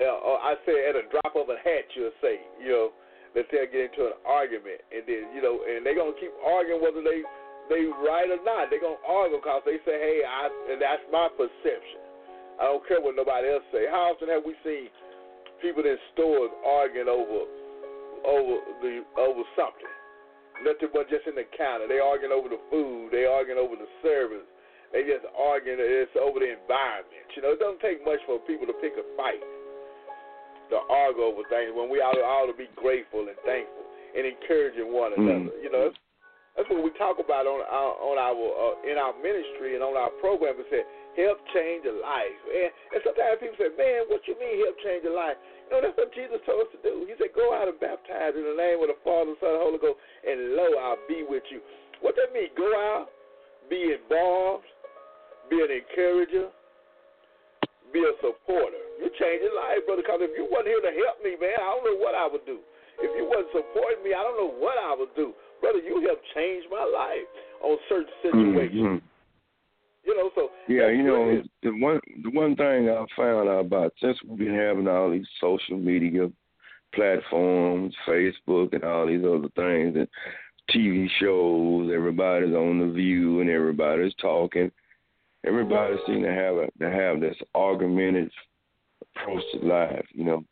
uh, 0.00 0.40
I 0.40 0.56
say 0.64 0.88
at 0.88 0.96
a 0.96 1.04
drop 1.12 1.36
of 1.36 1.52
a 1.52 1.60
hat, 1.60 1.84
you'll 1.92 2.16
say, 2.24 2.40
you 2.56 2.72
know, 2.72 2.88
that 3.34 3.46
they'll 3.50 3.70
get 3.70 3.94
into 3.94 4.10
an 4.10 4.18
argument. 4.26 4.82
And 4.90 5.06
then, 5.06 5.30
you 5.34 5.42
know, 5.42 5.62
and 5.62 5.86
they're 5.86 5.94
to 6.14 6.18
keep 6.18 6.34
arguing 6.42 6.82
whether 6.82 7.02
they 7.02 7.22
they 7.70 7.86
right 8.02 8.26
or 8.26 8.42
not. 8.42 8.66
They're 8.68 8.82
to 8.98 9.06
argue 9.06 9.38
because 9.38 9.62
they 9.62 9.78
say, 9.86 9.94
hey, 9.94 10.26
I, 10.26 10.50
and 10.74 10.82
that's 10.82 11.06
my 11.14 11.30
perception. 11.38 12.02
I 12.58 12.66
don't 12.66 12.82
care 12.84 12.98
what 12.98 13.14
nobody 13.14 13.46
else 13.46 13.64
say. 13.70 13.86
How 13.86 14.12
often 14.12 14.28
have 14.28 14.42
we 14.42 14.58
seen 14.66 14.90
people 15.62 15.86
in 15.86 15.96
stores 16.12 16.50
arguing 16.66 17.08
over 17.08 17.46
over 18.26 18.54
the 18.82 19.06
over 19.16 19.46
something? 19.54 19.94
Nothing 20.60 20.92
but 20.92 21.08
just 21.08 21.24
in 21.24 21.38
the 21.38 21.46
counter. 21.56 21.88
They 21.88 22.02
arguing 22.02 22.36
over 22.36 22.50
the 22.52 22.60
food. 22.68 23.14
They 23.14 23.24
arguing 23.24 23.56
over 23.56 23.78
the 23.78 23.88
service. 24.04 24.44
They 24.92 25.06
just 25.06 25.24
arguing 25.32 25.78
it's 25.78 26.12
over 26.18 26.42
the 26.42 26.52
environment. 26.52 27.30
You 27.32 27.46
know, 27.46 27.54
it 27.54 27.62
doesn't 27.62 27.80
take 27.80 28.02
much 28.02 28.20
for 28.26 28.42
people 28.44 28.66
to 28.66 28.76
pick 28.82 28.92
a 28.98 29.06
fight, 29.14 29.40
to 30.70 30.80
argue 30.88 31.26
over 31.26 31.42
things 31.50 31.74
when 31.74 31.90
we 31.90 31.98
ought 31.98 32.16
to, 32.16 32.24
ought 32.24 32.50
to 32.50 32.56
be 32.56 32.70
grateful 32.78 33.26
and 33.26 33.36
thankful 33.44 33.86
and 34.16 34.26
encouraging 34.26 34.90
one 34.90 35.12
mm-hmm. 35.12 35.26
another. 35.26 35.54
Mm. 35.54 35.62
You 35.62 35.70
know, 35.70 35.82
that's, 35.90 36.00
that's 36.58 36.68
what 36.70 36.82
we 36.82 36.90
talk 36.98 37.22
about 37.22 37.46
on 37.46 37.62
our, 37.62 37.92
on 38.02 38.16
our 38.18 38.34
uh, 38.34 38.74
in 38.82 38.98
our 38.98 39.14
ministry 39.22 39.78
and 39.78 39.82
on 39.86 39.94
our 39.94 40.10
program. 40.18 40.58
We 40.58 40.66
say 40.66 40.82
help 41.18 41.38
change 41.54 41.86
a 41.86 41.94
life. 41.94 42.40
And, 42.50 42.70
and 42.94 43.00
sometimes 43.02 43.38
people 43.42 43.58
say, 43.58 43.70
man, 43.74 44.06
what 44.10 44.22
you 44.26 44.34
mean 44.38 44.62
help 44.62 44.78
change 44.82 45.02
a 45.06 45.14
life? 45.14 45.38
You 45.66 45.78
know, 45.78 45.80
that's 45.86 45.98
what 45.98 46.10
Jesus 46.14 46.42
told 46.46 46.66
us 46.66 46.70
to 46.74 46.80
do. 46.82 47.06
He 47.06 47.14
said, 47.18 47.34
go 47.34 47.54
out 47.54 47.70
and 47.70 47.78
baptize 47.78 48.34
in 48.34 48.42
the 48.42 48.58
name 48.58 48.82
of 48.82 48.90
the 48.90 48.98
Father, 49.06 49.34
Son, 49.38 49.54
and 49.54 49.62
Holy 49.62 49.78
Ghost, 49.78 49.98
and 50.26 50.58
lo, 50.58 50.66
I'll 50.78 51.02
be 51.06 51.22
with 51.22 51.46
you. 51.50 51.62
What 52.02 52.18
that 52.18 52.34
mean? 52.34 52.50
Go 52.58 52.66
out, 52.66 53.10
be 53.70 53.94
involved, 53.94 54.66
be 55.46 55.62
an 55.62 55.70
encourager, 55.70 56.50
be 57.92 58.02
a 58.02 58.14
supporter. 58.22 58.82
You're 58.98 59.14
changing 59.18 59.52
life, 59.54 59.84
brother, 59.86 60.02
because 60.02 60.22
if 60.22 60.32
you 60.36 60.46
wasn't 60.46 60.72
here 60.74 60.82
to 60.82 60.92
help 61.04 61.22
me, 61.22 61.34
man, 61.38 61.58
I 61.58 61.68
don't 61.74 61.86
know 61.86 61.98
what 61.98 62.14
I 62.14 62.26
would 62.26 62.44
do. 62.46 62.58
If 63.00 63.10
you 63.16 63.24
wasn't 63.26 63.52
supporting 63.52 64.04
me, 64.04 64.12
I 64.12 64.22
don't 64.22 64.36
know 64.36 64.52
what 64.60 64.76
I 64.76 64.94
would 64.94 65.12
do. 65.16 65.32
Brother, 65.60 65.80
you 65.80 66.04
helped 66.06 66.24
change 66.34 66.64
my 66.70 66.84
life 66.84 67.26
on 67.62 67.76
certain 67.88 68.12
situations. 68.22 69.00
Mm-hmm. 69.00 69.06
You 70.04 70.16
know, 70.16 70.30
so 70.34 70.48
yeah, 70.66 70.88
you 70.88 71.02
know, 71.04 71.42
the 71.62 71.70
one 71.70 72.00
the 72.24 72.30
one 72.30 72.56
thing 72.56 72.88
I 72.88 73.04
found 73.14 73.48
out 73.48 73.66
about 73.66 73.92
since 74.00 74.16
we've 74.26 74.38
been 74.38 74.54
having 74.54 74.88
all 74.88 75.10
these 75.10 75.26
social 75.40 75.76
media 75.76 76.30
platforms, 76.94 77.94
Facebook, 78.08 78.72
and 78.72 78.82
all 78.82 79.06
these 79.06 79.24
other 79.24 79.50
things, 79.54 79.96
and 79.96 80.08
TV 80.74 81.06
shows, 81.20 81.92
everybody's 81.94 82.54
on 82.54 82.80
the 82.80 82.92
View, 82.92 83.40
and 83.40 83.50
everybody's 83.50 84.14
talking 84.14 84.70
everybody 85.46 85.96
seems 86.06 86.24
to 86.24 86.32
have 86.32 86.56
a, 86.56 86.66
to 86.78 86.90
have 86.90 87.20
this 87.20 87.36
argumentative 87.54 88.30
approach 89.16 89.42
to 89.52 89.66
life. 89.66 90.06
You 90.12 90.24
know, 90.24 90.44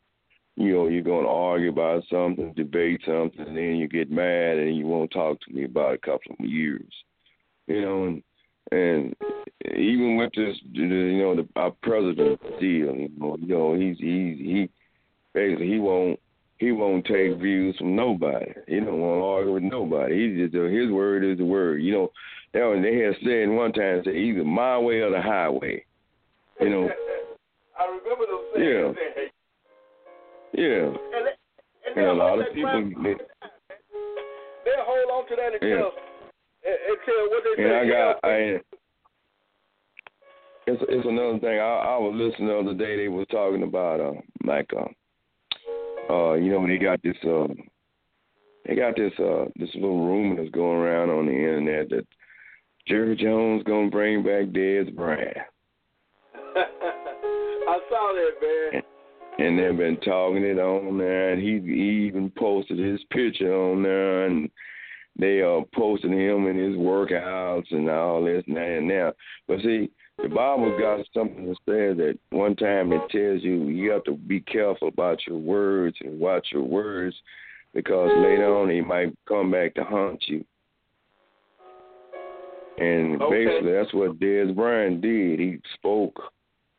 you 0.55 0.73
know, 0.73 0.87
you're 0.87 1.01
going 1.01 1.25
to 1.25 1.31
argue 1.31 1.69
about 1.69 2.03
something, 2.11 2.53
debate 2.53 3.01
something, 3.05 3.39
and 3.39 3.57
then 3.57 3.75
you 3.75 3.87
get 3.87 4.11
mad 4.11 4.57
and 4.57 4.75
you 4.75 4.85
won't 4.85 5.11
talk 5.11 5.39
to 5.41 5.53
me 5.53 5.65
about 5.65 5.93
a 5.93 5.99
couple 5.99 6.35
of 6.39 6.45
years. 6.45 6.91
You 7.67 7.81
know, 7.81 8.03
and 8.05 8.23
and 8.71 9.15
even 9.75 10.17
with 10.17 10.31
this, 10.35 10.57
you 10.71 10.87
know, 11.17 11.35
the, 11.35 11.47
our 11.55 11.71
president 11.81 12.39
deal, 12.59 12.95
you 12.95 13.09
know, 13.17 13.37
you 13.39 13.47
know, 13.47 13.73
he's 13.73 13.97
he's 13.97 14.37
he 14.37 14.69
basically 15.33 15.67
he 15.67 15.79
won't 15.79 16.19
he 16.59 16.73
won't 16.73 17.05
take 17.05 17.37
views 17.37 17.75
from 17.77 17.95
nobody. 17.95 18.51
He 18.67 18.79
don't 18.81 18.99
want 18.99 19.19
to 19.19 19.25
argue 19.25 19.53
with 19.53 19.63
nobody. 19.63 20.35
He 20.35 20.43
just 20.43 20.53
his 20.53 20.91
word 20.91 21.23
is 21.23 21.37
the 21.37 21.45
word. 21.45 21.81
You 21.81 21.93
know, 21.93 22.11
that 22.53 22.81
they 22.83 22.89
they 22.91 23.03
had 23.03 23.15
said 23.23 23.49
one 23.49 23.71
time 23.71 24.01
say 24.05 24.15
either 24.17 24.43
my 24.43 24.77
way 24.77 24.99
or 24.99 25.09
the 25.09 25.21
highway. 25.21 25.83
You 26.59 26.69
know. 26.69 26.89
I 27.79 27.85
remember 27.85 28.25
those 28.29 28.43
saying. 28.55 28.95
Yeah. 30.53 30.61
Yeah. 30.61 30.85
And, 30.87 31.25
they, 31.25 31.35
and, 31.87 31.97
and 31.97 32.05
a 32.07 32.13
lot 32.13 32.39
of 32.39 32.53
people. 32.53 32.91
They, 33.03 33.13
They'll 34.65 34.85
hold 34.85 35.11
on 35.11 35.29
to 35.29 35.35
that 35.37 35.53
until 35.53 35.69
Yeah. 35.69 36.75
until 36.91 37.29
what 37.29 37.43
they 37.45 37.63
and 37.63 37.71
say. 37.71 37.79
I 37.79 37.87
got 37.87 38.19
I. 38.25 38.59
It's 40.67 40.83
it's 40.89 41.07
another 41.07 41.39
thing. 41.39 41.57
I 41.57 41.95
I 41.95 41.97
was 41.97 42.13
listening 42.15 42.49
the 42.49 42.59
other 42.59 42.73
day. 42.73 42.97
They 42.97 43.07
were 43.07 43.25
talking 43.25 43.63
about 43.63 44.01
uh 44.01 44.19
like 44.45 44.69
uh 44.77 44.89
uh 46.09 46.33
you 46.33 46.51
know 46.51 46.65
they 46.65 46.77
got 46.77 47.01
this 47.03 47.17
uh 47.23 47.47
they 48.65 48.75
got 48.75 48.95
this 48.95 49.13
uh 49.19 49.45
this 49.55 49.69
little 49.75 50.05
rumor 50.07 50.35
that's 50.41 50.53
going 50.53 50.77
around 50.77 51.09
on 51.09 51.25
the 51.25 51.31
internet 51.31 51.89
that 51.89 52.05
Jerry 52.87 53.15
Jones 53.15 53.63
gonna 53.63 53.89
bring 53.89 54.23
back 54.23 54.45
Dez 54.47 54.93
Bryant. 54.95 55.37
I 56.55 57.79
saw 57.87 58.13
that, 58.15 58.73
man. 58.73 58.81
and 59.37 59.59
they've 59.59 59.77
been 59.77 59.97
talking 59.97 60.43
it 60.43 60.57
on 60.57 60.97
there, 60.97 61.31
and 61.33 61.41
he, 61.41 61.59
he 61.59 62.07
even 62.07 62.31
posted 62.35 62.79
his 62.79 62.99
picture 63.11 63.53
on 63.53 63.83
there, 63.83 64.25
and 64.25 64.49
they 65.19 65.43
uh 65.43 65.61
posting 65.75 66.13
him 66.13 66.47
in 66.47 66.57
his 66.57 66.75
workouts 66.75 67.71
and 67.71 67.89
all 67.89 68.23
this 68.23 68.43
and 68.47 68.57
that 68.57 68.77
and 68.77 68.89
that. 68.89 69.15
But 69.47 69.59
see, 69.61 69.91
the 70.21 70.29
Bible 70.29 70.75
got 70.77 71.05
something 71.13 71.45
to 71.45 71.53
say 71.67 71.93
that 71.93 72.17
one 72.31 72.55
time 72.55 72.91
it 72.91 73.01
tells 73.09 73.43
you 73.43 73.67
you 73.67 73.91
have 73.91 74.03
to 74.03 74.15
be 74.15 74.41
careful 74.41 74.89
about 74.89 75.25
your 75.25 75.37
words 75.37 75.95
and 76.01 76.19
watch 76.19 76.47
your 76.51 76.63
words 76.63 77.15
because 77.73 78.09
later 78.17 78.55
on 78.55 78.69
he 78.69 78.81
might 78.81 79.15
come 79.27 79.51
back 79.51 79.73
to 79.75 79.83
haunt 79.83 80.23
you. 80.27 80.43
And 82.79 83.21
Okay. 83.21 83.45
basically 83.45 83.73
that's 83.73 83.93
what 83.93 84.19
Dez 84.19 84.55
Bryant 84.55 85.01
did. 85.01 85.39
He 85.39 85.59
spoke 85.75 86.21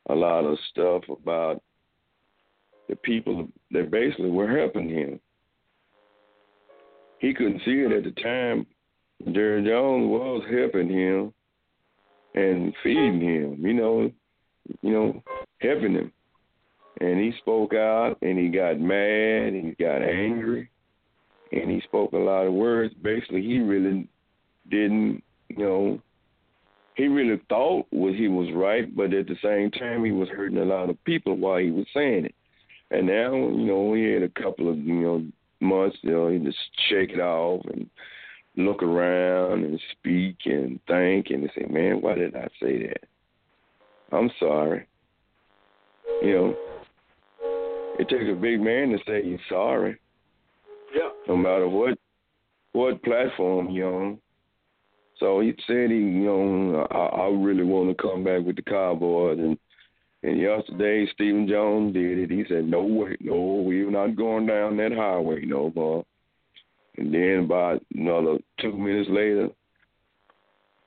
a 0.08 0.14
lot 0.14 0.44
of 0.44 0.58
stuff 0.70 1.02
about 1.08 1.62
the 2.88 2.96
people 2.96 3.48
that 3.70 3.90
basically 3.90 4.30
were 4.30 4.48
helping 4.48 4.88
him. 4.88 5.20
He 7.18 7.34
couldn't 7.34 7.62
see 7.64 7.82
it 7.82 7.92
at 7.92 8.04
the 8.04 8.22
time. 8.22 8.66
Jerry 9.32 9.62
Jones 9.62 10.08
was 10.08 10.42
helping 10.50 10.88
him 10.88 11.32
and 12.34 12.74
feeding 12.82 13.20
him, 13.20 13.58
you 13.60 13.74
know, 13.74 14.10
you 14.82 14.92
know, 14.92 15.22
helping 15.60 15.94
him. 15.94 16.12
And 17.00 17.18
he 17.18 17.32
spoke 17.38 17.74
out 17.74 18.16
and 18.22 18.38
he 18.38 18.48
got 18.48 18.78
mad 18.78 19.52
and 19.54 19.66
he 19.66 19.84
got 19.84 20.02
angry 20.02 20.70
and 21.52 21.70
he 21.70 21.80
spoke 21.82 22.12
a 22.12 22.18
lot 22.18 22.46
of 22.46 22.52
words. 22.52 22.94
Basically 23.02 23.42
he 23.42 23.58
really 23.58 24.08
didn't, 24.70 25.22
you 25.48 25.58
know, 25.58 26.00
he 26.94 27.06
really 27.08 27.40
thought 27.48 27.86
what 27.90 28.14
he 28.14 28.28
was 28.28 28.48
right, 28.54 28.94
but 28.94 29.14
at 29.14 29.26
the 29.26 29.36
same 29.42 29.70
time 29.70 30.04
he 30.04 30.12
was 30.12 30.28
hurting 30.28 30.58
a 30.58 30.64
lot 30.64 30.90
of 30.90 31.02
people 31.04 31.36
while 31.36 31.58
he 31.58 31.70
was 31.70 31.86
saying 31.94 32.26
it. 32.26 32.34
And 32.90 33.06
now, 33.06 33.32
you 33.34 33.66
know, 33.66 33.94
he 33.94 34.04
had 34.04 34.22
a 34.22 34.28
couple 34.28 34.68
of, 34.68 34.76
you 34.78 34.94
know, 34.94 35.24
months, 35.60 35.96
you 36.02 36.10
know, 36.10 36.28
he 36.28 36.38
just 36.38 36.58
shake 36.88 37.10
it 37.10 37.20
off 37.20 37.64
and 37.72 37.88
look 38.64 38.82
around 38.82 39.64
and 39.64 39.80
speak 39.92 40.36
and 40.44 40.80
think 40.86 41.26
and 41.30 41.50
say, 41.54 41.66
Man, 41.68 42.00
why 42.00 42.14
did 42.14 42.34
I 42.34 42.48
say 42.62 42.86
that? 42.86 43.04
I'm 44.12 44.30
sorry. 44.38 44.86
You 46.22 46.32
know. 46.34 46.56
It 47.98 48.08
takes 48.08 48.24
a 48.30 48.34
big 48.34 48.62
man 48.62 48.90
to 48.90 48.98
say 49.06 49.22
you're 49.22 49.38
sorry, 49.50 50.00
Yeah. 50.94 51.10
no 51.28 51.36
matter 51.36 51.68
what 51.68 51.98
what 52.72 53.02
platform 53.02 53.68
you're 53.70 53.94
on. 53.94 54.18
So 55.18 55.40
he 55.40 55.54
said 55.66 55.90
he, 55.90 55.96
you 55.98 56.24
know, 56.24 56.86
I, 56.90 57.24
I 57.24 57.28
really 57.28 57.64
want 57.64 57.90
to 57.94 58.02
come 58.02 58.24
back 58.24 58.42
with 58.42 58.56
the 58.56 58.62
Cowboys, 58.62 59.38
and 59.38 59.58
and 60.22 60.40
yesterday 60.40 61.06
Stephen 61.12 61.46
Jones 61.46 61.92
did 61.92 62.18
it. 62.18 62.30
He 62.30 62.44
said, 62.48 62.64
"No 62.64 62.82
way, 62.82 63.16
no, 63.20 63.62
we're 63.66 63.90
not 63.90 64.16
going 64.16 64.46
down 64.46 64.78
that 64.78 64.92
highway 64.92 65.44
no 65.44 65.70
more." 65.74 66.06
And 66.96 67.14
then 67.14 67.44
about 67.44 67.82
another 67.94 68.38
two 68.60 68.76
minutes 68.76 69.08
later, 69.10 69.48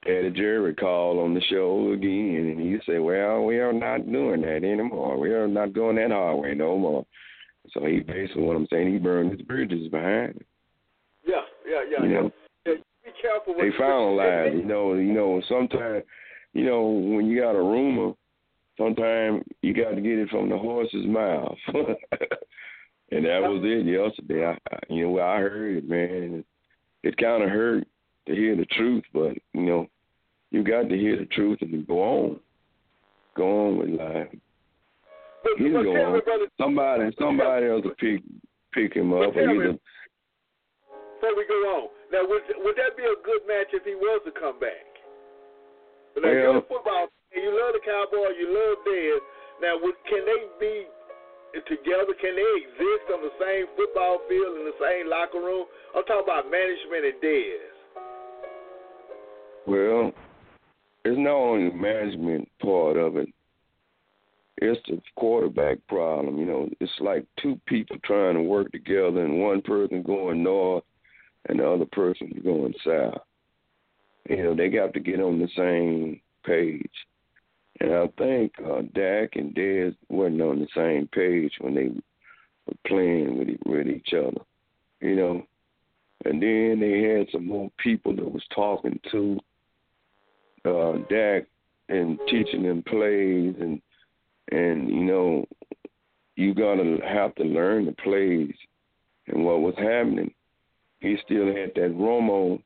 Eddie 0.06 0.32
Jerry 0.32 0.76
called 0.76 1.20
on 1.20 1.34
the 1.34 1.42
show 1.50 1.92
again, 1.94 2.56
and 2.58 2.60
he 2.60 2.78
said, 2.86 3.00
"Well, 3.00 3.46
we 3.46 3.60
are 3.60 3.72
not 3.72 4.12
doing 4.12 4.42
that 4.42 4.64
anymore. 4.64 5.18
We 5.18 5.32
are 5.34 5.48
not 5.48 5.74
going 5.74 5.96
that 5.96 6.12
highway 6.12 6.56
no 6.56 6.78
more." 6.78 7.06
So 7.72 7.86
he 7.86 8.00
basically, 8.02 8.44
what 8.44 8.58
I'm 8.58 8.68
saying, 8.70 8.92
he 8.92 9.00
burned 9.00 9.32
his 9.32 9.42
bridges 9.42 9.88
behind. 9.90 10.36
him. 10.36 10.46
Yeah, 11.26 11.42
yeah, 11.66 11.84
yeah. 11.90 12.04
You 12.04 12.10
know. 12.10 12.32
Yeah, 12.66 12.74
Be 13.06 13.12
careful. 13.22 13.56
They 13.56 13.72
lies, 14.16 14.54
you 14.54 14.66
know. 14.66 14.94
You 14.96 15.14
know, 15.14 15.42
sometimes, 15.48 16.04
you 16.54 16.66
know, 16.66 16.84
when 16.84 17.28
you 17.28 17.40
got 17.40 17.56
a 17.56 17.64
rumor, 17.64 18.14
sometimes 18.78 19.44
you 19.62 19.74
got 19.74 19.92
to 19.92 20.02
get 20.02 20.20
it 20.20 20.30
from 20.30 20.50
the 20.50 20.58
horse's 20.58 21.06
mouth, 21.06 21.58
and 23.12 23.26
that 23.26 23.42
was 23.42 23.62
it 23.64 23.86
yesterday. 23.86 24.46
I, 24.46 24.58
I, 24.74 24.80
you 24.90 25.08
know, 25.08 25.20
I 25.20 25.38
heard 25.40 25.78
it, 25.78 25.90
man. 25.90 26.44
It 27.04 27.18
kind 27.18 27.44
of 27.44 27.50
hurt 27.50 27.86
to 28.28 28.36
hear 28.36 28.56
the 28.56 28.66
truth, 28.66 29.04
but 29.14 29.34
you 29.54 29.62
know, 29.62 29.88
you 30.52 30.64
got 30.64 30.90
to 30.90 30.98
hear 30.98 31.18
the 31.18 31.26
truth 31.26 31.60
and 31.62 31.86
go 31.88 32.02
on, 32.02 32.40
go 33.36 33.68
on 33.68 33.78
with 33.78 33.90
life. 33.90 34.30
But, 35.44 35.52
He's 35.58 35.74
but 35.74 35.84
going. 35.84 36.14
me, 36.14 36.22
brother, 36.24 36.48
Somebody, 36.58 37.12
somebody 37.20 37.66
else 37.68 37.84
will 37.84 38.00
pick 38.00 38.24
pick 38.74 38.96
him 38.96 39.12
up. 39.12 39.34
But 39.34 39.44
or 39.44 39.52
either, 39.52 39.76
before 41.20 41.36
we 41.36 41.44
go 41.48 41.60
on, 41.76 41.90
now 42.12 42.24
would 42.24 42.44
would 42.64 42.76
that 42.78 42.96
be 42.96 43.04
a 43.04 43.20
good 43.26 43.44
match 43.48 43.74
if 43.74 43.84
he 43.84 43.96
was 43.96 44.22
to 44.26 44.32
come 44.32 44.60
back? 44.60 44.88
Now, 46.16 46.24
Well- 46.24 46.34
you're 46.34 46.58
a 46.58 46.62
football. 46.62 47.08
You 47.34 47.50
love 47.50 47.74
the 47.74 47.82
Cowboys. 47.82 48.38
You 48.38 48.54
love 48.54 48.78
Dez. 48.86 49.18
Now, 49.60 49.74
would, 49.82 49.98
can 50.06 50.22
they 50.22 50.46
be 50.62 50.86
together? 51.62 52.14
Can 52.20 52.36
they 52.36 52.52
exist 52.66 53.06
on 53.14 53.22
the 53.22 53.34
same 53.40 53.66
football 53.78 54.20
field 54.28 54.58
in 54.58 54.66
the 54.66 54.78
same 54.82 55.10
locker 55.10 55.40
room? 55.40 55.66
I'm 55.96 56.04
talking 56.06 56.26
about 56.26 56.50
management 56.50 57.06
and 57.06 57.22
Dez. 57.22 57.74
Well, 59.66 60.12
it's 61.06 61.18
not 61.18 61.36
only 61.36 61.70
the 61.70 61.76
management 61.76 62.50
part 62.62 62.98
of 62.98 63.18
it. 63.18 63.30
It's 64.58 64.80
the 64.88 65.02
quarterback 65.16 65.80
problem. 65.88 66.38
You 66.38 66.46
know, 66.46 66.70
it's 66.80 66.92
like 67.00 67.26
two 67.42 67.60
people 67.66 67.98
trying 68.04 68.36
to 68.36 68.42
work 68.42 68.72
together, 68.72 69.24
and 69.24 69.40
one 69.40 69.62
person 69.62 70.04
going 70.04 70.44
north, 70.44 70.84
and 71.50 71.60
the 71.60 71.70
other 71.70 71.86
person 71.92 72.42
going 72.44 72.74
south. 72.86 73.22
You 74.30 74.44
know, 74.44 74.56
they 74.56 74.70
got 74.70 74.94
to 74.94 75.00
get 75.00 75.20
on 75.20 75.40
the 75.40 75.50
same 75.58 76.22
page. 76.46 76.92
And 77.80 77.94
I 77.94 78.08
think 78.18 78.54
uh, 78.60 78.82
Dak 78.94 79.36
and 79.36 79.54
Dez 79.56 79.96
wasn't 80.10 80.42
on 80.42 80.60
the 80.60 80.68
same 80.76 81.08
page 81.08 81.54
when 81.60 81.74
they 81.74 81.88
were 81.88 82.74
playing 82.88 83.38
with 83.38 83.50
with 83.66 83.88
each 83.88 84.14
other. 84.14 84.42
You 85.02 85.16
know, 85.16 85.44
and 86.26 86.42
then 86.42 86.80
they 86.80 87.02
had 87.02 87.28
some 87.32 87.48
more 87.48 87.70
people 87.78 88.16
that 88.16 88.32
was 88.32 88.44
talking 88.54 89.00
to 89.12 89.40
uh 90.66 90.94
Dak 91.10 91.46
and 91.90 92.18
teaching 92.30 92.64
them 92.64 92.84
plays 92.84 93.56
and 93.60 93.82
and 94.52 94.90
you 94.90 95.04
know 95.04 95.46
you 96.36 96.54
gotta 96.54 97.00
have 97.06 97.36
to 97.36 97.44
learn 97.44 97.86
the 97.86 97.92
plays 97.92 98.56
and 99.28 99.44
what 99.44 99.62
was 99.62 99.76
happening. 99.78 100.34
He 101.00 101.18
still 101.26 101.48
had 101.48 101.72
that 101.76 101.96
Romo 101.96 102.62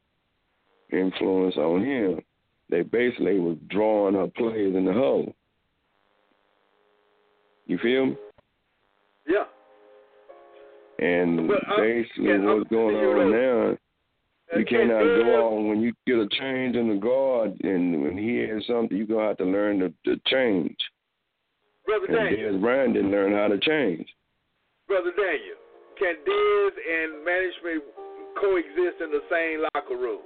influence 0.92 1.58
on 1.58 1.84
him. 1.84 2.22
They 2.70 2.82
basically 2.82 3.40
was 3.40 3.58
drawing 3.70 4.16
up 4.16 4.34
plays 4.36 4.76
in 4.76 4.86
the 4.86 4.94
hole. 4.94 5.34
You 7.66 7.78
feel 7.78 8.08
me? 8.08 8.18
Yeah. 9.28 9.44
And 11.00 11.52
uh, 11.52 11.54
basically 11.78 12.26
yeah, 12.26 12.40
what's 12.40 12.70
going 12.70 12.96
on 12.96 13.32
know, 13.32 13.72
now 13.72 13.78
you 14.58 14.66
can 14.66 14.88
cannot 14.88 15.04
go 15.04 15.48
on 15.48 15.68
when 15.68 15.82
you 15.82 15.94
get 16.06 16.16
a 16.16 16.28
change 16.40 16.76
in 16.76 16.88
the 16.88 16.96
guard, 16.96 17.60
and 17.64 18.02
when 18.02 18.18
he 18.18 18.38
has 18.48 18.66
something, 18.66 18.98
you're 18.98 19.06
gonna 19.06 19.28
have 19.28 19.38
to 19.38 19.46
learn 19.46 19.80
to, 19.80 19.94
to 20.06 20.22
change. 20.28 20.78
Brother 21.86 22.06
And 22.08 22.16
Daniel, 22.16 22.54
Dez 22.54 22.62
Bryant 22.62 22.94
didn't 22.94 23.12
learn 23.12 23.34
how 23.34 23.48
to 23.48 23.60
change. 23.60 24.08
Brother 24.88 25.12
Daniel, 25.16 25.60
can 26.00 26.16
Dez 26.26 26.70
and 26.70 27.26
management 27.26 27.84
coexist 28.40 29.02
in 29.04 29.12
the 29.12 29.22
same 29.30 29.66
locker 29.76 29.98
room 29.98 30.22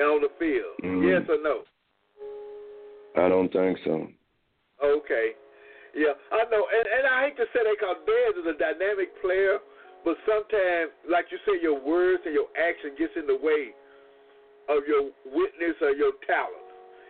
on 0.00 0.22
the 0.22 0.30
field? 0.38 0.74
Mhm. 0.82 1.02
Yes 1.06 1.28
or 1.28 1.38
no? 1.42 1.64
I 3.16 3.28
don't 3.28 3.52
think 3.52 3.78
so. 3.84 4.08
Okay. 4.82 5.34
Yeah, 5.94 6.18
I 6.32 6.42
know, 6.50 6.66
and 6.66 6.86
and 6.90 7.06
I 7.06 7.30
hate 7.30 7.36
to 7.38 7.46
say 7.54 7.62
that 7.62 7.70
because 7.78 8.02
Dez 8.02 8.34
is 8.42 8.46
a 8.50 8.58
dynamic 8.58 9.14
player, 9.22 9.62
but 10.02 10.18
sometimes, 10.26 10.90
like 11.06 11.30
you 11.30 11.38
say, 11.46 11.62
your 11.62 11.78
words 11.78 12.26
and 12.26 12.34
your 12.34 12.50
action 12.58 12.98
gets 12.98 13.14
in 13.14 13.30
the 13.30 13.38
way 13.38 13.70
of 14.66 14.82
your 14.90 15.14
witness 15.30 15.78
or 15.80 15.94
your 15.94 16.18
talent. 16.26 16.66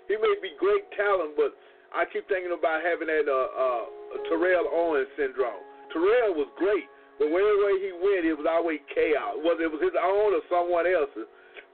He 0.06 0.20
may 0.20 0.36
be 0.44 0.52
great 0.60 0.84
talent, 0.92 1.32
but 1.32 1.56
I 1.96 2.04
keep 2.04 2.28
thinking 2.28 2.52
about 2.52 2.84
having 2.84 3.08
that 3.08 3.24
uh, 3.24 3.48
uh, 3.56 3.84
Terrell 4.28 4.68
Owens 4.68 5.08
syndrome. 5.16 5.64
Terrell 5.88 6.36
was 6.36 6.52
great, 6.60 6.84
but 7.16 7.32
wherever 7.32 7.72
he 7.80 7.88
went, 7.96 8.28
it 8.28 8.36
was 8.36 8.44
always 8.44 8.84
chaos. 8.92 9.40
Whether 9.40 9.64
it 9.64 9.72
was 9.72 9.80
his 9.80 9.96
own 9.96 10.36
or 10.36 10.44
someone 10.52 10.84
else's. 10.84 11.24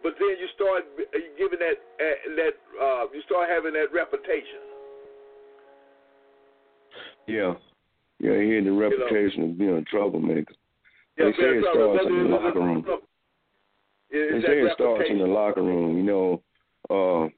But 0.03 0.15
then 0.19 0.37
you 0.41 0.49
start 0.55 0.85
giving 1.37 1.59
that 1.59 1.77
uh, 2.01 2.35
that 2.37 2.55
uh, 2.81 3.05
you 3.13 3.23
start 3.27 3.49
having 3.49 3.75
that 3.75 3.93
reputation. 3.93 4.65
Yeah. 7.27 7.55
Yeah, 8.19 8.41
he 8.41 8.55
had 8.55 8.67
the 8.67 8.73
reputation 8.73 9.45
of 9.45 9.59
being 9.59 9.77
a 9.77 9.83
troublemaker. 9.83 10.53
Yeah, 11.17 11.27
they 11.27 11.33
say 11.33 11.49
it 11.57 11.65
starts 11.73 12.05
in 12.07 12.13
the 12.13 12.23
Whether 12.23 12.29
it 12.29 12.31
was 12.31 12.43
locker 12.45 12.61
room. 12.61 12.87
It's 14.11 14.47
They 14.47 14.49
say 14.49 14.59
it 14.61 14.73
starts 14.75 15.05
in 15.09 15.19
the 15.19 15.27
locker 15.27 15.63
room. 15.63 15.97
You 15.97 16.03
know, 16.03 16.43
uh, 16.91 17.29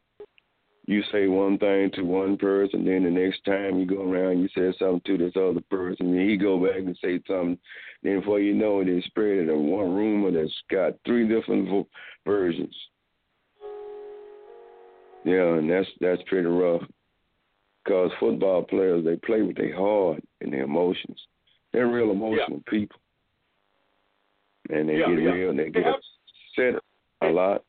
you 0.87 1.03
say 1.13 1.29
one 1.29 1.59
thing 1.59 1.91
to 1.95 2.03
one 2.03 2.37
person, 2.37 2.85
then 2.85 3.05
the 3.05 3.11
next 3.11 3.45
time 3.45 3.79
you 3.79 3.87
go 3.87 4.03
around, 4.03 4.41
you 4.41 4.49
say 4.57 4.77
something 4.79 5.01
to 5.07 5.19
this 5.19 5.35
other 5.37 5.63
person, 5.71 6.19
and 6.19 6.31
he 6.31 6.37
go 6.37 6.59
back 6.59 6.79
and 6.79 6.99
say 7.03 7.21
something. 7.29 7.59
Then 8.03 8.19
before 8.21 8.41
you 8.41 8.55
know 8.55 8.81
it, 8.81 8.89
it's 8.89 9.07
spread 9.07 9.49
in 9.49 9.67
one 9.71 9.95
rumor 9.95 10.31
that's 10.33 10.53
got 10.71 10.95
three 11.07 11.29
different 11.29 11.69
vo- 11.69 11.89
versions. 12.27 12.75
Yeah, 15.25 15.55
and 15.55 15.71
that's 15.71 15.87
that's 16.01 16.23
pretty 16.27 16.49
rough. 16.49 16.83
Because 17.85 18.11
football 18.19 18.63
players, 18.63 19.05
they 19.05 19.17
play 19.17 19.43
with 19.43 19.57
their 19.57 19.75
heart 19.77 20.23
and 20.41 20.53
their 20.53 20.63
emotions. 20.65 21.19
They're 21.73 21.89
real 21.89 22.11
emotional 22.11 22.63
people, 22.69 22.99
and 24.71 24.89
they 24.89 24.99
Yeah, 24.99 25.09
get 25.09 25.23
yeah. 25.23 25.31
real. 25.31 25.57
They 25.57 25.65
They 25.65 25.71
get 25.71 25.87
upset 25.87 26.83
a 27.23 27.29
lot. 27.29 27.65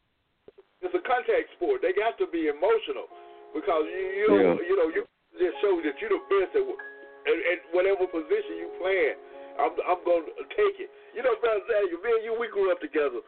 It's 0.82 0.94
a 0.94 1.02
contact 1.08 1.50
sport. 1.56 1.82
They 1.82 1.94
got 1.94 2.18
to 2.18 2.28
be 2.28 2.48
emotional 2.50 3.08
because 3.54 3.86
you 3.86 4.02
you 4.18 4.28
know 4.30 4.38
Yeah. 4.38 4.68
you 4.68 4.76
know 4.78 4.90
you 4.90 5.06
just 5.40 5.62
show 5.62 5.78
that 5.82 5.94
you're 6.02 6.10
the 6.10 6.22
best 6.30 6.56
at, 6.58 6.66
at, 6.66 7.38
at 7.54 7.60
whatever 7.72 8.06
position 8.06 8.58
you 8.58 8.70
play. 8.82 9.14
I'm 9.60 9.74
I'm 9.86 10.02
gonna 10.06 10.34
take 10.54 10.82
it. 10.82 10.90
You 11.14 11.22
know, 11.22 11.38
brother 11.42 11.62
Daniel, 11.70 12.02
me 12.02 12.12
and 12.18 12.24
you 12.26 12.34
we 12.38 12.50
grew 12.50 12.72
up 12.74 12.82
together, 12.82 13.22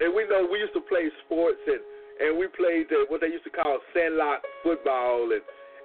and 0.00 0.12
we 0.12 0.28
know 0.28 0.44
we 0.44 0.60
used 0.60 0.76
to 0.76 0.84
play 0.84 1.08
sports 1.24 1.60
and 1.66 1.80
and 2.20 2.36
we 2.36 2.46
played 2.52 2.92
the, 2.92 3.08
what 3.08 3.24
they 3.24 3.32
used 3.32 3.48
to 3.48 3.54
call 3.54 3.80
sandlot 3.96 4.44
football 4.60 5.32
and 5.32 5.40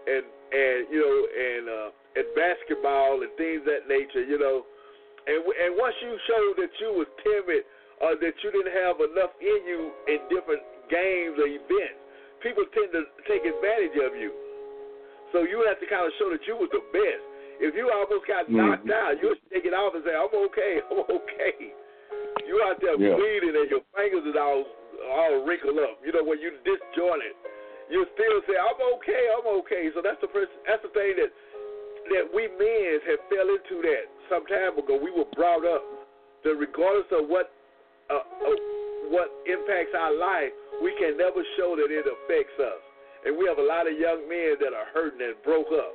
and 0.06 0.24
and 0.28 0.80
you 0.92 1.00
know 1.00 1.18
and 1.32 1.64
uh, 1.66 1.90
and 2.20 2.26
basketball 2.36 3.24
and 3.24 3.32
things 3.40 3.64
of 3.64 3.72
that 3.72 3.84
nature. 3.88 4.24
You 4.24 4.38
know, 4.38 4.68
and 5.26 5.40
and 5.42 5.72
once 5.80 5.96
you 6.04 6.12
showed 6.28 6.56
that 6.60 6.72
you 6.84 6.90
was 7.00 7.08
timid 7.24 7.64
or 8.04 8.20
that 8.20 8.36
you 8.44 8.50
didn't 8.52 8.76
have 8.76 9.00
enough 9.00 9.32
in 9.40 9.60
you 9.64 9.82
in 10.12 10.20
different 10.28 10.62
games 10.92 11.40
or 11.40 11.48
events, 11.48 12.00
people 12.44 12.68
tend 12.76 12.92
to 12.94 13.08
take 13.26 13.48
advantage 13.48 13.96
of 14.04 14.14
you. 14.20 14.30
So 15.34 15.44
you 15.44 15.64
have 15.68 15.80
to 15.82 15.88
kind 15.90 16.06
of 16.06 16.14
show 16.22 16.30
that 16.30 16.44
you 16.46 16.56
was 16.56 16.70
the 16.72 16.84
best. 16.94 17.25
If 17.60 17.76
you 17.76 17.90
almost 17.92 18.28
got 18.28 18.50
knocked 18.52 18.86
Mhm. 18.86 18.94
out, 18.94 19.22
you 19.22 19.30
would 19.30 19.42
take 19.50 19.66
it 19.66 19.74
off 19.74 19.96
and 19.96 20.04
say, 20.04 20.14
"I'm 20.16 20.34
okay, 20.34 20.82
I'm 20.92 21.00
okay." 21.08 21.74
You 22.46 22.62
out 22.64 22.80
there 22.80 22.96
Yeah. 23.00 23.16
bleeding 23.16 23.56
and 23.56 23.70
your 23.70 23.82
fingers 23.96 24.26
is 24.26 24.36
all 24.36 24.66
all 25.10 25.44
wrinkled 25.44 25.80
up. 25.80 26.00
You 26.06 26.12
know 26.12 26.24
when 26.24 26.40
you 26.40 26.52
disjointed, 26.64 27.36
you 27.90 28.06
still 28.14 28.42
say, 28.48 28.58
"I'm 28.58 28.80
okay, 28.96 29.30
I'm 29.38 29.48
okay." 29.64 29.92
So 29.92 30.02
that's 30.02 30.20
the 30.22 30.28
first. 30.30 30.52
That's 30.66 30.82
the 30.84 30.90
thing 30.90 31.16
that 31.18 31.32
that 32.12 32.34
we 32.34 32.48
men 32.60 33.02
have 33.08 33.20
fell 33.30 33.50
into 33.50 33.82
that 33.82 34.06
some 34.30 34.46
time 34.46 34.78
ago. 34.78 34.96
We 34.96 35.12
were 35.12 35.26
brought 35.36 35.66
up 35.66 35.84
that 36.44 36.56
regardless 36.56 37.10
of 37.12 37.28
what 37.30 37.52
uh, 38.10 38.22
uh, 38.22 38.56
what 39.10 39.32
impacts 39.46 39.94
our 39.96 40.12
life, 40.14 40.54
we 40.82 40.94
can 41.02 41.18
never 41.18 41.44
show 41.58 41.76
that 41.76 41.90
it 41.90 42.06
affects 42.06 42.60
us. 42.60 42.82
And 43.26 43.36
we 43.38 43.48
have 43.48 43.58
a 43.58 43.64
lot 43.66 43.88
of 43.90 43.98
young 43.98 44.30
men 44.30 44.58
that 44.62 44.74
are 44.74 44.86
hurting 44.94 45.22
and 45.22 45.34
broke 45.42 45.72
up, 45.74 45.94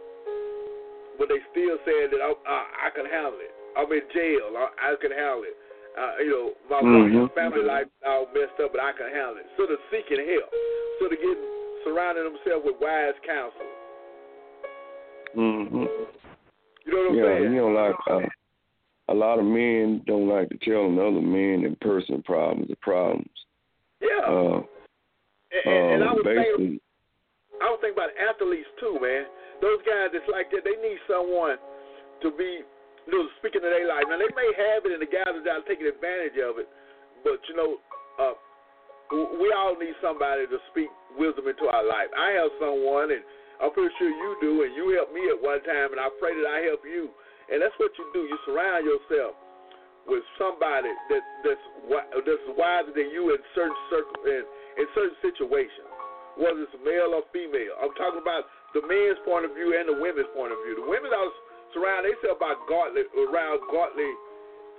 but 1.21 1.29
they 1.29 1.37
still 1.53 1.77
saying 1.85 2.09
that 2.17 2.25
I, 2.25 2.33
I, 2.49 2.89
I 2.89 2.91
can 2.97 3.05
handle 3.05 3.37
it. 3.37 3.53
I'm 3.77 3.93
in 3.93 4.01
jail. 4.17 4.57
I, 4.57 4.73
I 4.81 4.97
can 4.97 5.13
handle 5.13 5.45
it. 5.45 5.57
Uh, 5.93 6.13
you 6.25 6.33
know, 6.33 6.49
my 6.73 6.81
Mhm. 6.81 7.29
wife, 7.29 7.35
family 7.37 7.63
life 7.63 7.87
all 8.09 8.25
messed 8.33 8.57
up, 8.57 8.73
but 8.73 8.81
I 8.81 8.97
can 8.97 9.13
handle 9.13 9.37
it. 9.37 9.47
So 9.61 9.69
they're 9.69 9.85
seeking 9.93 10.25
help. 10.25 10.49
So 10.99 11.13
they're 11.13 11.21
getting 11.21 11.45
surrounding 11.85 12.25
themselves 12.25 12.65
with 12.65 12.81
wise 12.81 13.15
counsel. 13.29 13.69
hmm 15.35 15.85
You 16.89 16.93
know 16.93 16.99
what 16.99 17.11
I'm 17.11 17.17
Yeah, 17.17 17.23
saying? 17.25 17.53
you 17.53 17.61
know, 17.61 17.69
like 17.69 17.97
uh, 18.09 18.27
a 19.09 19.15
lot 19.15 19.39
of 19.39 19.45
men 19.45 20.03
don't 20.07 20.29
like 20.29 20.49
to 20.49 20.59
tell 20.59 20.87
another 20.87 21.21
man 21.21 21.63
their 21.63 21.77
personal 21.81 22.23
problems, 22.23 22.69
the 22.69 22.77
problems. 22.77 23.29
yeah. 24.01 24.25
Uh, 24.27 24.63
and, 25.53 25.67
and, 25.67 25.93
and 25.93 26.05
I 26.05 26.07
uh, 26.07 26.15
was 26.15 26.25
basically, 26.25 26.81
I 27.61 27.73
was 27.73 27.79
thinking 27.85 27.97
about 28.01 28.13
athletes 28.17 28.69
too, 28.81 28.97
man. 29.01 29.29
Those 29.61 29.81
guys 29.85 30.11
that's 30.13 30.27
like 30.33 30.49
that, 30.57 30.65
they 30.65 30.77
need 30.81 30.97
someone 31.05 31.61
to 32.25 32.29
be, 32.33 32.65
you 32.65 33.13
know, 33.13 33.29
speaking 33.41 33.61
of 33.61 33.69
their 33.69 33.85
life. 33.85 34.09
Now 34.09 34.17
they 34.17 34.33
may 34.33 34.51
have 34.57 34.89
it, 34.89 34.97
and 34.97 35.03
the 35.05 35.09
guys 35.09 35.29
are 35.29 35.45
out 35.53 35.69
taking 35.69 35.89
advantage 35.89 36.41
of 36.41 36.57
it, 36.57 36.69
but 37.25 37.41
you 37.49 37.55
know, 37.57 37.71
uh, 38.17 38.37
we 39.11 39.51
all 39.53 39.75
need 39.75 39.97
somebody 39.99 40.47
to 40.47 40.59
speak 40.71 40.89
wisdom 41.19 41.51
into 41.51 41.67
our 41.67 41.83
life. 41.83 42.09
I 42.15 42.31
have 42.39 42.51
someone, 42.63 43.11
and 43.11 43.23
I'm 43.59 43.75
pretty 43.75 43.91
sure 43.99 44.09
you 44.09 44.31
do, 44.41 44.63
and 44.63 44.73
you 44.73 44.95
helped 44.95 45.13
me 45.13 45.27
at 45.29 45.37
one 45.37 45.61
time, 45.67 45.91
and 45.91 46.01
I 46.01 46.09
pray 46.23 46.31
that 46.33 46.47
I 46.47 46.63
help 46.71 46.87
you. 46.87 47.11
And 47.51 47.59
that's 47.59 47.75
what 47.83 47.91
you 47.99 48.07
do. 48.15 48.23
You 48.31 48.39
surround 48.47 48.87
yourself 48.87 49.35
with 50.07 50.23
somebody 50.39 50.95
that 51.11 51.23
that's 51.43 51.67
that's 52.25 52.47
wiser 52.55 52.95
than 52.95 53.11
you 53.11 53.35
in 53.35 53.41
certain 53.53 53.77
circle 53.91 54.23
in, 54.25 54.43
in 54.79 54.87
certain 54.95 55.19
situations, 55.19 55.90
whether 56.39 56.63
it's 56.63 56.77
male 56.85 57.15
or 57.17 57.25
female. 57.35 57.75
I'm 57.83 57.95
talking 57.99 58.23
about 58.23 58.47
the 58.75 58.83
men's 58.87 59.19
point 59.27 59.49
of 59.49 59.55
view 59.55 59.75
and 59.75 59.89
the 59.91 59.99
women's 59.99 60.31
point 60.35 60.53
of 60.55 60.59
view. 60.67 60.79
The 60.79 60.87
women 60.87 61.11
are 61.11 61.31
surround 61.75 62.07
themselves 62.07 62.39
by 62.39 62.55
godly 62.71 63.07
around 63.15 63.63
godly, 63.71 64.11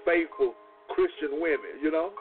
faithful 0.07 0.55
Christian 0.95 1.39
women. 1.43 1.79
You 1.83 1.91
know. 1.91 2.11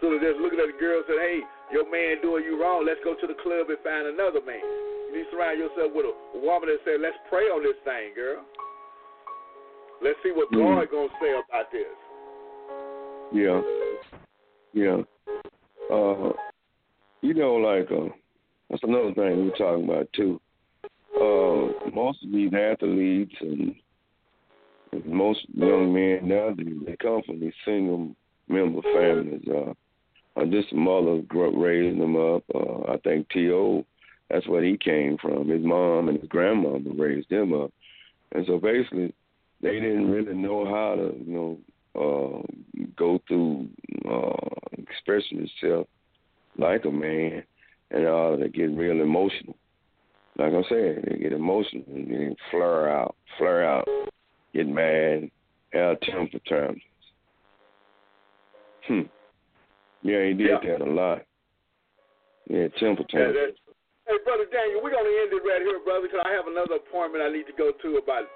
So 0.00 0.10
they're 0.10 0.34
just 0.34 0.42
looking 0.42 0.58
at 0.58 0.66
the 0.66 0.78
girl 0.82 0.98
and 0.98 1.06
saying, 1.06 1.22
hey, 1.22 1.40
your 1.70 1.86
man 1.86 2.18
doing 2.22 2.42
you 2.42 2.58
wrong. 2.58 2.82
Let's 2.82 2.98
go 3.06 3.14
to 3.14 3.26
the 3.26 3.38
club 3.38 3.70
and 3.70 3.78
find 3.86 4.10
another 4.10 4.42
man. 4.42 4.58
You 4.58 5.14
need 5.14 5.30
to 5.30 5.30
surround 5.30 5.62
yourself 5.62 5.94
with 5.94 6.10
a 6.10 6.14
woman 6.42 6.74
that 6.74 6.82
said, 6.82 6.98
let's 6.98 7.14
pray 7.30 7.46
on 7.46 7.62
this 7.62 7.78
thing, 7.86 8.10
girl. 8.18 8.42
Let's 10.02 10.18
see 10.26 10.32
what 10.34 10.50
Mhm. 10.50 10.58
God 10.82 10.90
going 10.90 11.08
to 11.08 11.14
say 11.22 11.30
about 11.38 11.70
this. 11.70 11.94
yeah, 13.30 13.62
yeah. 14.74 14.98
Uh, 15.88 16.32
you 17.22 17.34
know, 17.34 17.54
like 17.54 17.90
uh, 17.90 18.12
that's 18.68 18.82
another 18.82 19.14
thing 19.14 19.46
we're 19.46 19.56
talking 19.56 19.84
about 19.84 20.08
too. 20.14 20.40
Uh, 21.16 21.90
most 21.94 22.22
of 22.24 22.32
these 22.32 22.52
athletes 22.52 23.34
and, 23.40 23.74
most 25.06 25.40
young 25.54 25.90
men 25.90 26.28
nowadays 26.28 26.76
they 26.84 26.94
come 26.96 27.22
from 27.24 27.40
these 27.40 27.54
single 27.64 28.14
member 28.46 28.82
families. 28.94 29.42
Uh, 29.48 29.72
uh, 30.38 30.44
just 30.44 30.70
mother 30.74 31.22
raised 31.32 31.98
them 31.98 32.14
up. 32.14 32.42
Uh, 32.54 32.92
I 32.92 32.98
think 32.98 33.26
T.O. 33.30 33.86
That's 34.28 34.46
where 34.46 34.62
he 34.62 34.76
came 34.76 35.16
from. 35.16 35.48
His 35.48 35.64
mom 35.64 36.08
and 36.08 36.18
his 36.20 36.28
grandmother 36.28 36.90
raised 36.94 37.32
him 37.32 37.54
up, 37.54 37.70
and 38.32 38.44
so 38.46 38.58
basically, 38.58 39.14
they 39.62 39.80
didn't 39.80 40.10
really 40.10 40.34
know 40.34 40.66
how 40.66 40.94
to, 40.96 41.14
you 41.24 41.58
know, 41.94 42.42
uh, 42.44 42.84
go 42.96 43.18
through 43.28 43.68
uh, 44.10 44.72
expressing 44.78 45.46
yourself 45.46 45.86
like 46.58 46.84
a 46.84 46.90
man, 46.90 47.42
in 47.90 48.04
order 48.06 48.44
to 48.44 48.48
get 48.48 48.76
real 48.76 49.00
emotional. 49.00 49.56
Like 50.38 50.52
I 50.52 50.62
said, 50.68 51.04
they 51.08 51.18
get 51.18 51.32
emotional 51.32 51.84
and 51.88 52.10
they 52.10 52.36
flare 52.50 52.90
out, 52.90 53.14
flare 53.36 53.68
out, 53.68 53.86
get 54.54 54.66
mad, 54.66 55.30
have 55.72 56.00
temper 56.00 56.38
tantrums. 56.48 56.82
Hmm. 58.86 59.02
Yeah, 60.02 60.24
he 60.24 60.34
did 60.34 60.48
Yeah. 60.48 60.78
that 60.78 60.80
a 60.80 60.90
lot. 60.90 61.22
Yeah, 62.48 62.68
temper 62.80 63.04
tantrums. 63.04 63.58
Hey, 64.08 64.18
Brother 64.24 64.46
Daniel, 64.50 64.82
we're 64.82 64.90
going 64.90 65.04
to 65.04 65.16
end 65.22 65.32
it 65.32 65.46
right 65.46 65.62
here, 65.62 65.78
brother, 65.84 66.08
because 66.08 66.26
I 66.26 66.32
have 66.32 66.48
another 66.48 66.76
appointment 66.76 67.22
I 67.22 67.30
need 67.30 67.46
to 67.46 67.52
go 67.52 67.70
to 67.70 67.96
about 67.98 68.26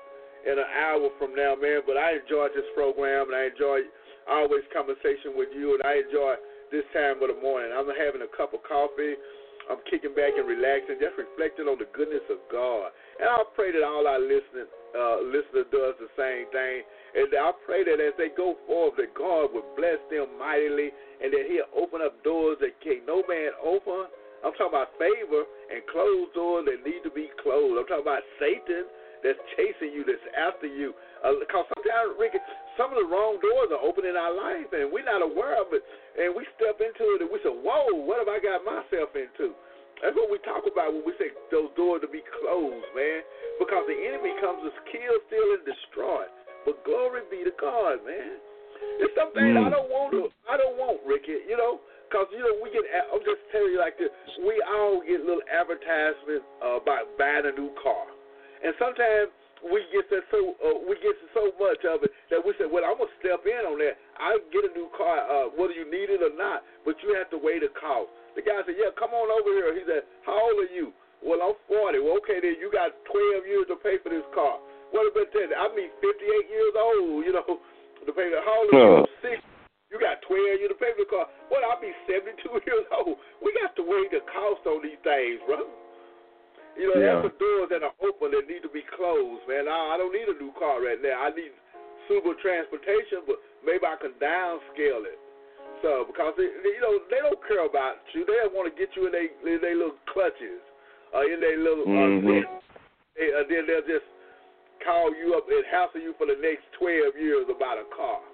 in 0.46 0.58
an 0.58 0.70
hour 0.78 1.10
from 1.18 1.34
now, 1.34 1.56
man. 1.56 1.82
But 1.84 1.96
I 1.96 2.22
enjoyed 2.22 2.54
this 2.54 2.68
program, 2.74 3.26
and 3.26 3.36
I 3.36 3.50
enjoy 3.50 3.82
always 4.30 4.62
conversation 4.72 5.34
with 5.34 5.48
you, 5.52 5.74
and 5.74 5.82
I 5.82 6.06
enjoy 6.06 6.36
this 6.70 6.86
time 6.92 7.22
of 7.22 7.28
the 7.30 7.38
morning. 7.38 7.70
I'm 7.70 7.86
having 7.86 8.22
a 8.22 8.30
cup 8.34 8.54
of 8.54 8.62
coffee. 8.66 9.14
I'm 9.66 9.82
kicking 9.90 10.14
back 10.14 10.38
and 10.38 10.46
relaxing, 10.46 11.02
just 11.02 11.18
reflecting 11.18 11.66
on 11.66 11.74
the 11.82 11.90
goodness 11.90 12.22
of 12.30 12.38
God. 12.54 12.94
And 13.18 13.26
I 13.26 13.42
pray 13.58 13.74
that 13.74 13.82
all 13.82 14.06
our 14.06 14.22
listening 14.22 14.70
uh, 14.94 15.26
listener 15.26 15.66
does 15.74 15.98
the 15.98 16.06
same 16.14 16.46
thing. 16.54 16.86
And 17.18 17.26
I 17.34 17.50
pray 17.66 17.82
that 17.82 17.98
as 17.98 18.14
they 18.14 18.30
go 18.30 18.54
forward, 18.70 18.94
that 19.02 19.10
God 19.18 19.50
would 19.50 19.66
bless 19.74 19.98
them 20.06 20.38
mightily, 20.38 20.94
and 21.18 21.34
that 21.34 21.50
He'll 21.50 21.70
open 21.74 21.98
up 21.98 22.14
doors 22.22 22.62
that 22.62 22.78
can 22.78 23.02
no 23.10 23.26
man 23.26 23.58
open. 23.58 24.06
I'm 24.46 24.54
talking 24.54 24.70
about 24.70 24.94
favor 25.02 25.42
and 25.42 25.82
closed 25.90 26.30
doors 26.38 26.70
that 26.70 26.86
need 26.86 27.02
to 27.02 27.10
be 27.10 27.26
closed. 27.42 27.74
I'm 27.74 27.88
talking 27.90 28.06
about 28.06 28.22
Satan 28.38 28.86
that's 29.26 29.40
chasing 29.58 29.90
you, 29.90 30.06
that's 30.06 30.22
after 30.38 30.70
you. 30.70 30.94
Because 31.24 31.64
uh, 31.66 31.72
sometimes, 31.74 32.16
Ricky, 32.20 32.40
some 32.76 32.92
of 32.92 32.98
the 33.00 33.08
wrong 33.08 33.40
doors 33.40 33.72
are 33.72 33.82
open 33.82 34.04
in 34.04 34.14
our 34.14 34.32
life, 34.32 34.68
and 34.72 34.92
we're 34.92 35.06
not 35.06 35.24
aware 35.24 35.56
of 35.56 35.72
it. 35.72 35.80
And 36.16 36.36
we 36.36 36.44
step 36.60 36.78
into 36.78 37.04
it, 37.16 37.24
and 37.24 37.30
we 37.32 37.40
say, 37.40 37.52
"Whoa, 37.52 37.96
what 38.04 38.20
have 38.20 38.28
I 38.28 38.38
got 38.38 38.62
myself 38.62 39.16
into?" 39.16 39.56
That's 40.04 40.12
what 40.12 40.28
we 40.28 40.36
talk 40.44 40.68
about 40.68 40.92
when 40.92 41.08
we 41.08 41.16
say 41.16 41.32
those 41.48 41.72
doors 41.72 42.04
to 42.04 42.08
be 42.08 42.20
closed, 42.40 42.84
man. 42.92 43.24
Because 43.56 43.88
the 43.88 43.96
enemy 43.96 44.36
comes 44.44 44.60
to 44.60 44.72
kill, 44.92 45.14
steal, 45.24 45.48
and 45.56 45.64
destroy. 45.64 46.28
But 46.68 46.84
glory 46.84 47.24
be 47.32 47.48
to 47.48 47.54
God, 47.56 48.04
man. 48.04 48.36
It's 49.00 49.14
something 49.16 49.40
mm. 49.40 49.64
I 49.64 49.72
don't 49.72 49.88
want 49.88 50.12
to. 50.12 50.28
I 50.44 50.60
don't 50.60 50.76
want, 50.76 51.00
Ricky. 51.08 51.40
You 51.48 51.56
know, 51.56 51.80
because 52.08 52.28
you 52.28 52.44
know 52.44 52.60
we 52.60 52.68
get. 52.68 52.84
I'm 53.08 53.24
just 53.24 53.40
telling 53.48 53.72
you 53.72 53.80
like 53.80 53.96
this. 53.96 54.12
We 54.44 54.60
all 54.68 55.00
get 55.00 55.24
little 55.24 55.44
advertisements 55.48 56.44
uh, 56.60 56.76
about 56.76 57.08
buying 57.16 57.48
a 57.48 57.54
new 57.56 57.72
car, 57.80 58.04
and 58.60 58.76
sometimes 58.76 59.32
we 59.70 59.82
get 59.90 60.06
so 60.10 60.54
uh, 60.62 60.78
we 60.86 60.94
get 61.02 61.16
so 61.34 61.50
much 61.58 61.82
of 61.86 62.02
it 62.02 62.10
that 62.30 62.40
we 62.40 62.54
say, 62.58 62.66
well, 62.66 62.86
I'm 62.86 62.98
gonna 62.98 63.12
step 63.22 63.42
in 63.46 63.62
on 63.66 63.78
that. 63.82 63.98
I 64.18 64.38
get 64.50 64.66
a 64.66 64.72
new 64.72 64.88
car, 64.94 65.22
uh, 65.26 65.52
whether 65.54 65.74
you 65.74 65.86
need 65.86 66.10
it 66.10 66.22
or 66.22 66.34
not, 66.34 66.62
but 66.84 66.98
you 67.02 67.14
have 67.18 67.30
to 67.34 67.38
wait 67.38 67.62
a 67.66 67.70
call. 67.74 68.10
The 68.36 68.44
guy 68.44 68.60
said, 68.68 68.76
yeah, 68.76 68.92
come 68.94 69.16
on 69.16 69.32
over 69.32 69.50
here. 69.56 69.72
He 69.72 69.82
said, 69.88 70.04
how 70.28 70.36
old 70.36 70.60
are 70.60 70.72
you? 70.72 70.92
Well, 71.24 71.40
I'm 71.40 71.56
40. 71.66 72.04
Well, 72.04 72.20
okay, 72.20 72.44
then 72.44 72.60
you 72.60 72.68
got 72.68 72.92
12 73.08 73.48
years 73.48 73.66
to 73.72 73.80
pay 73.80 73.96
for 74.04 74.12
this 74.12 74.26
car. 74.36 74.60
What 74.92 75.08
about 75.08 75.32
that? 75.32 75.48
I 75.56 75.72
mean, 75.72 75.88
58 76.04 76.12
years 76.52 76.74
old, 76.76 77.24
you 77.24 77.32
know, 77.32 77.42
to 77.48 78.12
pay 78.12 78.28
the 78.28 78.44
how 78.44 78.68
old 78.68 78.70
are 78.76 79.00
you? 79.02 79.08
Six. 79.24 79.40
You 79.88 79.96
got 80.02 80.20
12 80.28 80.60
years 80.60 80.70
to 80.70 80.78
pay 80.78 80.92
for 80.92 81.06
the 81.06 81.10
car. 81.10 81.26
Well, 81.48 81.64
I'll 81.64 81.80
be 81.80 81.90
72 82.04 82.36
years 82.68 82.86
old. 82.92 83.16
We 83.40 83.56
got 83.56 83.72
to 83.80 83.82
weigh 83.82 84.06
the 84.12 84.20
cost 84.28 84.62
on 84.68 84.84
these 84.84 85.00
things, 85.00 85.40
bro. 85.48 85.64
You 86.76 86.92
know, 86.92 87.00
yeah. 87.00 87.18
there's 87.18 87.32
some 87.32 87.38
doors 87.40 87.68
that 87.72 87.80
are 87.80 87.96
open 88.04 88.36
that 88.36 88.44
need 88.44 88.60
to 88.60 88.72
be 88.72 88.84
closed, 88.96 89.44
man. 89.48 89.64
I, 89.64 89.96
I 89.96 90.00
don't 90.00 90.12
need 90.12 90.28
a 90.28 90.36
new 90.36 90.52
car 90.60 90.84
right 90.84 91.00
now. 91.00 91.24
I 91.24 91.32
need 91.32 91.52
suitable 92.04 92.36
transportation, 92.38 93.24
but 93.24 93.40
maybe 93.64 93.82
I 93.88 93.96
can 93.96 94.12
downscale 94.20 95.08
it. 95.08 95.18
So 95.84 96.08
because 96.08 96.32
they, 96.40 96.48
you 96.48 96.80
know 96.80 97.00
they 97.12 97.20
don't 97.20 97.40
care 97.44 97.64
about 97.64 98.00
you, 98.16 98.24
they 98.24 98.48
want 98.48 98.68
to 98.68 98.74
get 98.76 98.92
you 98.96 99.08
in 99.08 99.12
their 99.12 99.28
in 99.28 99.60
their 99.60 99.76
little 99.76 100.00
clutches, 100.08 100.60
uh, 101.12 101.24
in 101.28 101.40
their 101.40 101.60
little 101.60 101.84
uh, 101.84 102.08
mm-hmm. 102.16 102.44
they, 103.12 103.28
uh, 103.32 103.44
then 103.44 103.68
they'll 103.68 103.84
just 103.84 104.08
call 104.80 105.12
you 105.12 105.36
up 105.36 105.44
and 105.48 105.64
hassle 105.68 106.00
you 106.00 106.16
for 106.16 106.24
the 106.24 106.38
next 106.40 106.64
twelve 106.80 107.12
years 107.20 107.44
about 107.52 107.76
a 107.76 107.84
car 107.92 108.24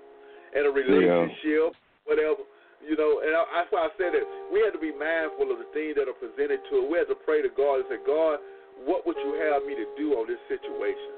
and 0.55 0.67
a 0.67 0.71
relationship, 0.71 1.75
yeah. 1.75 2.07
whatever. 2.07 2.47
You 2.83 2.99
know, 2.99 3.23
and 3.23 3.31
that's 3.31 3.71
why 3.71 3.87
I 3.87 3.91
said 3.95 4.11
that 4.11 4.27
we 4.51 4.59
have 4.67 4.75
to 4.75 4.83
be 4.83 4.91
mindful 4.91 5.55
of 5.55 5.63
the 5.63 5.71
things 5.71 5.95
that 5.95 6.11
are 6.11 6.19
presented 6.19 6.67
to 6.67 6.83
us. 6.83 6.85
We 6.91 6.99
have 6.99 7.11
to 7.15 7.21
pray 7.23 7.39
to 7.39 7.51
God 7.55 7.87
and 7.87 7.87
say, 7.87 8.03
God, 8.03 8.43
what 8.83 9.07
would 9.07 9.15
you 9.15 9.39
have 9.39 9.63
me 9.63 9.79
to 9.79 9.87
do 9.95 10.19
on 10.19 10.27
this 10.27 10.43
situation? 10.51 11.15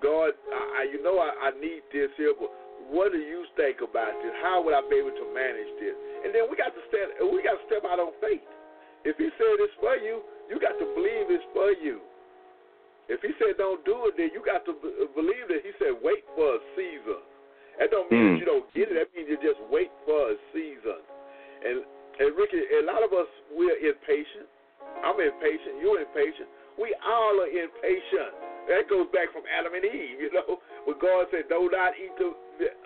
God, 0.00 0.32
I, 0.48 0.60
I 0.80 0.82
you 0.88 1.04
know 1.04 1.20
I, 1.20 1.52
I 1.52 1.60
need 1.60 1.84
this 1.92 2.08
here, 2.16 2.32
but 2.32 2.48
what 2.88 3.12
do 3.12 3.20
you 3.20 3.44
think 3.56 3.84
about 3.84 4.12
this? 4.24 4.32
How 4.40 4.64
would 4.64 4.72
I 4.72 4.80
be 4.88 5.00
able 5.00 5.12
to 5.12 5.26
manage 5.36 5.72
this? 5.80 5.96
And 6.24 6.32
then 6.32 6.48
we 6.48 6.56
got 6.56 6.72
to 6.72 6.82
step 6.88 7.12
we 7.20 7.44
got 7.44 7.60
to 7.60 7.64
step 7.68 7.84
out 7.84 8.00
on 8.00 8.16
faith. 8.20 8.44
If 9.04 9.20
he 9.20 9.28
said 9.36 9.52
it's 9.62 9.76
for 9.78 9.96
you, 10.00 10.24
you 10.48 10.56
got 10.58 10.80
to 10.80 10.86
believe 10.96 11.28
it's 11.28 11.44
for 11.52 11.72
you. 11.76 12.00
If 13.08 13.22
he 13.22 13.36
said 13.38 13.60
don't 13.60 13.84
do 13.84 14.08
it, 14.10 14.16
then 14.16 14.32
you 14.34 14.42
got 14.42 14.64
to 14.66 14.74
believe 15.14 15.46
that 15.52 15.60
he 15.60 15.72
said 15.78 15.96
wait 16.00 16.24
for 16.34 16.56
a 16.56 16.60
season. 16.74 17.20
That 17.78 17.92
don't 17.92 18.08
mean 18.08 18.20
mm. 18.20 18.32
that 18.34 18.40
you 18.40 18.48
don't 18.48 18.68
get 18.72 18.88
it. 18.88 18.96
That 18.96 19.12
means 19.12 19.28
you 19.28 19.36
just 19.40 19.60
wait 19.68 19.92
for 20.08 20.32
a 20.32 20.36
season. 20.52 21.00
And 21.64 21.84
and 22.16 22.32
Ricky, 22.32 22.64
a 22.80 22.84
lot 22.88 23.04
of 23.04 23.12
us 23.12 23.28
we're 23.52 23.76
impatient. 23.76 24.48
I'm 25.04 25.20
impatient. 25.20 25.84
You're 25.84 26.00
impatient. 26.00 26.48
We 26.80 26.92
all 27.04 27.36
are 27.40 27.52
impatient. 27.52 28.32
That 28.68 28.88
goes 28.88 29.08
back 29.12 29.32
from 29.32 29.44
Adam 29.48 29.76
and 29.76 29.84
Eve. 29.84 30.18
You 30.20 30.30
know, 30.32 30.60
when 30.84 30.96
God 30.98 31.28
said, 31.30 31.48
"Do 31.48 31.68
not 31.70 31.92
eat 31.96 32.12
the 32.16 32.32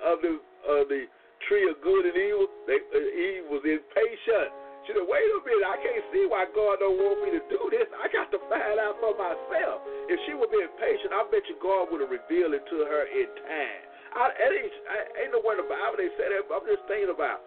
of 0.03 0.23
the 0.23 0.33
of 0.67 0.89
the 0.91 1.07
tree 1.49 1.65
of 1.71 1.81
good 1.81 2.05
and 2.05 2.17
evil, 2.17 2.47
they, 2.67 2.79
uh, 2.79 2.99
Eve 2.99 3.47
was 3.49 3.65
impatient. 3.65 4.51
She 4.87 4.93
said, 4.93 5.07
"Wait 5.07 5.25
a 5.25 5.39
minute, 5.47 5.67
I 5.67 5.77
can't 5.79 6.05
see 6.13 6.27
why 6.27 6.47
God 6.53 6.81
don't 6.81 6.99
want 6.99 7.23
me 7.25 7.31
to 7.33 7.43
do 7.49 7.61
this. 7.71 7.89
I 7.97 8.09
got 8.09 8.31
to 8.33 8.39
find 8.51 8.79
out 8.79 8.99
for 9.01 9.15
myself." 9.17 9.83
If 10.11 10.19
she 10.27 10.35
would 10.35 10.51
be 10.51 10.61
impatient, 10.61 11.15
I 11.15 11.25
bet 11.31 11.47
you 11.49 11.57
God 11.63 11.91
would 11.91 12.01
have 12.01 12.11
revealed 12.11 12.55
it 12.55 12.67
to 12.67 12.77
her 12.85 13.03
in 13.07 13.29
time. 13.47 13.83
I, 14.17 14.25
it 14.35 14.51
ain't, 14.51 14.75
I, 14.91 14.97
ain't 15.23 15.33
in 15.33 15.39
the 15.39 15.69
Bible 15.71 15.97
they 15.99 16.11
said 16.19 16.35
that. 16.35 16.47
I'm 16.51 16.67
just 16.67 16.85
thinking 16.91 17.15
about 17.15 17.47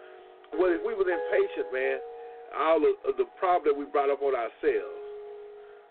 well, 0.58 0.70
if 0.70 0.80
we 0.86 0.94
was 0.94 1.06
impatient, 1.06 1.72
man, 1.72 1.98
all 2.56 2.78
of, 2.78 3.16
the 3.16 3.24
problem 3.38 3.64
that 3.66 3.78
we 3.78 3.84
brought 3.90 4.10
up 4.10 4.22
on 4.22 4.34
ourselves. 4.34 5.02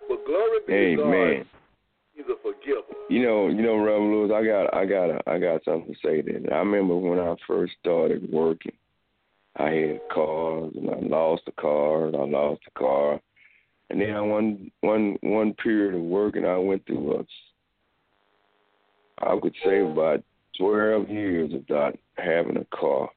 But 0.07 0.25
glory 0.25 0.59
be 0.67 0.95
to 0.95 1.03
God. 1.03 1.47
He's 2.15 2.25
a 2.29 2.37
forgiver. 2.41 2.93
You 3.09 3.23
know, 3.23 3.47
you 3.47 3.63
know, 3.63 3.77
Reverend 3.77 4.11
Lewis, 4.13 4.31
I 4.33 4.45
got, 4.45 4.73
I 4.73 4.85
got, 4.85 5.09
a, 5.09 5.19
I 5.27 5.39
got 5.39 5.65
something 5.65 5.93
to 5.93 5.99
say. 6.05 6.21
Then 6.21 6.45
I 6.51 6.57
remember 6.57 6.95
when 6.95 7.19
I 7.19 7.35
first 7.47 7.73
started 7.81 8.31
working, 8.31 8.73
I 9.57 9.69
had 9.69 9.99
cars, 10.13 10.73
and 10.75 10.89
I 10.89 10.99
lost 11.01 11.43
a 11.47 11.51
car, 11.53 12.07
and 12.07 12.15
I 12.15 12.23
lost 12.23 12.61
a 12.67 12.79
car, 12.79 13.19
and 13.89 13.99
then 13.99 14.11
I 14.11 14.21
one, 14.21 14.71
one, 14.81 15.17
one 15.21 15.53
period 15.53 15.95
of 15.95 16.01
working, 16.01 16.45
I 16.45 16.57
went 16.57 16.85
through 16.85 17.19
a, 17.19 17.23
I 19.25 19.33
would 19.33 19.55
say 19.65 19.79
about 19.79 20.23
twelve 20.57 21.09
years 21.09 21.51
without 21.51 21.97
having 22.17 22.57
a 22.57 22.65
car. 22.75 23.09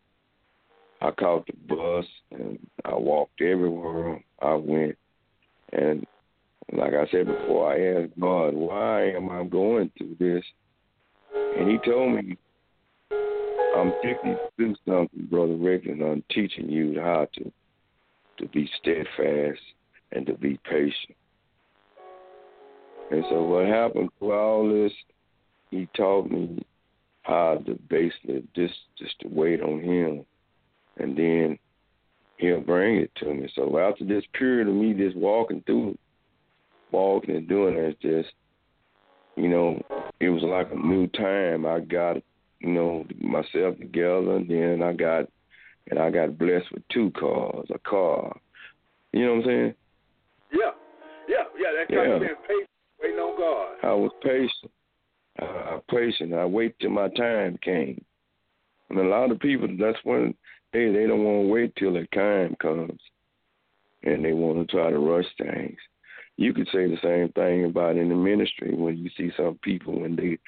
I 1.01 1.11
caught 1.11 1.47
the 1.47 1.75
bus 1.75 2.07
and 2.31 2.59
I 2.85 2.95
walked 2.95 3.41
everywhere 3.41 4.23
I 4.41 4.55
went, 4.55 4.97
and 5.73 6.07
like 6.73 6.95
I 6.95 7.07
said 7.11 7.27
before, 7.27 7.73
I 7.73 8.03
asked 8.03 8.19
God, 8.19 8.55
why 8.55 9.11
am 9.11 9.31
I 9.31 9.45
going 9.45 9.91
through 9.97 10.17
this? 10.19 10.45
And 11.35 11.71
He 11.71 11.79
told 11.89 12.15
me, 12.15 12.37
I'm 13.77 13.93
you 14.03 14.15
to 14.25 14.39
do 14.59 14.75
something, 14.87 15.27
Brother 15.31 15.57
Rick, 15.57 15.87
and 15.87 16.03
I'm 16.03 16.25
teaching 16.31 16.71
you 16.71 16.99
how 17.01 17.29
to 17.35 17.53
to 18.39 18.49
be 18.49 18.69
steadfast 18.81 19.61
and 20.13 20.27
to 20.27 20.35
be 20.35 20.59
patient. 20.65 21.17
And 23.11 23.25
so 23.31 23.43
what 23.45 23.67
happened 23.67 24.11
through 24.19 24.33
all 24.33 24.69
this, 24.69 24.93
he 25.71 25.89
taught 25.97 26.31
me 26.31 26.65
how 27.27 27.63
to 27.67 27.75
basically 27.89 28.47
just 28.55 28.75
just 28.99 29.19
to 29.21 29.29
wait 29.29 29.61
on 29.61 29.81
him 29.81 30.25
and 30.99 31.17
then 31.17 31.59
he'll 32.39 32.61
bring 32.61 32.97
it 32.97 33.11
to 33.17 33.35
me. 33.35 33.51
So 33.55 33.79
after 33.79 34.05
this 34.05 34.25
period 34.39 34.69
of 34.69 34.75
me 34.75 34.95
just 34.95 35.17
walking 35.17 35.63
through 35.67 35.97
walking 36.91 37.37
and 37.37 37.49
doing 37.49 37.75
it. 37.75 37.97
It's 38.01 38.03
just, 38.03 38.35
you 39.37 39.49
know, 39.49 39.81
it 40.21 40.29
was 40.29 40.43
like 40.43 40.71
a 40.73 40.77
new 40.77 41.07
time. 41.09 41.67
I 41.67 41.81
got, 41.81 42.17
you 42.61 42.73
know, 42.73 43.05
myself 43.21 43.79
together, 43.79 44.37
and 44.37 44.49
then 44.49 44.83
I 44.83 44.93
got, 44.93 45.27
and 45.91 45.99
I 45.99 46.11
got 46.11 46.39
blessed 46.39 46.73
with 46.73 46.83
two 46.93 47.11
cars, 47.19 47.67
a 47.73 47.79
car. 47.79 48.37
You 49.13 49.27
know 49.27 49.35
what 49.35 49.39
I'm 49.39 49.45
saying? 49.45 49.75
Yeah, 50.53 50.71
yeah, 51.29 51.45
yeah. 51.59 51.71
That 51.79 51.89
kind 51.89 52.09
yeah. 52.09 52.15
of 52.15 52.21
being 52.21 52.35
patient, 52.49 52.71
waiting 53.03 53.19
on 53.19 53.39
God. 53.39 53.89
I 53.89 53.95
was 53.95 54.11
patient. 54.23 54.73
I 55.39 55.79
patient. 55.91 56.35
I 56.35 56.45
wait 56.45 56.79
till 56.81 56.91
my 56.91 57.09
time 57.09 57.59
came. 57.63 58.03
And 58.91 58.99
a 58.99 59.05
lot 59.05 59.31
of 59.31 59.41
people, 59.41 59.69
that's 59.79 59.99
when 60.05 60.35
they 60.73 60.87
they 60.93 61.07
don't 61.07 61.25
want 61.25 61.47
to 61.47 61.53
wait 61.53 61.75
till 61.77 61.93
their 61.93 62.07
time 62.07 62.57
comes, 62.61 63.01
and 64.03 64.25
they 64.25 64.33
want 64.33 64.59
to 64.59 64.77
try 64.77 64.91
to 64.91 64.99
rush 64.99 65.27
things 65.39 65.79
you 66.37 66.53
could 66.53 66.67
say 66.67 66.87
the 66.87 66.99
same 67.03 67.33
thing 67.33 67.65
about 67.65 67.97
in 67.97 68.09
the 68.09 68.15
ministry 68.15 68.75
when 68.75 68.97
you 68.97 69.11
see 69.17 69.31
some 69.37 69.59
people 69.63 70.01
when 70.01 70.17
they 70.17 70.39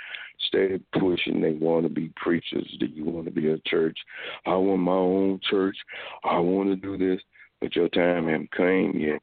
stay 0.47 0.79
pushing 0.99 1.41
they 1.41 1.53
want 1.53 1.85
to 1.85 1.89
be 1.89 2.13
preachers 2.17 2.77
do 2.79 2.87
you 2.87 3.05
want 3.05 3.25
to 3.25 3.31
be 3.31 3.51
a 3.51 3.59
church 3.67 3.99
i 4.47 4.55
want 4.55 4.81
my 4.81 4.93
own 4.93 5.41
church 5.49 5.77
i 6.25 6.39
want 6.39 6.69
to 6.69 6.77
do 6.77 6.97
this 6.97 7.21
but 7.61 7.75
your 7.75 7.89
time 7.89 8.27
hasn't 8.27 8.53
came 8.53 8.93
yet 8.99 9.21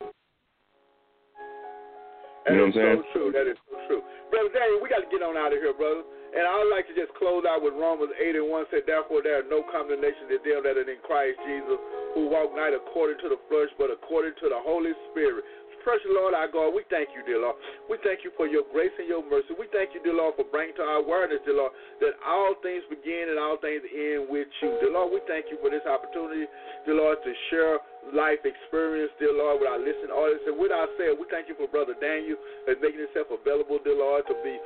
that 2.46 2.54
you 2.54 2.62
know 2.62 2.70
what 2.70 2.78
I'm 2.78 3.02
saying? 3.02 3.02
so 3.02 3.14
true. 3.18 3.30
That 3.34 3.50
is 3.50 3.58
so 3.66 3.76
true. 3.90 4.02
Brother 4.30 4.54
Daniel, 4.54 4.78
we 4.78 4.88
got 4.88 5.02
to 5.02 5.10
get 5.10 5.26
on 5.26 5.34
out 5.34 5.50
of 5.50 5.58
here, 5.58 5.74
brother. 5.74 6.06
And 6.36 6.44
I 6.44 6.54
would 6.60 6.68
like 6.68 6.86
to 6.92 6.96
just 6.96 7.16
close 7.16 7.48
out 7.48 7.64
with 7.64 7.74
Romans 7.80 8.12
8 8.20 8.36
and 8.36 8.52
1 8.52 8.68
said, 8.68 8.84
Therefore, 8.84 9.24
there 9.24 9.40
are 9.40 9.48
no 9.48 9.64
condemnation 9.72 10.28
to 10.30 10.38
them 10.44 10.68
that 10.68 10.76
are 10.76 10.84
in 10.84 11.00
Christ 11.08 11.40
Jesus, 11.48 11.80
who 12.12 12.28
walk 12.28 12.52
not 12.52 12.76
according 12.76 13.24
to 13.24 13.32
the 13.32 13.40
flesh, 13.48 13.72
but 13.80 13.88
according 13.88 14.36
to 14.44 14.52
the 14.52 14.60
Holy 14.60 14.92
Spirit 15.10 15.48
precious 15.86 16.10
Lord 16.10 16.34
our 16.34 16.50
God, 16.50 16.74
we 16.74 16.82
thank 16.90 17.14
you, 17.14 17.22
dear 17.30 17.38
Lord. 17.38 17.62
We 17.86 18.02
thank 18.02 18.26
you 18.26 18.34
for 18.34 18.50
your 18.50 18.66
grace 18.74 18.92
and 18.98 19.06
your 19.06 19.22
mercy. 19.22 19.54
We 19.54 19.70
thank 19.70 19.94
you, 19.94 20.02
dear 20.02 20.18
Lord, 20.18 20.34
for 20.34 20.50
bringing 20.50 20.74
to 20.82 20.84
our 20.84 21.06
awareness, 21.06 21.46
dear 21.46 21.62
Lord, 21.62 21.78
that 22.02 22.18
all 22.26 22.58
things 22.66 22.82
begin 22.90 23.30
and 23.30 23.38
all 23.38 23.62
things 23.62 23.86
end 23.86 24.26
with 24.26 24.50
you. 24.66 24.74
Dear 24.82 24.90
Lord, 24.90 25.14
we 25.14 25.22
thank 25.30 25.54
you 25.54 25.62
for 25.62 25.70
this 25.70 25.86
opportunity, 25.86 26.50
dear 26.90 26.98
Lord, 26.98 27.22
to 27.22 27.32
share 27.54 27.78
life 28.18 28.42
experience, 28.42 29.14
dear 29.22 29.38
Lord, 29.38 29.62
with 29.62 29.70
our 29.70 29.78
listening 29.78 30.10
audience. 30.10 30.42
And 30.50 30.58
with 30.58 30.74
ourselves, 30.74 31.22
we 31.22 31.30
thank 31.30 31.46
you 31.46 31.56
for 31.56 31.70
Brother 31.70 31.94
Daniel 32.02 32.42
and 32.66 32.82
making 32.82 33.06
himself 33.06 33.30
available, 33.30 33.78
dear 33.86 34.02
Lord, 34.02 34.26
to 34.26 34.36
be 34.42 34.58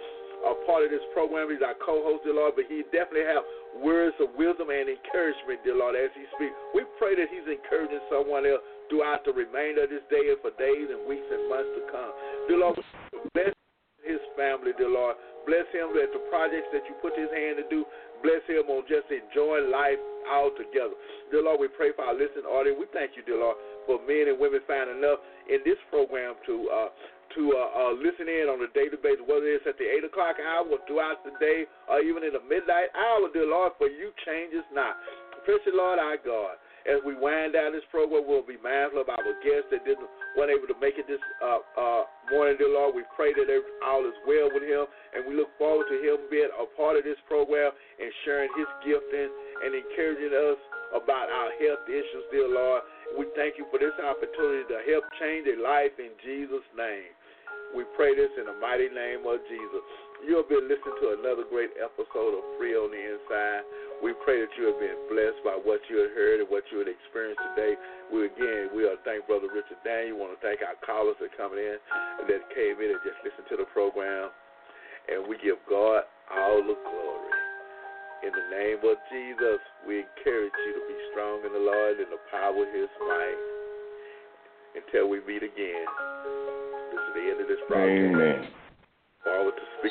a 0.48 0.56
part 0.64 0.88
of 0.88 0.90
this 0.90 1.04
program. 1.12 1.52
He's 1.52 1.60
our 1.60 1.76
co-host, 1.84 2.24
dear 2.24 2.40
Lord, 2.40 2.56
but 2.56 2.64
he 2.72 2.88
definitely 2.96 3.28
have 3.28 3.44
words 3.84 4.16
of 4.24 4.32
wisdom 4.40 4.72
and 4.72 4.88
encouragement, 4.88 5.68
dear 5.68 5.76
Lord, 5.76 6.00
as 6.00 6.16
he 6.16 6.24
speaks. 6.40 6.56
We 6.72 6.88
pray 6.96 7.20
that 7.20 7.28
he's 7.28 7.44
encouraging 7.44 8.00
someone 8.08 8.48
else 8.48 8.64
throughout 8.90 9.24
the 9.24 9.34
remainder 9.34 9.86
of 9.86 9.94
this 9.94 10.04
day 10.10 10.34
and 10.34 10.42
for 10.42 10.52
days 10.58 10.90
and 10.90 11.06
weeks 11.06 11.26
and 11.30 11.46
months 11.48 11.72
to 11.78 11.82
come. 11.94 12.12
Dear 12.50 12.60
Lord, 12.60 12.76
bless 13.34 13.54
his 14.04 14.22
family, 14.34 14.74
dear 14.76 14.90
Lord. 14.90 15.16
Bless 15.46 15.66
him 15.72 15.94
at 15.98 16.12
the 16.12 16.22
projects 16.30 16.70
that 16.74 16.84
you 16.90 16.94
put 17.02 17.16
his 17.18 17.30
hand 17.32 17.62
to 17.62 17.66
do. 17.70 17.86
Bless 18.22 18.44
him 18.50 18.68
on 18.68 18.84
just 18.90 19.08
enjoying 19.08 19.72
life 19.72 20.02
altogether. 20.28 20.94
Dear 21.32 21.46
Lord, 21.46 21.64
we 21.64 21.70
pray 21.72 21.96
for 21.96 22.04
our 22.04 22.18
listening 22.18 22.50
audience. 22.50 22.78
We 22.78 22.90
thank 22.92 23.16
you, 23.16 23.24
dear 23.24 23.40
Lord, 23.40 23.58
for 23.88 24.02
men 24.04 24.28
and 24.28 24.38
women 24.38 24.60
finding 24.68 25.00
enough 25.00 25.24
in 25.48 25.64
this 25.64 25.80
program 25.90 26.36
to 26.46 26.56
uh, 26.70 26.90
to 27.38 27.54
uh, 27.54 27.70
uh, 27.78 27.94
listen 27.94 28.26
in 28.26 28.50
on 28.50 28.58
a 28.66 28.70
daily 28.74 28.98
basis, 28.98 29.22
whether 29.30 29.46
it's 29.46 29.62
at 29.70 29.78
the 29.78 29.86
8 29.86 30.10
o'clock 30.10 30.42
hour 30.42 30.66
or 30.66 30.82
throughout 30.90 31.22
the 31.22 31.30
day 31.38 31.70
or 31.86 32.02
even 32.02 32.26
in 32.26 32.34
the 32.34 32.42
midnight 32.42 32.90
hour, 32.98 33.30
dear 33.30 33.46
Lord, 33.46 33.78
for 33.78 33.86
you 33.86 34.10
changes 34.26 34.66
not. 34.74 34.98
Precious 35.46 35.78
Lord 35.78 36.02
our 36.02 36.18
God, 36.18 36.58
as 36.90 37.00
we 37.06 37.14
wind 37.14 37.54
down 37.54 37.72
this 37.72 37.86
program, 37.94 38.26
we'll 38.26 38.42
be 38.42 38.58
mindful 38.58 39.06
of 39.06 39.10
our 39.14 39.22
guests 39.46 39.70
that 39.70 39.86
didn't 39.86 40.10
weren't 40.34 40.50
able 40.50 40.66
to 40.66 40.78
make 40.82 40.98
it 40.98 41.06
this 41.06 41.22
uh, 41.38 41.62
uh, 41.78 42.04
morning, 42.34 42.58
dear 42.58 42.74
Lord. 42.74 42.98
We 42.98 43.06
pray 43.14 43.30
that 43.38 43.46
all 43.86 44.02
is 44.10 44.18
well 44.26 44.50
with 44.50 44.66
him, 44.66 44.90
and 45.14 45.22
we 45.30 45.38
look 45.38 45.54
forward 45.62 45.86
to 45.94 45.98
him 46.02 46.26
being 46.34 46.50
a 46.50 46.66
part 46.74 46.98
of 46.98 47.06
this 47.06 47.20
program 47.30 47.70
and 47.70 48.10
sharing 48.26 48.50
his 48.58 48.70
gifting 48.82 49.30
and 49.30 49.78
encouraging 49.78 50.34
us 50.34 50.60
about 50.98 51.30
our 51.30 51.54
health 51.62 51.86
issues, 51.86 52.26
dear 52.34 52.50
Lord. 52.50 52.82
We 53.14 53.30
thank 53.38 53.62
you 53.62 53.70
for 53.70 53.78
this 53.78 53.94
opportunity 54.02 54.66
to 54.74 54.78
help 54.90 55.06
change 55.22 55.46
a 55.46 55.62
life 55.62 55.94
in 56.02 56.14
Jesus' 56.26 56.66
name. 56.74 57.14
We 57.78 57.86
pray 57.94 58.18
this 58.18 58.34
in 58.34 58.50
the 58.50 58.58
mighty 58.58 58.90
name 58.90 59.30
of 59.30 59.38
Jesus. 59.46 59.86
You 60.26 60.42
have 60.42 60.50
been 60.50 60.66
listening 60.66 60.98
to 61.06 61.22
another 61.22 61.46
great 61.46 61.70
episode 61.78 62.34
of 62.34 62.44
Free 62.58 62.74
on 62.74 62.90
the 62.90 62.98
Inside. 62.98 63.64
We 64.00 64.16
pray 64.24 64.40
that 64.40 64.52
you 64.56 64.72
have 64.72 64.80
been 64.80 64.96
blessed 65.12 65.44
by 65.44 65.60
what 65.60 65.84
you 65.92 66.00
have 66.00 66.16
heard 66.16 66.40
and 66.40 66.48
what 66.48 66.64
you 66.72 66.80
have 66.80 66.88
experienced 66.88 67.44
today. 67.52 67.76
We 68.08 68.32
again, 68.32 68.72
we 68.72 68.88
are 68.88 68.96
to 68.96 69.04
thank 69.04 69.28
Brother 69.28 69.52
Richard 69.52 69.80
Daniel. 69.84 70.16
We 70.16 70.24
want 70.24 70.40
to 70.40 70.42
thank 70.42 70.64
our 70.64 70.80
callers 70.80 71.20
that 71.20 71.36
coming 71.36 71.60
in 71.60 71.76
and 72.24 72.26
that 72.32 72.48
came 72.56 72.80
in 72.80 72.96
and 72.96 73.02
just 73.04 73.20
listened 73.28 73.52
to 73.52 73.60
the 73.60 73.68
program. 73.76 74.32
And 75.12 75.28
we 75.28 75.36
give 75.44 75.60
God 75.68 76.08
all 76.32 76.64
the 76.64 76.80
glory. 76.80 77.36
In 78.24 78.32
the 78.32 78.48
name 78.56 78.80
of 78.88 78.96
Jesus, 79.12 79.60
we 79.84 80.08
encourage 80.08 80.56
you 80.64 80.72
to 80.80 80.84
be 80.88 80.98
strong 81.12 81.44
in 81.44 81.52
the 81.52 81.60
Lord 81.60 82.00
and 82.00 82.08
the 82.08 82.24
power 82.32 82.56
of 82.56 82.72
His 82.72 82.92
might. 83.04 83.40
Until 84.80 85.12
we 85.12 85.20
meet 85.28 85.44
again. 85.44 85.88
This 86.92 87.04
is 87.04 87.12
the 87.20 87.26
end 87.36 87.40
of 87.44 87.48
this 87.52 87.64
broadcast. 87.68 88.16
Amen. 88.16 88.48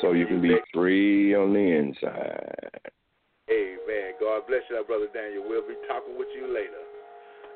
So 0.01 0.13
you 0.13 0.25
can 0.25 0.41
be 0.41 0.57
free 0.73 1.35
on 1.35 1.53
the 1.53 1.59
inside. 1.59 2.89
God 4.19 4.45
bless 4.47 4.61
you, 4.69 4.83
brother 4.85 5.07
Daniel. 5.13 5.43
We'll 5.47 5.67
be 5.67 5.75
talking 5.87 6.17
with 6.17 6.27
you 6.35 6.51
later. 6.51 6.83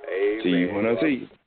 Amen. 0.07 0.43
See 0.43 0.49
you 0.49 0.73
when 0.73 0.85
I 0.85 0.99
see 0.99 1.27
you. 1.27 1.42